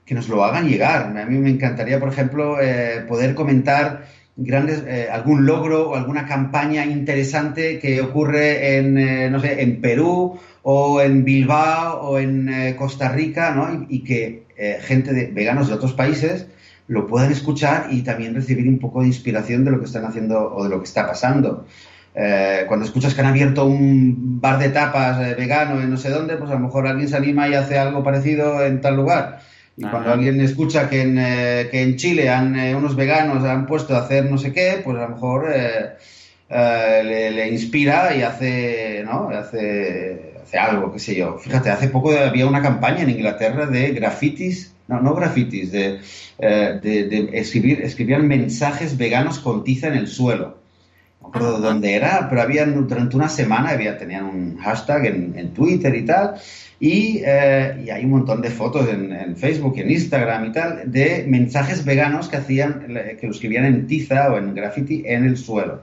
que 0.05 0.17
nos 0.17 0.29
lo 0.29 0.45
hagan 0.45 0.69
llegar. 0.69 1.17
A 1.17 1.27
mí 1.27 1.39
me 1.39 1.49
encantaría, 1.49 2.01
por 2.01 2.09
ejemplo, 2.09 2.59
poder 3.09 3.37
comentar 3.37 4.07
grandes, 4.35 4.83
algún 5.11 5.47
logro 5.47 5.91
o 5.91 5.95
alguna 5.95 6.27
campaña 6.27 6.85
interesante 6.85 7.79
que 7.79 8.01
ocurre 8.01 8.79
en, 8.79 9.31
no 9.31 9.41
sé, 9.41 9.63
en 9.63 9.81
Perú 9.81 10.39
o 10.63 11.01
en 11.01 11.25
Bilbao 11.25 12.01
o 12.03 12.19
en 12.19 12.75
Costa 12.77 13.09
Rica, 13.09 13.53
¿no? 13.53 13.87
y, 13.89 13.97
y 13.97 14.05
que 14.05 14.47
gente 14.81 15.13
de 15.13 15.27
veganos 15.27 15.69
de 15.69 15.75
otros 15.75 15.93
países 15.93 16.47
lo 16.89 17.07
puedan 17.07 17.33
escuchar 17.33 17.89
y 17.91 18.03
también 18.03 18.35
recibir 18.35 18.69
un 18.69 18.79
poco 18.79 19.01
de 19.01 19.09
inspiración 19.09 19.65
de 19.65 19.71
lo 19.71 19.79
que 19.79 19.87
están 19.87 20.05
haciendo 20.05 20.55
o 20.55 20.65
de 20.65 20.71
lo 20.71 20.79
que 20.79 20.85
está 20.85 21.07
pasando. 21.07 21.67
Eh, 22.15 22.65
cuando 22.67 22.87
escuchas 22.87 23.15
que 23.15 23.21
han 23.21 23.27
abierto 23.27 23.67
un 23.67 24.41
bar 24.41 24.59
de 24.59 24.71
tapas 24.71 25.21
eh, 25.21 25.35
vegano 25.35 25.83
en 25.83 25.91
no 25.91 25.99
sé 25.99 26.09
dónde, 26.09 26.37
pues 26.37 26.51
a 26.51 26.55
lo 26.55 26.61
mejor 26.61 26.87
alguien 26.87 27.09
se 27.09 27.17
anima 27.17 27.47
y 27.49 27.55
hace 27.55 27.79
algo 27.79 28.03
parecido 28.03 28.65
en 28.65 28.81
tal 28.81 28.97
lugar. 28.97 29.41
Y 29.77 29.85
cuando 29.85 30.11
alguien 30.11 30.41
escucha 30.41 30.89
que 30.89 31.03
en, 31.03 31.19
eh, 31.19 31.69
que 31.71 31.83
en 31.83 31.97
Chile 31.97 32.31
han, 32.31 32.59
unos 32.75 32.97
veganos 32.97 33.45
han 33.45 33.67
puesto 33.67 33.95
a 33.95 33.99
hacer 33.99 34.31
no 34.31 34.39
sé 34.39 34.55
qué, 34.55 34.81
pues 34.83 34.97
a 34.97 35.03
lo 35.03 35.09
mejor 35.11 35.51
le, 36.49 37.31
le, 37.31 37.49
inspira 37.51 38.17
y 38.17 38.23
hace, 38.23 39.03
¿no? 39.05 39.29
hace, 39.29 40.37
hace 40.43 40.57
algo, 40.57 40.95
qué 40.95 40.99
sé 40.99 41.15
yo. 41.15 41.37
Fíjate, 41.37 41.69
hace 41.69 41.89
poco 41.89 42.11
había 42.13 42.47
una 42.47 42.63
campaña 42.63 43.03
en 43.03 43.11
Inglaterra 43.11 43.67
de 43.67 43.91
grafitis 43.91 44.76
no, 44.89 45.01
no 45.01 45.15
grafitis, 45.15 45.73
de, 45.73 46.01
eh, 46.39 46.79
de, 46.83 47.31
escribir, 47.35 47.83
escribían 47.83 48.27
mensajes 48.29 48.97
veganos 48.97 49.39
con 49.39 49.65
tiza 49.65 49.89
en 49.89 49.95
el 49.95 50.07
suelo. 50.07 50.59
No 51.21 51.29
recuerdo 51.33 51.59
dónde 51.59 51.95
era, 51.95 52.29
pero 52.29 52.43
había 52.43 52.65
durante 52.67 53.17
una 53.17 53.29
semana 53.29 53.71
había, 53.71 53.99
tenían 53.99 54.25
un 54.25 54.59
hashtag 54.59 55.07
en, 55.07 55.51
Twitter 55.55 55.95
y 55.95 56.05
tal, 56.05 56.35
y, 56.79 57.23
eh, 57.25 57.85
y, 57.85 57.91
hay 57.91 58.05
un 58.05 58.11
montón 58.11 58.41
de 58.43 58.51
fotos 58.51 58.89
en, 58.89 59.37
Facebook 59.37 59.75
y 59.77 59.81
en 59.81 59.91
Instagram 59.91 60.47
y 60.47 60.53
tal, 60.53 60.83
de 60.91 61.25
mensajes 61.27 61.85
veganos 61.85 62.29
que 62.29 62.37
hacían, 62.37 62.87
que 63.19 63.27
lo 63.27 63.33
escribían 63.33 63.65
en 63.65 63.87
tiza 63.87 64.31
o 64.33 64.39
en 64.39 64.55
graffiti 64.55 65.03
en 65.07 65.25
el 65.25 65.37
suelo. 65.37 65.83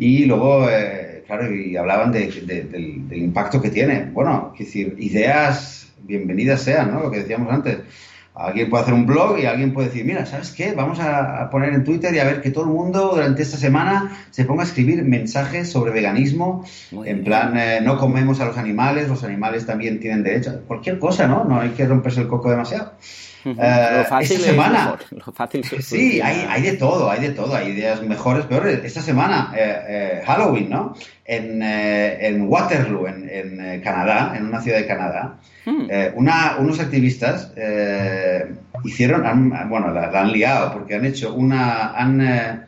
Y 0.00 0.24
luego, 0.24 0.68
eh, 0.70 1.22
claro, 1.26 1.54
y 1.54 1.76
hablaban 1.76 2.10
del, 2.10 2.46
del, 2.46 3.12
impacto 3.12 3.60
que 3.60 3.68
tiene. 3.68 4.06
Bueno, 4.12 4.54
es 4.58 4.66
decir, 4.66 4.96
ideas 4.98 5.92
bienvenidas 6.02 6.62
sean, 6.62 6.90
¿no? 6.90 7.02
Lo 7.02 7.10
que 7.10 7.18
decíamos 7.18 7.52
antes. 7.52 7.78
Alguien 8.40 8.70
puede 8.70 8.82
hacer 8.82 8.94
un 8.94 9.06
blog 9.06 9.38
y 9.38 9.46
alguien 9.46 9.72
puede 9.74 9.88
decir, 9.88 10.04
mira, 10.04 10.24
¿sabes 10.24 10.52
qué? 10.52 10.72
Vamos 10.72 10.98
a 11.00 11.50
poner 11.50 11.74
en 11.74 11.84
Twitter 11.84 12.14
y 12.14 12.18
a 12.18 12.24
ver 12.24 12.40
que 12.40 12.50
todo 12.50 12.64
el 12.64 12.70
mundo 12.70 13.10
durante 13.14 13.42
esta 13.42 13.56
semana 13.56 14.10
se 14.30 14.44
ponga 14.44 14.62
a 14.62 14.66
escribir 14.66 15.02
mensajes 15.04 15.70
sobre 15.70 15.92
veganismo, 15.92 16.64
en 17.04 17.22
plan, 17.22 17.56
eh, 17.58 17.80
no 17.82 17.98
comemos 17.98 18.40
a 18.40 18.46
los 18.46 18.56
animales, 18.56 19.08
los 19.08 19.24
animales 19.24 19.66
también 19.66 20.00
tienen 20.00 20.22
derecho, 20.22 20.62
cualquier 20.66 20.98
cosa, 20.98 21.26
¿no? 21.26 21.44
No 21.44 21.60
hay 21.60 21.70
que 21.70 21.86
romperse 21.86 22.22
el 22.22 22.28
coco 22.28 22.50
demasiado. 22.50 22.92
Uh 23.44 23.50
esta 23.50 24.22
semana, 24.22 24.98
fácil 25.34 25.64
sí, 25.64 26.20
hay, 26.20 26.46
hay, 26.48 26.62
de 26.62 26.72
todo, 26.72 27.10
hay 27.10 27.20
de 27.20 27.30
todo, 27.30 27.54
hay 27.54 27.68
ideas 27.68 28.02
mejores, 28.02 28.46
peores. 28.46 28.80
Esta 28.84 29.00
semana, 29.00 29.52
eh, 29.56 30.22
Halloween, 30.26 30.68
¿no? 30.70 30.94
En, 31.24 31.62
en 31.62 32.48
Waterloo, 32.48 33.06
en, 33.06 33.28
en, 33.30 33.80
Canadá, 33.80 34.34
en 34.36 34.46
una 34.46 34.60
ciudad 34.60 34.78
de 34.78 34.86
Canadá, 34.86 35.38
Hmm. 35.64 35.86
Eh, 35.90 36.12
unos 36.16 36.80
activistas 36.80 37.52
eh, 37.56 38.54
hicieron, 38.84 39.50
bueno, 39.68 39.92
la, 39.92 40.06
han 40.06 40.32
liado 40.32 40.72
porque 40.72 40.94
han 40.94 41.04
hecho 41.04 41.34
una, 41.34 41.90
han 41.90 42.20
eh, 42.20 42.60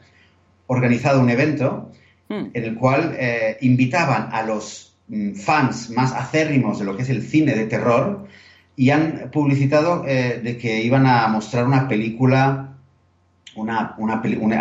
organizado 0.66 1.20
un 1.20 1.30
evento 1.30 1.90
hmm. 2.28 2.46
en 2.52 2.64
el 2.64 2.74
cual 2.74 3.16
invitaban 3.60 4.28
a 4.32 4.42
los 4.42 4.94
mm, 5.08 5.34
fans 5.34 5.90
más 5.90 6.12
acérrimos 6.12 6.78
de 6.78 6.84
lo 6.84 6.96
que 6.96 7.02
es 7.02 7.10
el 7.10 7.22
cine 7.22 7.54
de 7.54 7.66
terror 7.66 8.26
y 8.76 8.90
han 8.90 9.30
publicitado 9.32 10.02
de 10.02 10.58
que 10.60 10.82
iban 10.82 11.06
a 11.06 11.28
mostrar 11.28 11.66
una 11.66 11.88
película 11.88 12.72
una, 13.56 13.94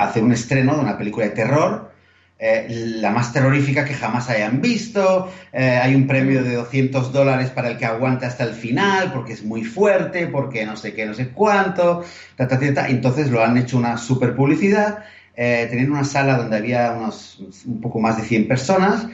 hacer 0.01 0.23
un 0.23 0.31
estreno 0.31 0.75
de 0.75 0.81
una 0.81 0.97
película 0.97 1.25
de 1.25 1.31
terror, 1.31 1.91
eh, 2.39 2.65
la 2.69 3.11
más 3.11 3.31
terrorífica 3.31 3.85
que 3.85 3.93
jamás 3.93 4.29
hayan 4.29 4.61
visto. 4.61 5.31
Eh, 5.53 5.79
hay 5.81 5.93
un 5.93 6.07
premio 6.07 6.43
de 6.43 6.55
200 6.55 7.13
dólares 7.13 7.51
para 7.51 7.69
el 7.69 7.77
que 7.77 7.85
aguante 7.85 8.25
hasta 8.25 8.43
el 8.43 8.53
final, 8.53 9.11
porque 9.13 9.33
es 9.33 9.43
muy 9.43 9.63
fuerte, 9.63 10.27
porque 10.27 10.65
no 10.65 10.75
sé 10.75 10.93
qué, 10.93 11.05
no 11.05 11.13
sé 11.13 11.29
cuánto. 11.29 12.03
Entonces 12.37 13.29
lo 13.29 13.43
han 13.43 13.57
hecho 13.57 13.77
una 13.77 13.97
super 13.97 14.35
publicidad. 14.35 15.03
Eh, 15.35 15.67
tenían 15.69 15.91
una 15.91 16.03
sala 16.03 16.37
donde 16.37 16.57
había 16.57 16.91
unos, 16.93 17.39
un 17.65 17.79
poco 17.79 17.99
más 17.99 18.17
de 18.17 18.23
100 18.23 18.47
personas 18.47 19.07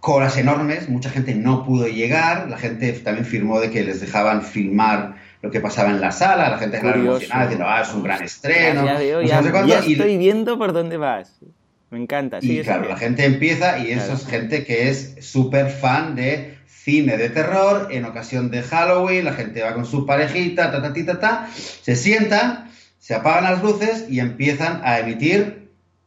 colas 0.00 0.36
enormes, 0.38 0.88
mucha 0.88 1.10
gente 1.10 1.34
no 1.34 1.64
pudo 1.64 1.86
llegar, 1.86 2.48
la 2.48 2.58
gente 2.58 2.92
también 2.94 3.26
firmó 3.26 3.60
de 3.60 3.70
que 3.70 3.84
les 3.84 4.00
dejaban 4.00 4.42
filmar 4.42 5.16
lo 5.42 5.50
que 5.50 5.60
pasaba 5.60 5.90
en 5.90 6.00
la 6.00 6.12
sala, 6.12 6.50
la 6.50 6.58
gente 6.58 6.76
estaba 6.78 6.96
emocionada 6.96 7.42
diciendo, 7.44 7.66
ah, 7.68 7.82
es 7.82 7.94
un 7.94 8.02
gran 8.02 8.22
estreno. 8.22 8.84
Ya, 8.84 9.00
ya, 9.22 9.78
estoy 9.78 10.18
viendo 10.18 10.58
por 10.58 10.72
dónde 10.72 10.96
vas. 10.96 11.40
Me 11.90 11.98
encanta. 11.98 12.38
y 12.40 12.60
claro, 12.60 12.88
la 12.88 12.96
gente 12.96 13.24
empieza 13.24 13.78
y 13.78 13.90
eso 13.90 14.12
es 14.12 14.26
gente 14.26 14.64
que 14.64 14.90
es 14.90 15.16
súper 15.20 15.70
fan 15.70 16.14
de 16.14 16.56
cine 16.66 17.16
de 17.16 17.28
terror 17.30 17.88
en 17.90 18.04
ocasión 18.04 18.50
de 18.50 18.62
Halloween, 18.62 19.24
la 19.24 19.32
gente 19.32 19.62
va 19.62 19.74
con 19.74 19.84
su 19.84 20.06
parejita, 20.06 20.70
ta, 20.70 20.80
ta, 20.80 20.92
ta, 20.92 21.04
ta, 21.04 21.20
ta 21.20 21.48
se 21.54 21.96
sientan, 21.96 22.70
se 22.98 23.14
apagan 23.14 23.44
las 23.44 23.62
luces 23.62 24.06
y 24.08 24.20
empiezan 24.20 24.80
a 24.84 25.00
emitir 25.00 25.59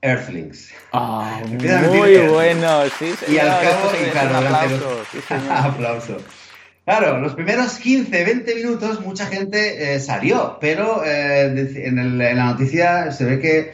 Earthlings. 0.03 0.69
Ah, 0.91 1.41
muy 1.47 2.17
bueno, 2.27 2.83
sí, 2.99 3.13
Y 3.29 3.37
al 3.37 3.61
cabo, 3.61 3.91
y 3.99 4.09
claro, 4.11 4.37
aplauso, 4.37 5.03
aplauso. 5.49 6.17
Claro, 6.83 7.19
los 7.19 7.33
primeros 7.33 7.75
15, 7.75 8.25
20 8.25 8.55
minutos 8.55 8.99
mucha 8.99 9.25
gente 9.27 9.95
eh, 9.95 9.99
salió, 10.01 10.57
pero 10.59 11.01
eh, 11.05 11.85
en, 11.85 12.17
la 12.17 12.33
noticia 12.33 13.13
se 13.13 13.23
ve 13.23 13.39
que 13.39 13.71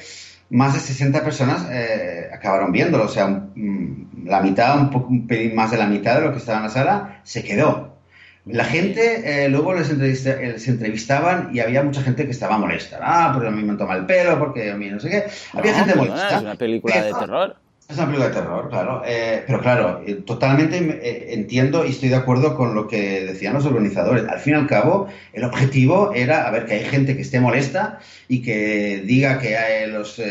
más 0.52 0.76
de 0.76 0.80
60 0.80 1.24
personas 1.24 1.68
eh, 1.72 2.30
acabaron 2.32 2.72
viéndolo, 2.72 3.06
o 3.06 3.10
sea, 3.10 3.28
mm, 3.28 4.26
la 4.26 4.42
mitad, 4.42 4.80
un, 4.80 4.92
poco, 4.92 5.08
un 5.08 5.26
pelín 5.26 5.56
más 5.56 5.72
de 5.72 5.78
la 5.78 5.88
mitad 5.88 6.16
de 6.16 6.22
lo 6.22 6.32
que 6.32 6.38
estaba 6.38 6.60
en 6.60 6.64
la 6.66 6.70
sala 6.70 7.22
se 7.24 7.44
quedó. 7.44 7.99
La 8.52 8.66
gente, 8.66 9.46
eh, 9.46 9.50
luego 9.50 9.74
les, 9.74 9.90
entrevistaban 10.68 11.50
y 11.54 11.60
había 11.60 11.84
mucha 11.84 12.02
gente 12.02 12.26
que 12.26 12.32
estaba 12.32 12.58
molesta. 12.58 13.00
Ah, 13.02 13.32
porque 13.34 13.48
a 13.48 13.52
mí 13.52 13.64
me 13.64 13.76
toma 13.76 13.96
el 13.96 14.06
pelo, 14.06 14.40
porque 14.40 14.72
a 14.72 14.76
mí 14.76 14.90
no 14.90 15.00
sé 15.00 15.10
qué. 15.10 15.24
Había 15.54 15.74
gente 15.74 15.96
molesta. 15.96 16.38
Es 16.38 16.42
una 16.42 16.56
película 16.56 17.04
de 17.04 17.14
terror. 17.14 17.56
Es 17.90 17.98
una 17.98 18.06
película 18.06 18.28
de 18.28 18.36
terror, 18.36 18.70
claro. 18.70 19.02
Eh, 19.04 19.44
pero 19.48 19.62
claro, 19.62 20.04
eh, 20.06 20.14
totalmente 20.24 20.78
eh, 20.78 21.34
entiendo 21.34 21.84
y 21.88 21.90
estoy 21.90 22.10
de 22.10 22.18
acuerdo 22.18 22.56
con 22.56 22.76
lo 22.76 22.88
que 22.88 23.26
decían 23.26 23.56
los 23.56 23.66
organizadores. 23.66 24.28
Al 24.30 24.40
fin 24.40 24.54
y 24.54 24.58
al 24.58 24.68
cabo, 24.68 25.08
el 25.34 25.44
objetivo 25.44 26.14
era, 26.14 26.48
a 26.48 26.52
ver, 26.52 26.68
que 26.68 26.76
hay 26.76 26.84
gente 26.86 27.16
que 27.16 27.24
esté 27.24 27.40
molesta 27.40 27.98
y 28.28 28.44
que 28.44 29.02
diga 29.04 29.40
que 29.40 29.88
los, 29.88 30.22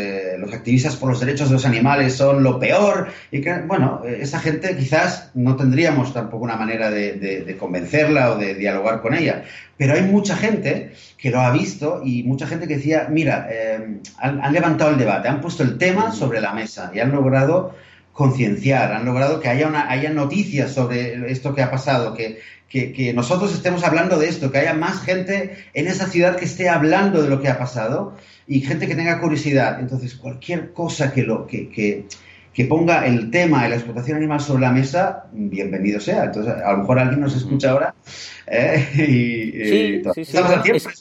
activistas 0.55 0.95
por 0.95 1.09
los 1.09 1.19
derechos 1.19 1.49
de 1.49 1.55
los 1.55 1.67
animales 1.67 2.15
son 2.15 2.45
lo 2.45 2.61
peor 2.61 3.09
y 3.33 3.41
que, 3.41 3.53
bueno, 3.63 4.03
esa 4.05 4.39
gente 4.39 4.77
quizás 4.77 5.33
no 5.35 5.57
tendríamos 5.57 6.15
tampoco 6.15 6.45
una 6.45 6.57
manera 6.57 6.93
de 6.93 7.57
convencerla 7.59 8.35
o 8.35 8.39
de 8.39 8.55
dialogar 8.55 9.03
con 9.03 9.15
ella. 9.15 9.43
Pero 9.79 9.95
hay 9.95 10.03
mucha 10.03 10.37
gente 10.37 10.93
que 11.17 11.31
lo 11.31 11.41
ha 11.41 11.53
visto 11.53 12.03
y 12.05 12.25
mucha 12.25 12.47
gente 12.47 12.67
que 12.67 12.77
decía, 12.77 13.07
mira, 13.09 13.49
eh, 13.49 14.01
han, 14.19 14.53
levantado 14.53 14.91
el 14.91 14.99
debate, 14.99 15.29
han 15.29 15.41
puesto 15.41 15.63
el 15.63 15.79
tema 15.79 16.13
sobre 16.13 16.41
la 16.41 16.53
mesa 16.53 16.91
y 16.93 16.99
han 16.99 17.13
logrado 17.13 17.75
concienciar, 18.13 18.93
han 18.93 19.05
logrado 19.05 19.39
que 19.39 19.49
haya, 19.49 19.69
una, 19.69 19.89
haya 19.89 20.11
noticias 20.11 20.73
sobre 20.73 21.31
esto 21.31 21.55
que 21.55 21.63
ha 21.63 21.71
pasado, 21.71 22.13
que, 22.13 22.41
que, 22.69 23.13
nosotros 23.15 23.55
estemos 23.55 23.85
hablando 23.85 24.19
de 24.19 24.29
esto, 24.29 24.51
que 24.51 24.59
haya 24.59 24.75
más 24.75 25.01
gente 25.01 25.57
en 25.73 25.87
esa 25.87 26.09
ciudad 26.09 26.37
que 26.37 26.45
esté 26.45 26.69
hablando 26.69 27.23
de 27.23 27.29
lo 27.29 27.41
que 27.41 27.49
ha 27.49 27.59
pasado 27.59 28.17
y 28.49 28.61
gente 28.61 28.89
que 28.89 28.97
tenga 28.97 29.21
curiosidad. 29.21 29.79
Entonces, 29.79 30.17
cualquier 30.17 30.73
cosa 30.73 31.13
que, 31.13 31.23
lo, 31.23 31.47
que, 31.47 31.69
que 31.71 32.07
que 32.59 32.65
ponga 32.65 33.07
el 33.07 33.31
tema 33.31 33.63
de 33.63 33.69
la 33.69 33.77
explotación 33.77 34.17
animal 34.17 34.41
sobre 34.41 34.63
la 34.63 34.73
mesa, 34.73 35.27
bienvenido 35.31 36.01
sea. 36.01 36.25
Entonces, 36.25 36.55
a 36.55 36.73
lo 36.73 36.79
mejor 36.79 36.99
alguien 36.99 37.21
nos 37.21 37.37
escucha 37.37 37.71
ahora. 37.71 37.95
¿eh? 38.49 38.85
y, 38.95 39.65
sí, 39.65 40.03
sí, 40.13 40.25
sí. 40.25 40.37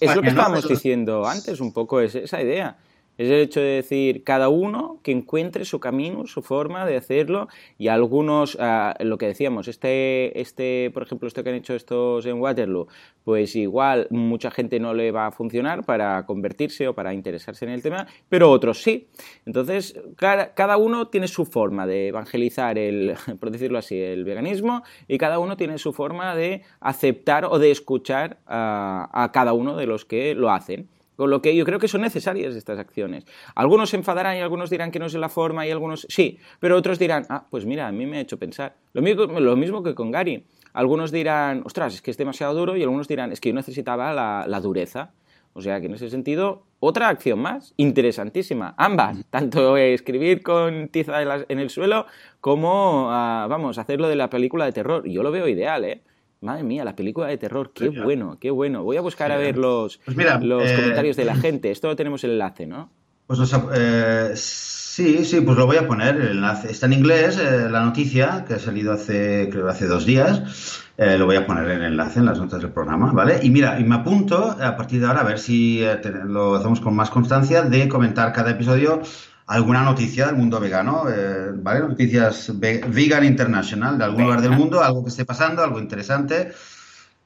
Es, 0.01 0.16
lo 0.16 0.22
que 0.22 0.28
estábamos 0.28 0.68
diciendo 0.68 1.26
antes, 1.26 1.60
un 1.60 1.74
poco, 1.74 1.99
es 1.99 2.14
esa 2.14 2.43
idea. 2.43 2.78
Es 3.18 3.30
el 3.30 3.39
hecho 3.39 3.59
de 3.59 3.68
decir, 3.68 4.24
cada 4.24 4.49
uno 4.49 4.99
que 5.03 5.11
encuentre 5.11 5.65
su 5.65 5.80
camino, 5.80 6.28
su 6.28 6.41
forma 6.41 6.86
de 6.86 6.97
hacerlo, 6.97 7.47
y 7.78 7.88
algunos, 7.88 8.57
ah, 8.59 8.95
lo 8.99 9.18
que 9.18 9.28
decíamos, 9.28 9.68
este, 9.68 10.39
este, 10.39 10.91
por 10.93 11.03
ejemplo, 11.03 11.28
esto 11.28 11.43
que 11.43 11.49
han 11.49 11.55
hecho 11.55 11.74
estos 11.74 12.26
en 12.26 12.39
Waterloo, 12.39 12.88
pues 13.24 13.55
igual 13.55 14.07
mucha 14.11 14.51
gente 14.51 14.80
no 14.80 14.93
le 14.93 15.11
va 15.11 15.28
a 15.28 15.32
funcionar 15.32 15.84
para 15.84 16.26
convertirse 16.26 16.88
o 16.88 16.93
para 16.93 17.13
interesarse 17.13 17.65
en 17.65 17.72
el 17.72 17.82
tema, 17.82 18.07
pero 18.30 18.51
otros 18.51 18.84
sí. 18.84 19.07
Entonces, 19.45 19.99
cada, 20.15 20.78
uno 20.78 21.07
tiene 21.07 21.28
su 21.28 21.45
forma 21.45 21.88
de 21.88 22.09
evangelizar 22.09 22.78
el, 22.78 23.15
por 23.39 23.51
decirlo 23.51 23.80
así, 23.80 23.99
el 23.99 24.24
veganismo, 24.26 24.84
y 25.07 25.18
cada 25.18 25.39
uno 25.39 25.57
tiene 25.57 25.78
su 25.80 25.91
forma 25.91 26.36
de 26.36 26.61
aceptar 26.80 27.45
o 27.45 27.57
de 27.57 27.72
escuchar 27.72 28.39
a 28.45 29.32
cada 29.34 29.53
uno 29.53 29.76
de 29.76 29.88
los 29.88 30.05
que 30.05 30.36
lo 30.36 30.51
hacen. 30.51 30.88
Con 31.18 31.32
lo 31.32 31.41
que 31.41 31.55
yo 31.55 31.65
creo 31.65 31.80
que 31.80 31.88
son 31.88 32.01
necesarias 32.01 32.55
estas 32.55 32.78
acciones. 32.78 33.26
Algunos 33.55 33.89
se 33.89 33.97
enfadarán 33.97 34.38
y 34.38 34.39
algunos 34.39 34.70
dirán 34.70 34.91
que 34.91 34.99
no 34.99 35.07
es 35.07 35.13
la 35.15 35.30
forma 35.30 35.65
y 35.65 35.72
algunos 35.72 36.05
sí, 36.09 36.38
pero 36.59 36.78
otros 36.78 36.99
dirán, 36.99 37.26
ah, 37.30 37.47
pues 37.49 37.65
mira, 37.65 37.88
a 37.88 37.91
mí 37.91 38.05
me 38.05 38.18
ha 38.18 38.22
hecho 38.22 38.38
pensar. 38.38 38.76
Lo 38.93 39.01
mismo, 39.01 39.26
lo 39.26 39.55
mismo 39.55 39.82
que 39.82 39.95
con 39.95 40.11
Gary. 40.11 40.45
Algunos 40.74 41.11
dirán, 41.11 41.63
ostras, 41.65 41.95
es 41.95 42.01
que 42.03 42.11
es 42.11 42.18
demasiado 42.18 42.53
duro 42.53 42.78
y 42.78 42.84
algunos 42.84 43.07
dirán, 43.07 43.32
es 43.32 43.41
que 43.41 43.49
yo 43.49 43.55
necesitaba 43.55 44.13
la, 44.13 44.59
dureza. 44.61 45.11
O 45.53 45.61
sea 45.61 45.80
que 45.80 45.88
en 45.88 45.95
ese 45.95 46.11
sentido, 46.11 46.61
otra 46.80 47.09
acción 47.09 47.39
más, 47.39 47.74
interesantísima. 47.78 48.76
Ambas, 48.78 49.26
tanto 49.32 49.76
escribir 49.76 50.43
con 50.43 50.89
tiza 50.89 51.24
en 51.49 51.57
el 51.57 51.72
suelo 51.72 52.05
como, 52.41 53.07
ah, 53.09 53.47
vamos, 53.49 53.80
hacerlo 53.80 54.07
de 54.07 54.18
la 54.18 54.30
película 54.30 54.65
de 54.65 54.72
terror. 54.72 55.09
Yo 55.09 55.24
lo 55.24 55.32
veo 55.32 55.47
ideal, 55.47 55.84
¿eh? 55.84 56.03
Madre 56.42 56.64
mía, 56.64 56.86
la 56.86 56.96
película 56.96 57.28
de 57.28 57.38
terror, 57.38 57.72
qué 57.74 57.90
bueno, 57.90 58.38
qué 58.40 58.52
bueno. 58.52 58.84
Voy 58.84 58.98
a 58.98 59.02
buscar 59.02 59.32
a 59.32 59.38
ver 59.38 59.58
los, 59.58 59.98
pues 60.06 60.44
los 60.44 60.70
eh, 60.70 60.76
comentarios 60.76 61.16
de 61.16 61.26
la 61.26 61.36
gente. 61.36 61.72
Esto 61.72 61.88
lo 61.88 61.96
tenemos 61.96 62.24
el 62.24 62.32
enlace, 62.32 62.68
¿no? 62.68 62.92
Pues 63.26 63.40
eh, 63.74 64.32
sí, 64.36 65.26
sí, 65.26 65.42
pues 65.42 65.58
lo 65.58 65.66
voy 65.66 65.78
a 65.78 65.88
poner. 65.88 66.16
El 66.16 66.28
enlace 66.30 66.72
está 66.72 66.86
en 66.86 66.94
inglés, 66.94 67.40
eh, 67.40 67.68
la 67.70 67.84
noticia 67.84 68.46
que 68.48 68.54
ha 68.54 68.60
salido 68.60 68.94
hace, 68.94 69.50
creo, 69.52 69.68
hace 69.68 69.88
dos 69.88 70.06
días. 70.06 70.84
lo 70.98 71.26
voy 71.26 71.38
a 71.38 71.46
poner 71.46 71.70
en 71.72 71.82
el 71.82 71.92
enlace 71.94 72.20
en 72.20 72.26
las 72.26 72.40
notas 72.40 72.62
del 72.62 72.72
programa, 72.72 73.12
¿vale? 73.12 73.40
Y 73.42 73.50
mira, 73.50 73.80
y 73.80 73.84
me 73.84 73.96
apunto 73.96 74.56
a 74.62 74.76
partir 74.78 75.00
de 75.02 75.08
ahora 75.08 75.22
a 75.22 75.26
ver 75.26 75.40
si 75.40 75.84
lo 76.26 76.56
hacemos 76.56 76.80
con 76.82 76.96
más 76.96 77.10
constancia 77.10 77.64
de 77.64 77.88
comentar 77.88 78.32
cada 78.32 78.52
episodio 78.52 79.02
alguna 79.48 79.82
noticia 79.82 80.28
del 80.28 80.36
mundo 80.36 80.60
vegano, 80.60 81.06
eh, 81.10 81.52
¿vale? 81.54 81.80
Noticias 81.80 82.52
Vegan 82.60 83.24
International, 83.24 83.98
de 83.98 84.04
algún 84.04 84.24
lugar 84.24 84.41
del 84.41 84.52
mundo, 84.52 84.84
algo 84.84 85.04
que 85.04 85.10
esté 85.10 85.26
pasando, 85.26 85.64
algo 85.64 85.80
interesante, 85.80 86.52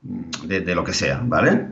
mm, 0.04 0.48
de, 0.48 0.76
lo 0.76 0.84
que 0.84 0.94
sea, 0.94 1.22
¿vale? 1.24 1.68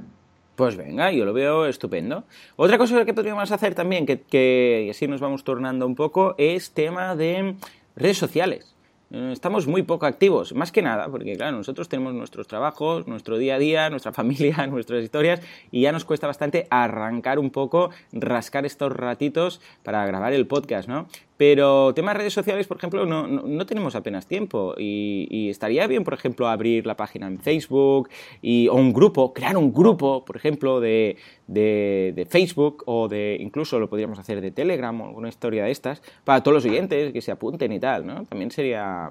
Pues 0.56 0.76
venga, 0.76 1.12
yo 1.12 1.24
lo 1.24 1.34
veo 1.34 1.68
estupendo. 1.68 2.26
Otra 2.56 2.78
cosa 2.78 3.06
que 3.06 3.14
podríamos 3.14 3.52
hacer 3.52 3.76
también, 3.76 4.06
que, 4.06 4.22
que 4.22 4.90
así 4.92 5.08
nos 5.08 5.22
vamos 5.22 5.44
tornando 5.44 5.86
un 5.86 5.96
poco, 5.96 6.36
es 6.38 6.72
tema 6.72 7.16
de 7.16 7.56
redes 7.96 8.18
sociales. 8.18 8.76
Eh, 9.12 9.32
estamos 9.34 9.66
muy 9.66 9.82
poco 9.82 10.06
activos, 10.06 10.54
más 10.54 10.72
que 10.72 10.82
nada, 10.82 11.08
porque 11.10 11.36
claro, 11.36 11.58
nosotros 11.58 11.90
tenemos 11.90 12.14
nuestros 12.14 12.48
trabajos, 12.48 13.08
nuestro 13.08 13.38
día 13.38 13.56
a 13.56 13.60
día, 13.60 13.90
nuestra 13.90 14.12
familia, 14.20 14.68
nuestras 14.68 15.04
historias, 15.04 15.42
y 15.72 15.82
ya 15.82 15.92
nos 15.92 16.06
cuesta 16.06 16.28
bastante 16.28 16.68
arrancar 16.70 17.40
un 17.40 17.50
poco, 17.50 17.90
rascar 18.12 18.66
estos 18.66 18.92
ratitos 18.92 19.62
para 19.84 20.06
grabar 20.06 20.34
el 20.34 20.46
podcast, 20.46 20.88
¿no? 20.88 21.08
Pero 21.40 21.94
temas 21.94 22.18
redes 22.18 22.34
sociales, 22.34 22.68
por 22.68 22.76
ejemplo, 22.76 23.06
no, 23.06 23.26
no, 23.26 23.66
tenemos 23.66 23.96
apenas 23.96 24.28
tiempo 24.28 24.76
y, 24.78 25.48
estaría 25.50 25.88
bien, 25.88 26.04
por 26.04 26.14
ejemplo, 26.14 26.50
abrir 26.50 26.86
la 26.86 26.98
página 26.98 27.28
en 27.28 27.40
Facebook 27.40 28.10
y, 28.42 28.68
o 28.68 28.74
un 28.76 28.92
grupo, 28.92 29.34
crear 29.34 29.56
un 29.56 29.72
grupo, 29.72 30.26
por 30.26 30.36
ejemplo, 30.36 30.82
de, 30.82 31.16
de, 31.48 32.28
Facebook 32.30 32.84
o 32.88 33.08
de 33.08 33.38
incluso 33.40 33.80
lo 33.80 33.90
podríamos 33.90 34.20
hacer 34.20 34.42
de 34.42 34.52
Telegram 34.52 35.00
o 35.00 35.06
alguna 35.06 35.30
historia 35.30 35.64
de 35.64 35.72
estas 35.72 36.02
para 36.26 36.44
todos 36.44 36.56
los 36.56 36.66
oyentes 36.66 37.14
que 37.14 37.22
se 37.22 37.32
apunten 37.32 37.72
y 37.72 37.80
tal, 37.80 38.06
¿no? 38.06 38.26
También 38.26 38.52
sería 38.52 39.10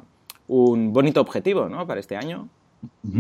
un 0.49 0.93
bonito 0.93 1.23
objetivo, 1.23 1.71
¿no? 1.71 1.87
Para 1.87 1.99
este 1.99 2.15
año. 2.15 2.47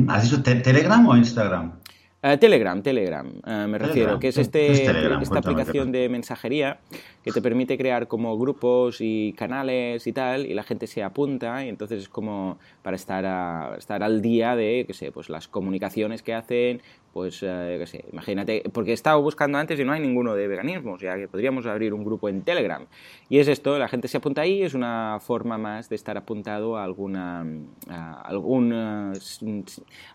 ¿Has 0.09 0.25
dicho 0.25 0.43
Telegram 0.43 1.07
o 1.09 1.17
Instagram? 1.17 1.73
Eh, 2.21 2.37
Telegram, 2.37 2.83
Telegram, 2.83 3.33
eh, 3.47 3.67
me 3.69 3.79
refiero, 3.79 4.19
que 4.19 4.29
es 4.29 4.39
este, 4.39 4.73
esta 4.73 5.39
aplicación 5.39 5.93
de 5.93 6.09
mensajería 6.09 6.81
que 7.23 7.31
te 7.31 7.41
permite 7.41 7.79
crear 7.79 8.09
como 8.09 8.37
grupos 8.37 8.97
y 9.01 9.35
canales 9.35 10.05
y 10.05 10.13
tal, 10.13 10.45
y 10.45 10.53
la 10.53 10.65
gente 10.65 10.89
se 10.89 11.05
apunta, 11.05 11.65
y 11.65 11.69
entonces 11.69 12.03
es 12.03 12.09
como 12.09 12.59
para 12.83 12.97
estar, 12.97 13.25
a, 13.25 13.77
estar 13.79 14.03
al 14.03 14.21
día 14.21 14.57
de, 14.57 14.83
qué 14.85 14.95
sé, 14.95 15.13
pues 15.13 15.29
las 15.29 15.47
comunicaciones 15.47 16.25
que 16.25 16.35
hacen, 16.35 16.83
pues, 17.13 17.43
eh, 17.43 17.85
qué 17.91 18.05
imagínate, 18.13 18.63
porque 18.73 18.91
he 18.91 18.95
estado 18.95 19.21
buscando 19.23 19.59
antes 19.59 19.79
y 19.81 19.85
no 19.85 19.93
hay 19.93 20.01
ninguno 20.01 20.35
de 20.35 20.47
veganismo, 20.47 20.93
o 20.93 20.99
sea 20.99 21.17
que 21.17 21.29
podríamos 21.29 21.67
abrir 21.67 21.95
un 21.95 22.05
grupo 22.05 22.29
en 22.29 22.43
Telegram. 22.43 22.87
Y 23.29 23.39
es 23.39 23.49
esto, 23.49 23.79
la 23.79 23.89
gente 23.89 24.09
se 24.09 24.19
apunta 24.19 24.43
ahí, 24.43 24.63
es 24.63 24.75
una 24.75 25.19
forma 25.21 25.59
más 25.59 25.89
de 25.89 25.97
estar 25.97 26.17
apuntado 26.17 26.77
a 26.77 26.85
alguna, 26.85 27.47
a 27.89 28.21
algunas 28.23 29.41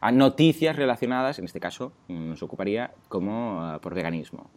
a 0.02 0.12
noticias 0.12 0.76
relacionadas, 0.76 1.39
en 1.39 1.46
este 1.46 1.60
caso 1.60 1.94
nos 2.08 2.41
ocuparía 2.44 2.91
como 3.08 3.80
por 3.82 3.94
veganismo. 3.94 4.50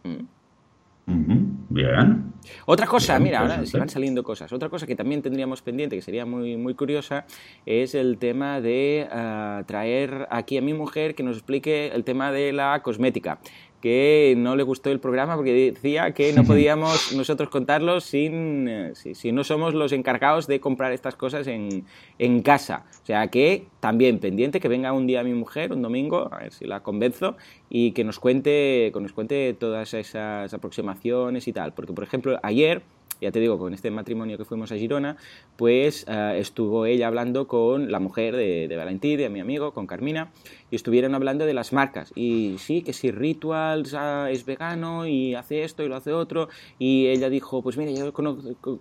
Bien. 1.07 2.33
Otra 2.65 2.85
cosa, 2.85 3.17
mira, 3.17 3.39
ahora 3.39 3.65
se 3.65 3.77
van 3.77 3.87
saliendo 3.89 4.23
cosas. 4.23 4.51
Otra 4.51 4.69
cosa 4.69 4.85
que 4.85 4.95
también 4.95 5.21
tendríamos 5.21 5.61
pendiente, 5.61 5.95
que 5.95 6.01
sería 6.01 6.25
muy, 6.25 6.57
muy 6.57 6.75
curiosa, 6.75 7.25
es 7.65 7.95
el 7.95 8.17
tema 8.17 8.59
de 8.59 9.07
ah, 9.11 9.63
traer 9.65 10.27
aquí 10.31 10.57
a 10.57 10.61
mi 10.61 10.73
mujer 10.73 11.15
que 11.15 11.23
nos 11.23 11.37
explique 11.37 11.87
el 11.93 12.03
tema 12.03 12.31
de 12.31 12.51
la 12.51 12.81
cosmética 12.83 13.39
que 13.81 14.33
no 14.37 14.55
le 14.55 14.63
gustó 14.63 14.91
el 14.91 14.99
programa 14.99 15.35
porque 15.35 15.71
decía 15.71 16.11
que 16.11 16.33
no 16.33 16.43
podíamos 16.43 17.13
nosotros 17.13 17.49
contarlo 17.49 18.01
sin, 18.01 18.67
eh, 18.67 18.93
si, 18.95 19.31
no 19.31 19.43
somos 19.43 19.73
los 19.73 19.91
encargados 19.91 20.47
de 20.47 20.59
comprar 20.59 20.91
estas 20.91 21.15
cosas 21.15 21.47
en, 21.47 21.85
en, 22.17 22.41
casa. 22.41 22.85
O 23.03 23.05
sea 23.05 23.27
que 23.27 23.67
también 23.79 24.19
pendiente 24.19 24.59
que 24.59 24.67
venga 24.67 24.93
un 24.93 25.05
día 25.07 25.23
mi 25.23 25.33
mujer, 25.33 25.73
un 25.73 25.81
domingo, 25.81 26.29
a 26.31 26.39
ver 26.39 26.53
si 26.53 26.65
la 26.65 26.81
convenzo, 26.81 27.37
y 27.69 27.91
que 27.91 28.03
nos 28.03 28.19
cuente, 28.19 28.91
que 28.93 28.99
nos 28.99 29.13
cuente 29.13 29.55
todas 29.59 29.93
esas 29.93 30.53
aproximaciones 30.53 31.47
y 31.47 31.53
tal. 31.53 31.73
Porque, 31.73 31.93
por 31.93 32.03
ejemplo, 32.03 32.39
ayer 32.43 32.81
ya 33.21 33.31
te 33.31 33.39
digo, 33.39 33.57
con 33.57 33.73
este 33.73 33.91
matrimonio 33.91 34.37
que 34.37 34.45
fuimos 34.45 34.71
a 34.71 34.75
Girona, 34.75 35.17
pues 35.55 36.05
eh, 36.07 36.37
estuvo 36.39 36.85
ella 36.85 37.07
hablando 37.07 37.47
con 37.47 37.91
la 37.91 37.99
mujer 37.99 38.35
de, 38.35 38.67
de 38.67 38.75
Valentí, 38.75 39.15
de 39.15 39.29
mi 39.29 39.39
amigo, 39.39 39.73
con 39.73 39.87
Carmina, 39.87 40.31
y 40.69 40.75
estuvieron 40.75 41.15
hablando 41.15 41.45
de 41.45 41.53
las 41.53 41.73
marcas. 41.73 42.11
Y 42.15 42.55
sí, 42.59 42.81
que 42.81 42.93
si 42.93 43.11
Rituals 43.11 43.93
ah, 43.93 44.29
es 44.29 44.45
vegano 44.45 45.07
y 45.07 45.35
hace 45.35 45.63
esto 45.63 45.83
y 45.83 45.87
lo 45.87 45.95
hace 45.95 46.13
otro, 46.13 46.49
y 46.77 47.07
ella 47.07 47.29
dijo, 47.29 47.61
pues 47.61 47.77
mira, 47.77 47.91
yo 47.91 48.13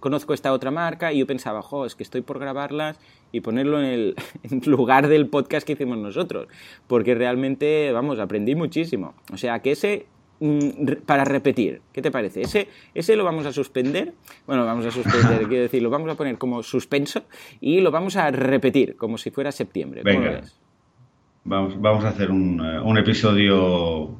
conozco 0.00 0.34
esta 0.34 0.52
otra 0.52 0.70
marca, 0.70 1.12
y 1.12 1.18
yo 1.18 1.26
pensaba, 1.26 1.62
jo, 1.62 1.86
es 1.86 1.94
que 1.94 2.02
estoy 2.02 2.20
por 2.20 2.38
grabarlas 2.38 2.98
y 3.32 3.40
ponerlo 3.40 3.80
en 3.80 3.86
el 3.86 4.16
lugar 4.66 5.08
del 5.08 5.28
podcast 5.28 5.66
que 5.66 5.74
hicimos 5.74 5.98
nosotros, 5.98 6.48
porque 6.86 7.14
realmente, 7.14 7.92
vamos, 7.92 8.18
aprendí 8.18 8.54
muchísimo. 8.54 9.14
O 9.32 9.36
sea, 9.36 9.60
que 9.60 9.72
ese 9.72 10.06
para 11.06 11.24
repetir. 11.24 11.80
¿Qué 11.92 12.02
te 12.02 12.10
parece? 12.10 12.42
Ese, 12.42 12.68
ese 12.94 13.16
lo 13.16 13.24
vamos 13.24 13.46
a 13.46 13.52
suspender. 13.52 14.12
Bueno, 14.46 14.64
vamos 14.64 14.84
a 14.86 14.90
suspender, 14.90 15.46
quiero 15.48 15.62
decir, 15.62 15.82
lo 15.82 15.90
vamos 15.90 16.10
a 16.10 16.14
poner 16.14 16.38
como 16.38 16.62
suspenso 16.62 17.22
y 17.60 17.80
lo 17.80 17.90
vamos 17.90 18.16
a 18.16 18.30
repetir 18.30 18.96
como 18.96 19.18
si 19.18 19.30
fuera 19.30 19.52
septiembre. 19.52 20.02
Venga. 20.04 20.42
Vamos, 21.44 21.80
vamos 21.80 22.04
a 22.04 22.08
hacer 22.08 22.30
un, 22.30 22.60
eh, 22.60 22.80
un, 22.80 22.98
episodio 22.98 24.10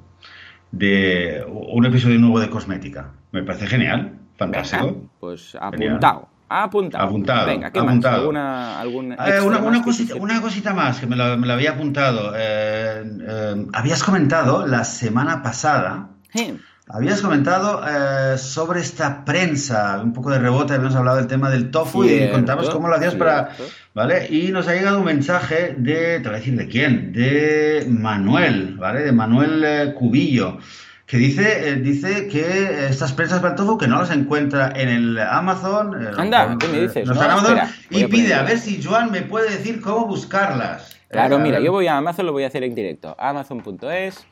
de 0.70 1.44
un 1.48 1.84
episodio 1.84 2.18
nuevo 2.18 2.38
de 2.38 2.48
cosmética. 2.48 3.12
Me 3.32 3.42
parece 3.42 3.66
genial, 3.66 4.18
fantástico. 4.36 5.08
pues 5.18 5.56
apuntado. 5.60 6.28
Apuntado. 6.48 7.04
Apuntado. 7.04 7.46
Venga, 7.46 7.72
¿qué 7.72 7.82
Más? 7.82 8.04
¿Alguna, 8.04 8.80
alguna, 8.80 9.16
eh, 9.16 9.40
una, 9.40 9.82
cosita, 9.82 10.14
una, 10.14 10.40
cosita, 10.40 10.72
más 10.72 11.00
que 11.00 11.06
me 11.08 11.16
lo 11.16 11.52
había 11.52 11.72
apuntado. 11.72 12.32
Eh, 12.36 12.76
eh, 13.05 13.66
habías 13.72 14.03
comentado 14.03 14.66
la 14.66 14.84
semana 14.84 15.42
pasada. 15.42 16.09
Sí. 16.32 16.59
Habías 16.88 17.20
comentado 17.20 17.82
eh, 17.84 18.38
sobre 18.38 18.80
esta 18.80 19.24
prensa, 19.24 20.01
un 20.03 20.12
poco 20.12 20.30
de 20.30 20.38
rebote, 20.38 20.74
habíamos 20.74 20.94
hablado 20.94 21.16
del 21.16 21.26
tema 21.26 21.51
del 21.51 21.72
tofu 21.72 22.05
cierto, 22.05 22.26
y 22.26 22.30
contamos 22.30 22.70
cómo 22.70 22.86
lo 22.86 22.94
hacías 22.94 23.14
cierto. 23.14 23.24
para... 23.24 23.51
¿Vale? 23.92 24.28
Y 24.30 24.53
nos 24.53 24.68
ha 24.68 24.74
llegado 24.74 24.99
un 24.99 25.05
mensaje 25.05 25.74
de, 25.76 26.20
te 26.20 26.28
voy 26.28 26.34
a 26.34 26.38
decir 26.38 26.57
de 26.57 26.68
quién, 26.68 27.12
de 27.12 27.86
Manuel, 27.88 28.76
¿vale? 28.76 29.03
De 29.03 29.11
Manuel 29.11 29.94
Cubillo 29.94 30.59
que 31.07 31.16
dice, 31.18 31.68
eh, 31.68 31.76
dice 31.76 32.26
que 32.26 32.86
estas 32.88 33.12
prensas 33.12 33.38
para 33.38 33.52
el 33.52 33.57
tofu 33.57 33.78
que 33.78 33.86
no 33.86 34.00
las 34.00 34.11
encuentra 34.11 34.72
en 34.74 34.88
el 34.88 35.18
Amazon. 35.18 36.04
Eh, 36.04 36.11
Anda, 36.16 36.57
¿qué 36.59 36.66
me 36.66 36.80
dices? 36.80 37.07
No, 37.07 37.14
no, 37.14 37.20
Amazon, 37.20 37.59
espera, 37.59 37.70
y 37.90 38.02
a 38.02 38.09
pide 38.09 38.34
a 38.34 38.42
ver 38.42 38.59
si 38.59 38.82
Joan 38.82 39.12
me 39.12 39.22
puede 39.22 39.50
decir 39.50 39.80
cómo 39.80 40.07
buscarlas. 40.07 40.96
Claro, 41.09 41.36
eh, 41.36 41.40
mira, 41.40 41.61
yo 41.61 41.70
voy 41.70 41.86
a 41.86 41.96
Amazon, 41.96 42.26
lo 42.26 42.32
voy 42.32 42.42
a 42.42 42.48
hacer 42.48 42.64
en 42.64 42.74
directo. 42.74 43.14
Amazon.es, 43.20 44.26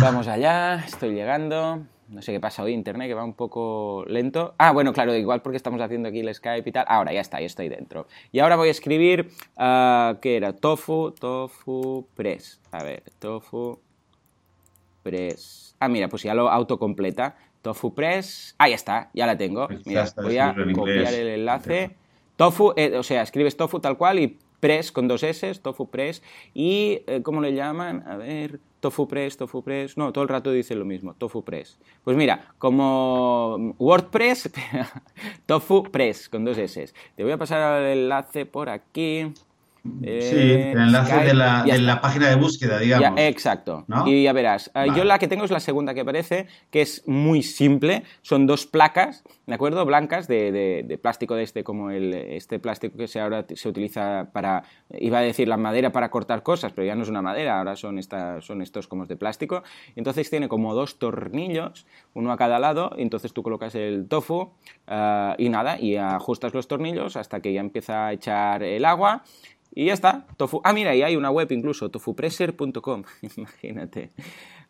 vamos 0.00 0.26
allá, 0.26 0.84
estoy 0.84 1.14
llegando. 1.14 1.84
No 2.08 2.20
sé 2.20 2.32
qué 2.32 2.40
pasa 2.40 2.64
hoy, 2.64 2.72
internet 2.72 3.08
que 3.08 3.14
va 3.14 3.24
un 3.24 3.34
poco 3.34 4.04
lento. 4.06 4.54
Ah, 4.58 4.72
bueno, 4.72 4.92
claro, 4.92 5.14
igual 5.14 5.40
porque 5.40 5.56
estamos 5.56 5.80
haciendo 5.80 6.08
aquí 6.08 6.20
el 6.20 6.34
Skype 6.34 6.68
y 6.68 6.72
tal. 6.72 6.84
Ahora 6.88 7.12
ya 7.12 7.20
está, 7.20 7.40
ya 7.40 7.46
estoy 7.46 7.68
dentro. 7.68 8.06
Y 8.32 8.40
ahora 8.40 8.56
voy 8.56 8.68
a 8.68 8.70
escribir, 8.72 9.30
uh, 9.56 10.18
¿qué 10.20 10.36
era? 10.36 10.52
Tofu, 10.52 11.12
tofu 11.12 12.06
press. 12.14 12.60
A 12.70 12.82
ver, 12.82 13.04
tofu 13.18 13.80
press. 15.02 15.71
Ah, 15.82 15.88
mira, 15.88 16.08
pues 16.08 16.22
ya 16.22 16.32
lo 16.34 16.48
autocompleta. 16.48 17.34
Tofu 17.60 17.92
Press. 17.92 18.54
Ahí 18.58 18.72
está, 18.72 19.10
ya 19.14 19.26
la 19.26 19.36
tengo. 19.36 19.68
Mira, 19.84 20.06
voy 20.16 20.38
a 20.38 20.54
copiar 20.74 21.12
el 21.12 21.26
enlace. 21.28 21.96
Tofu, 22.36 22.72
eh, 22.76 22.96
o 22.96 23.02
sea, 23.02 23.22
escribes 23.22 23.56
tofu 23.56 23.80
tal 23.80 23.96
cual 23.96 24.18
y 24.18 24.38
press 24.60 24.92
con 24.92 25.08
dos 25.08 25.22
S, 25.22 25.54
tofu 25.56 25.90
press. 25.90 26.22
Y, 26.54 27.02
eh, 27.06 27.20
¿cómo 27.22 27.40
le 27.40 27.52
llaman? 27.52 28.04
A 28.06 28.16
ver, 28.16 28.60
tofu 28.78 29.08
press, 29.08 29.36
tofu 29.36 29.62
press. 29.62 29.98
No, 29.98 30.12
todo 30.12 30.22
el 30.22 30.28
rato 30.28 30.52
dice 30.52 30.76
lo 30.76 30.84
mismo, 30.84 31.14
tofu 31.14 31.42
press. 31.42 31.78
Pues 32.04 32.16
mira, 32.16 32.54
como 32.58 33.74
WordPress, 33.78 34.50
tofu 35.46 35.82
press 35.82 36.28
con 36.28 36.44
dos 36.44 36.58
S. 36.58 36.92
Te 37.16 37.24
voy 37.24 37.32
a 37.32 37.38
pasar 37.38 37.82
el 37.82 37.98
enlace 37.98 38.46
por 38.46 38.68
aquí. 38.70 39.32
Eh, 40.02 40.20
sí, 40.22 40.36
el 40.36 40.78
enlace 40.78 41.10
Skype, 41.10 41.26
de, 41.26 41.34
la, 41.34 41.62
de 41.64 41.78
la, 41.78 42.00
página 42.00 42.28
de 42.28 42.36
búsqueda, 42.36 42.78
digamos. 42.78 43.18
Ya, 43.18 43.28
exacto. 43.28 43.84
¿no? 43.88 44.06
Y 44.06 44.22
ya 44.22 44.32
verás. 44.32 44.70
Vale. 44.72 44.92
Yo 44.96 45.02
la 45.02 45.18
que 45.18 45.26
tengo 45.26 45.44
es 45.44 45.50
la 45.50 45.58
segunda 45.58 45.92
que 45.92 46.02
aparece, 46.02 46.46
que 46.70 46.82
es 46.82 47.02
muy 47.08 47.42
simple. 47.42 48.04
Son 48.22 48.46
dos 48.46 48.66
placas, 48.66 49.24
¿de 49.46 49.54
acuerdo? 49.54 49.84
Blancas 49.84 50.28
de, 50.28 50.52
de, 50.52 50.84
de 50.86 50.98
plástico 50.98 51.34
de 51.34 51.42
este, 51.42 51.64
como 51.64 51.90
el, 51.90 52.14
este 52.14 52.60
plástico 52.60 52.96
que 52.96 53.08
se 53.08 53.20
ahora 53.20 53.44
se 53.52 53.68
utiliza 53.68 54.30
para, 54.32 54.62
iba 54.90 55.18
a 55.18 55.22
decir 55.22 55.48
la 55.48 55.56
madera 55.56 55.90
para 55.90 56.10
cortar 56.10 56.44
cosas, 56.44 56.72
pero 56.72 56.86
ya 56.86 56.94
no 56.94 57.02
es 57.02 57.08
una 57.08 57.22
madera, 57.22 57.58
ahora 57.58 57.74
son, 57.74 58.00
son 58.40 58.62
estos 58.62 58.86
como 58.86 59.06
de 59.06 59.16
plástico. 59.16 59.64
Entonces 59.96 60.30
tiene 60.30 60.48
como 60.48 60.74
dos 60.74 60.98
tornillos, 60.98 61.86
uno 62.14 62.32
a 62.32 62.36
cada 62.36 62.58
lado, 62.58 62.92
y 62.96 63.02
entonces 63.02 63.32
tú 63.32 63.42
colocas 63.42 63.74
el 63.74 64.06
tofu 64.08 64.52
uh, 64.88 65.34
y 65.38 65.48
nada, 65.48 65.80
y 65.80 65.96
ajustas 65.96 66.54
los 66.54 66.68
tornillos 66.68 67.16
hasta 67.16 67.40
que 67.40 67.52
ya 67.52 67.60
empieza 67.60 68.06
a 68.06 68.12
echar 68.12 68.62
el 68.62 68.84
agua. 68.84 69.24
Y 69.74 69.86
ya 69.86 69.94
está. 69.94 70.26
Tofu. 70.36 70.60
Ah, 70.64 70.72
mira, 70.72 70.94
y 70.94 71.02
hay 71.02 71.16
una 71.16 71.30
web 71.30 71.50
incluso, 71.50 71.90
tofupresser.com. 71.90 73.04
Imagínate. 73.36 74.10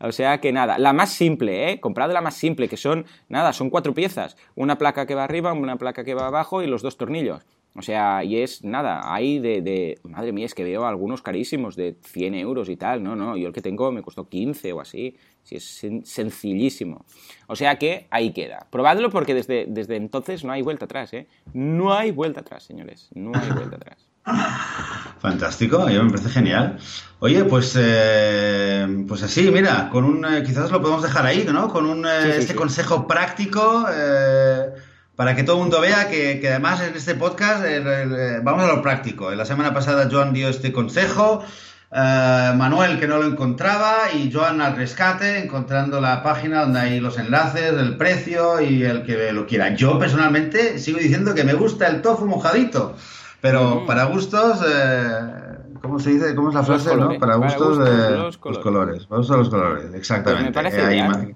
O 0.01 0.13
sea 0.13 0.41
que 0.41 0.53
nada, 0.53 0.79
la 0.79 0.93
más 0.93 1.13
simple, 1.13 1.71
¿eh? 1.71 1.81
Comprad 1.81 2.13
la 2.13 2.21
más 2.21 2.35
simple, 2.35 2.69
que 2.69 2.77
son, 2.77 3.07
nada, 3.29 3.53
son 3.53 3.71
cuatro 3.71 3.95
piezas. 3.95 4.37
Una 4.55 4.79
placa 4.79 5.07
que 5.07 5.15
va 5.15 5.25
arriba, 5.25 5.53
una 5.53 5.77
placa 5.77 6.05
que 6.05 6.15
va 6.15 6.27
abajo 6.27 6.63
y 6.63 6.67
los 6.67 6.83
dos 6.83 6.97
tornillos. 6.97 7.45
O 7.75 7.81
sea, 7.81 8.23
y 8.23 8.37
es 8.37 8.65
nada, 8.65 9.15
hay 9.15 9.39
de, 9.39 9.99
Madre 10.03 10.33
mía, 10.33 10.45
es 10.45 10.55
que 10.55 10.63
veo 10.63 10.85
algunos 10.85 11.23
carísimos 11.23 11.75
de 11.75 11.97
100 12.03 12.35
euros 12.35 12.69
y 12.69 12.77
tal. 12.77 13.03
No, 13.03 13.17
no, 13.17 13.37
yo 13.37 13.49
el 13.49 13.55
que 13.55 13.63
tengo 13.63 13.91
me 13.93 14.03
costó 14.03 14.29
15 14.29 14.73
o 14.75 14.81
así. 14.81 15.17
Sí, 15.43 15.57
es 15.57 15.65
sen 15.65 16.05
sencillísimo. 16.05 17.07
O 17.47 17.57
sea 17.57 17.79
que 17.79 18.07
ahí 18.11 18.33
queda. 18.33 18.67
Probadlo 18.71 19.09
porque 19.09 19.35
desde, 19.35 19.65
desde 19.67 19.97
entonces 19.97 20.45
no 20.45 20.53
hay 20.53 20.63
vuelta 20.63 20.85
atrás, 20.85 21.15
¿eh? 21.15 21.27
No 21.55 21.95
hay 21.95 22.11
vuelta 22.11 22.41
atrás, 22.41 22.65
señores. 22.65 23.09
No 23.15 23.33
hay 23.35 23.51
vuelta 23.51 23.77
atrás. 23.77 24.12
Fantástico, 25.21 25.89
yo 25.89 26.03
me 26.03 26.11
parece 26.11 26.31
genial. 26.31 26.79
Oye, 27.21 27.45
pues, 27.45 27.77
eh, 27.79 29.05
pues 29.07 29.23
así, 29.23 29.49
mira, 29.53 29.89
con 29.91 30.05
un, 30.05 30.25
eh, 30.25 30.43
quizás 30.45 30.73
lo 30.73 30.81
podemos 30.81 31.03
dejar 31.03 31.25
ahí, 31.25 31.47
¿no? 31.53 31.69
Con 31.69 31.87
un, 31.87 32.05
eh, 32.05 32.11
sí, 32.23 32.33
sí, 32.33 32.39
este 32.39 32.53
sí. 32.53 32.59
consejo 32.59 33.07
práctico 33.07 33.87
eh, 33.93 34.71
para 35.15 35.37
que 35.37 35.45
todo 35.45 35.57
el 35.57 35.63
mundo 35.63 35.81
vea 35.81 36.09
que, 36.09 36.41
que, 36.41 36.49
además 36.49 36.81
en 36.81 36.97
este 36.97 37.15
podcast 37.15 37.63
vamos 38.43 38.65
a 38.65 38.67
lo 38.67 38.83
práctico. 38.83 39.31
La 39.33 39.45
semana 39.45 39.73
pasada 39.73 40.09
Joan 40.11 40.33
dio 40.33 40.49
este 40.49 40.73
consejo, 40.73 41.45
Manuel 41.93 42.99
que 42.99 43.07
no 43.07 43.19
lo 43.19 43.27
encontraba 43.27 44.11
y 44.13 44.33
Joan 44.33 44.61
al 44.61 44.75
rescate, 44.75 45.39
encontrando 45.39 46.01
la 46.01 46.25
página 46.25 46.63
donde 46.63 46.81
hay 46.81 46.99
los 46.99 47.19
enlaces, 47.19 47.73
el 47.73 47.97
precio 47.97 48.61
y 48.61 48.83
el 48.83 49.05
que 49.05 49.31
lo 49.33 49.47
quiera. 49.47 49.73
Yo 49.77 49.99
personalmente 49.99 50.81
sigo 50.81 50.99
diciendo 50.99 51.35
que 51.35 51.45
me 51.45 51.55
gusta 51.55 51.87
el 51.87 52.03
tofu 52.03 52.27
mojadito. 52.27 52.97
Pero 53.43 53.81
mm. 53.81 53.87
para 53.87 54.05
gustos, 54.05 54.61
eh, 54.65 55.59
¿cómo 55.83 55.99
se 55.99 56.11
dice? 56.11 56.35
¿Cómo 56.35 56.49
es 56.51 56.55
la 56.55 56.63
frase? 56.63 56.97
¿no? 56.97 57.19
Para 57.19 57.35
gustos, 57.35 57.77
para 57.77 57.91
gustos 57.91 58.13
eh, 58.13 58.17
los, 58.17 58.39
colores. 58.39 58.57
los 58.57 58.59
colores. 58.59 59.07
Para 59.07 59.19
gustos 59.19 59.37
los 59.37 59.49
colores, 59.51 59.95
exactamente. 59.95 60.53
Pues 60.53 60.75
me 60.75 61.31
eh, 61.31 61.35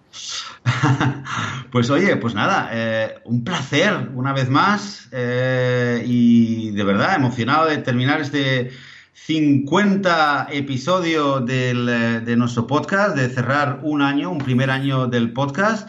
pues 1.73 1.91
oye, 1.91 2.17
pues 2.17 2.35
nada, 2.35 2.71
eh, 2.73 3.17
un 3.25 3.43
placer 3.43 4.11
una 4.15 4.33
vez 4.33 4.49
más 4.49 5.09
eh, 5.11 6.05
y 6.07 6.71
de 6.71 6.85
verdad 6.85 7.17
emocionado 7.17 7.67
de 7.67 7.79
terminar 7.79 8.21
este 8.21 8.71
50 9.13 10.47
episodio 10.53 11.41
del, 11.41 12.25
de 12.25 12.37
nuestro 12.37 12.69
podcast, 12.69 13.17
de 13.17 13.29
cerrar 13.31 13.81
un 13.83 14.01
año, 14.01 14.31
un 14.31 14.39
primer 14.39 14.71
año 14.71 15.09
del 15.09 15.33
podcast 15.33 15.89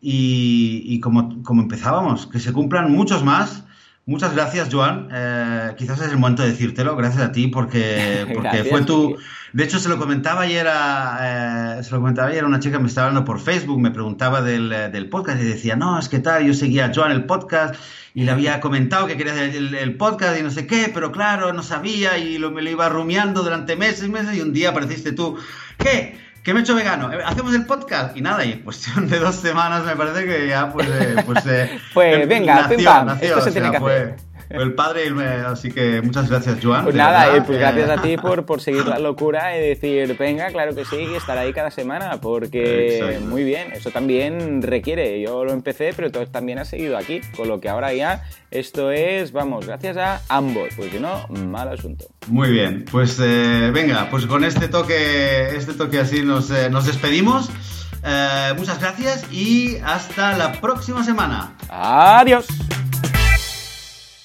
y, 0.00 0.84
y 0.86 1.00
como, 1.00 1.42
como 1.42 1.60
empezábamos, 1.60 2.26
que 2.26 2.38
se 2.38 2.54
cumplan 2.54 2.90
muchos 2.90 3.22
más 3.22 3.64
Muchas 4.06 4.34
gracias, 4.34 4.68
Joan. 4.72 5.08
Eh, 5.12 5.74
quizás 5.76 6.00
es 6.00 6.10
el 6.10 6.18
momento 6.18 6.42
de 6.42 6.50
decírtelo. 6.50 6.96
Gracias 6.96 7.22
a 7.22 7.32
ti 7.32 7.46
porque, 7.46 8.26
porque 8.34 8.48
gracias, 8.48 8.68
fue 8.68 8.82
tu... 8.82 9.16
De 9.52 9.64
hecho, 9.64 9.78
se 9.78 9.88
lo 9.88 9.98
comentaba 9.98 10.42
ayer 10.42 10.66
a, 10.68 11.78
eh, 11.78 11.84
se 11.84 11.90
lo 11.90 11.98
comentaba 11.98 12.28
ayer 12.28 12.44
a 12.44 12.46
una 12.46 12.60
chica 12.60 12.76
que 12.76 12.82
me 12.82 12.88
estaba 12.88 13.08
hablando 13.08 13.24
por 13.24 13.40
Facebook, 13.40 13.80
me 13.80 13.90
preguntaba 13.90 14.42
del, 14.42 14.68
del, 14.68 15.08
podcast 15.08 15.40
y 15.40 15.44
decía, 15.44 15.74
no, 15.74 15.98
es 15.98 16.08
que 16.08 16.20
tal, 16.20 16.44
yo 16.44 16.54
seguía 16.54 16.86
a 16.86 16.92
Joan 16.94 17.10
el 17.10 17.24
podcast 17.24 17.74
y 18.14 18.22
le 18.22 18.30
había 18.30 18.60
comentado 18.60 19.08
que 19.08 19.16
quería 19.16 19.32
hacer 19.32 19.56
el, 19.56 19.74
el, 19.74 19.96
podcast 19.96 20.38
y 20.38 20.42
no 20.44 20.52
sé 20.52 20.68
qué, 20.68 20.90
pero 20.94 21.10
claro, 21.10 21.52
no 21.52 21.64
sabía 21.64 22.18
y 22.18 22.38
lo, 22.38 22.52
me 22.52 22.62
lo 22.62 22.70
iba 22.70 22.88
rumiando 22.88 23.42
durante 23.42 23.74
meses 23.74 24.06
y 24.06 24.08
meses 24.08 24.36
y 24.36 24.40
un 24.40 24.52
día 24.52 24.70
apareciste 24.70 25.12
tú, 25.12 25.36
¿qué? 25.78 26.16
¿Qué 26.42 26.54
me 26.54 26.60
he 26.60 26.62
hecho 26.62 26.74
vegano? 26.74 27.12
Eh, 27.12 27.18
hacemos 27.24 27.54
el 27.54 27.66
podcast 27.66 28.16
y 28.16 28.22
nada, 28.22 28.44
y 28.44 28.52
en 28.52 28.60
cuestión 28.60 29.08
de 29.08 29.18
dos 29.18 29.36
semanas 29.36 29.84
me 29.84 29.94
parece 29.94 30.24
que 30.24 30.48
ya 30.48 30.72
pues... 30.72 30.88
Eh, 30.88 31.16
pues, 31.26 31.44
pues 31.94 32.28
venga, 32.28 32.66
nació, 32.68 33.08
esto 33.20 33.40
se 33.42 33.52
tiene 33.52 33.70
que 33.70 33.76
hacer 33.76 34.29
el 34.50 34.74
padre, 34.74 35.08
así 35.46 35.70
que 35.70 36.02
muchas 36.02 36.28
gracias, 36.28 36.58
Joan. 36.60 36.82
Pues 36.82 36.96
nada, 36.96 37.36
eh, 37.36 37.42
pues 37.46 37.58
gracias 37.58 37.88
a 37.88 38.02
ti 38.02 38.16
por, 38.16 38.44
por 38.44 38.60
seguir 38.60 38.84
la 38.84 38.98
locura 38.98 39.56
y 39.56 39.60
decir, 39.60 40.16
venga, 40.18 40.48
claro 40.48 40.74
que 40.74 40.84
sí, 40.84 40.96
y 40.96 41.14
estar 41.14 41.38
ahí 41.38 41.52
cada 41.52 41.70
semana, 41.70 42.20
porque 42.20 43.20
muy 43.24 43.44
bien, 43.44 43.72
eso 43.72 43.90
también 43.90 44.60
requiere. 44.60 45.20
Yo 45.20 45.44
lo 45.44 45.52
empecé, 45.52 45.92
pero 45.94 46.10
tú 46.10 46.18
también 46.26 46.58
has 46.58 46.68
seguido 46.68 46.98
aquí, 46.98 47.20
con 47.36 47.46
lo 47.46 47.60
que 47.60 47.68
ahora 47.68 47.94
ya 47.94 48.24
esto 48.50 48.90
es, 48.90 49.30
vamos, 49.30 49.66
gracias 49.66 49.96
a 49.96 50.20
ambos, 50.28 50.70
pues 50.76 50.90
si 50.90 50.98
no, 50.98 51.28
mal 51.28 51.68
asunto. 51.68 52.06
Muy 52.26 52.50
bien, 52.50 52.84
pues 52.90 53.20
eh, 53.22 53.70
venga, 53.72 54.08
pues 54.10 54.26
con 54.26 54.42
este 54.42 54.66
toque, 54.66 55.54
este 55.56 55.74
toque 55.74 56.00
así 56.00 56.22
nos, 56.22 56.50
eh, 56.50 56.68
nos 56.68 56.86
despedimos. 56.86 57.50
muchas 58.56 58.80
gracias 58.80 59.32
y 59.32 59.76
hasta 59.84 60.36
la 60.36 60.60
próxima 60.60 61.04
semana. 61.04 61.54
Adiós. 61.68 62.48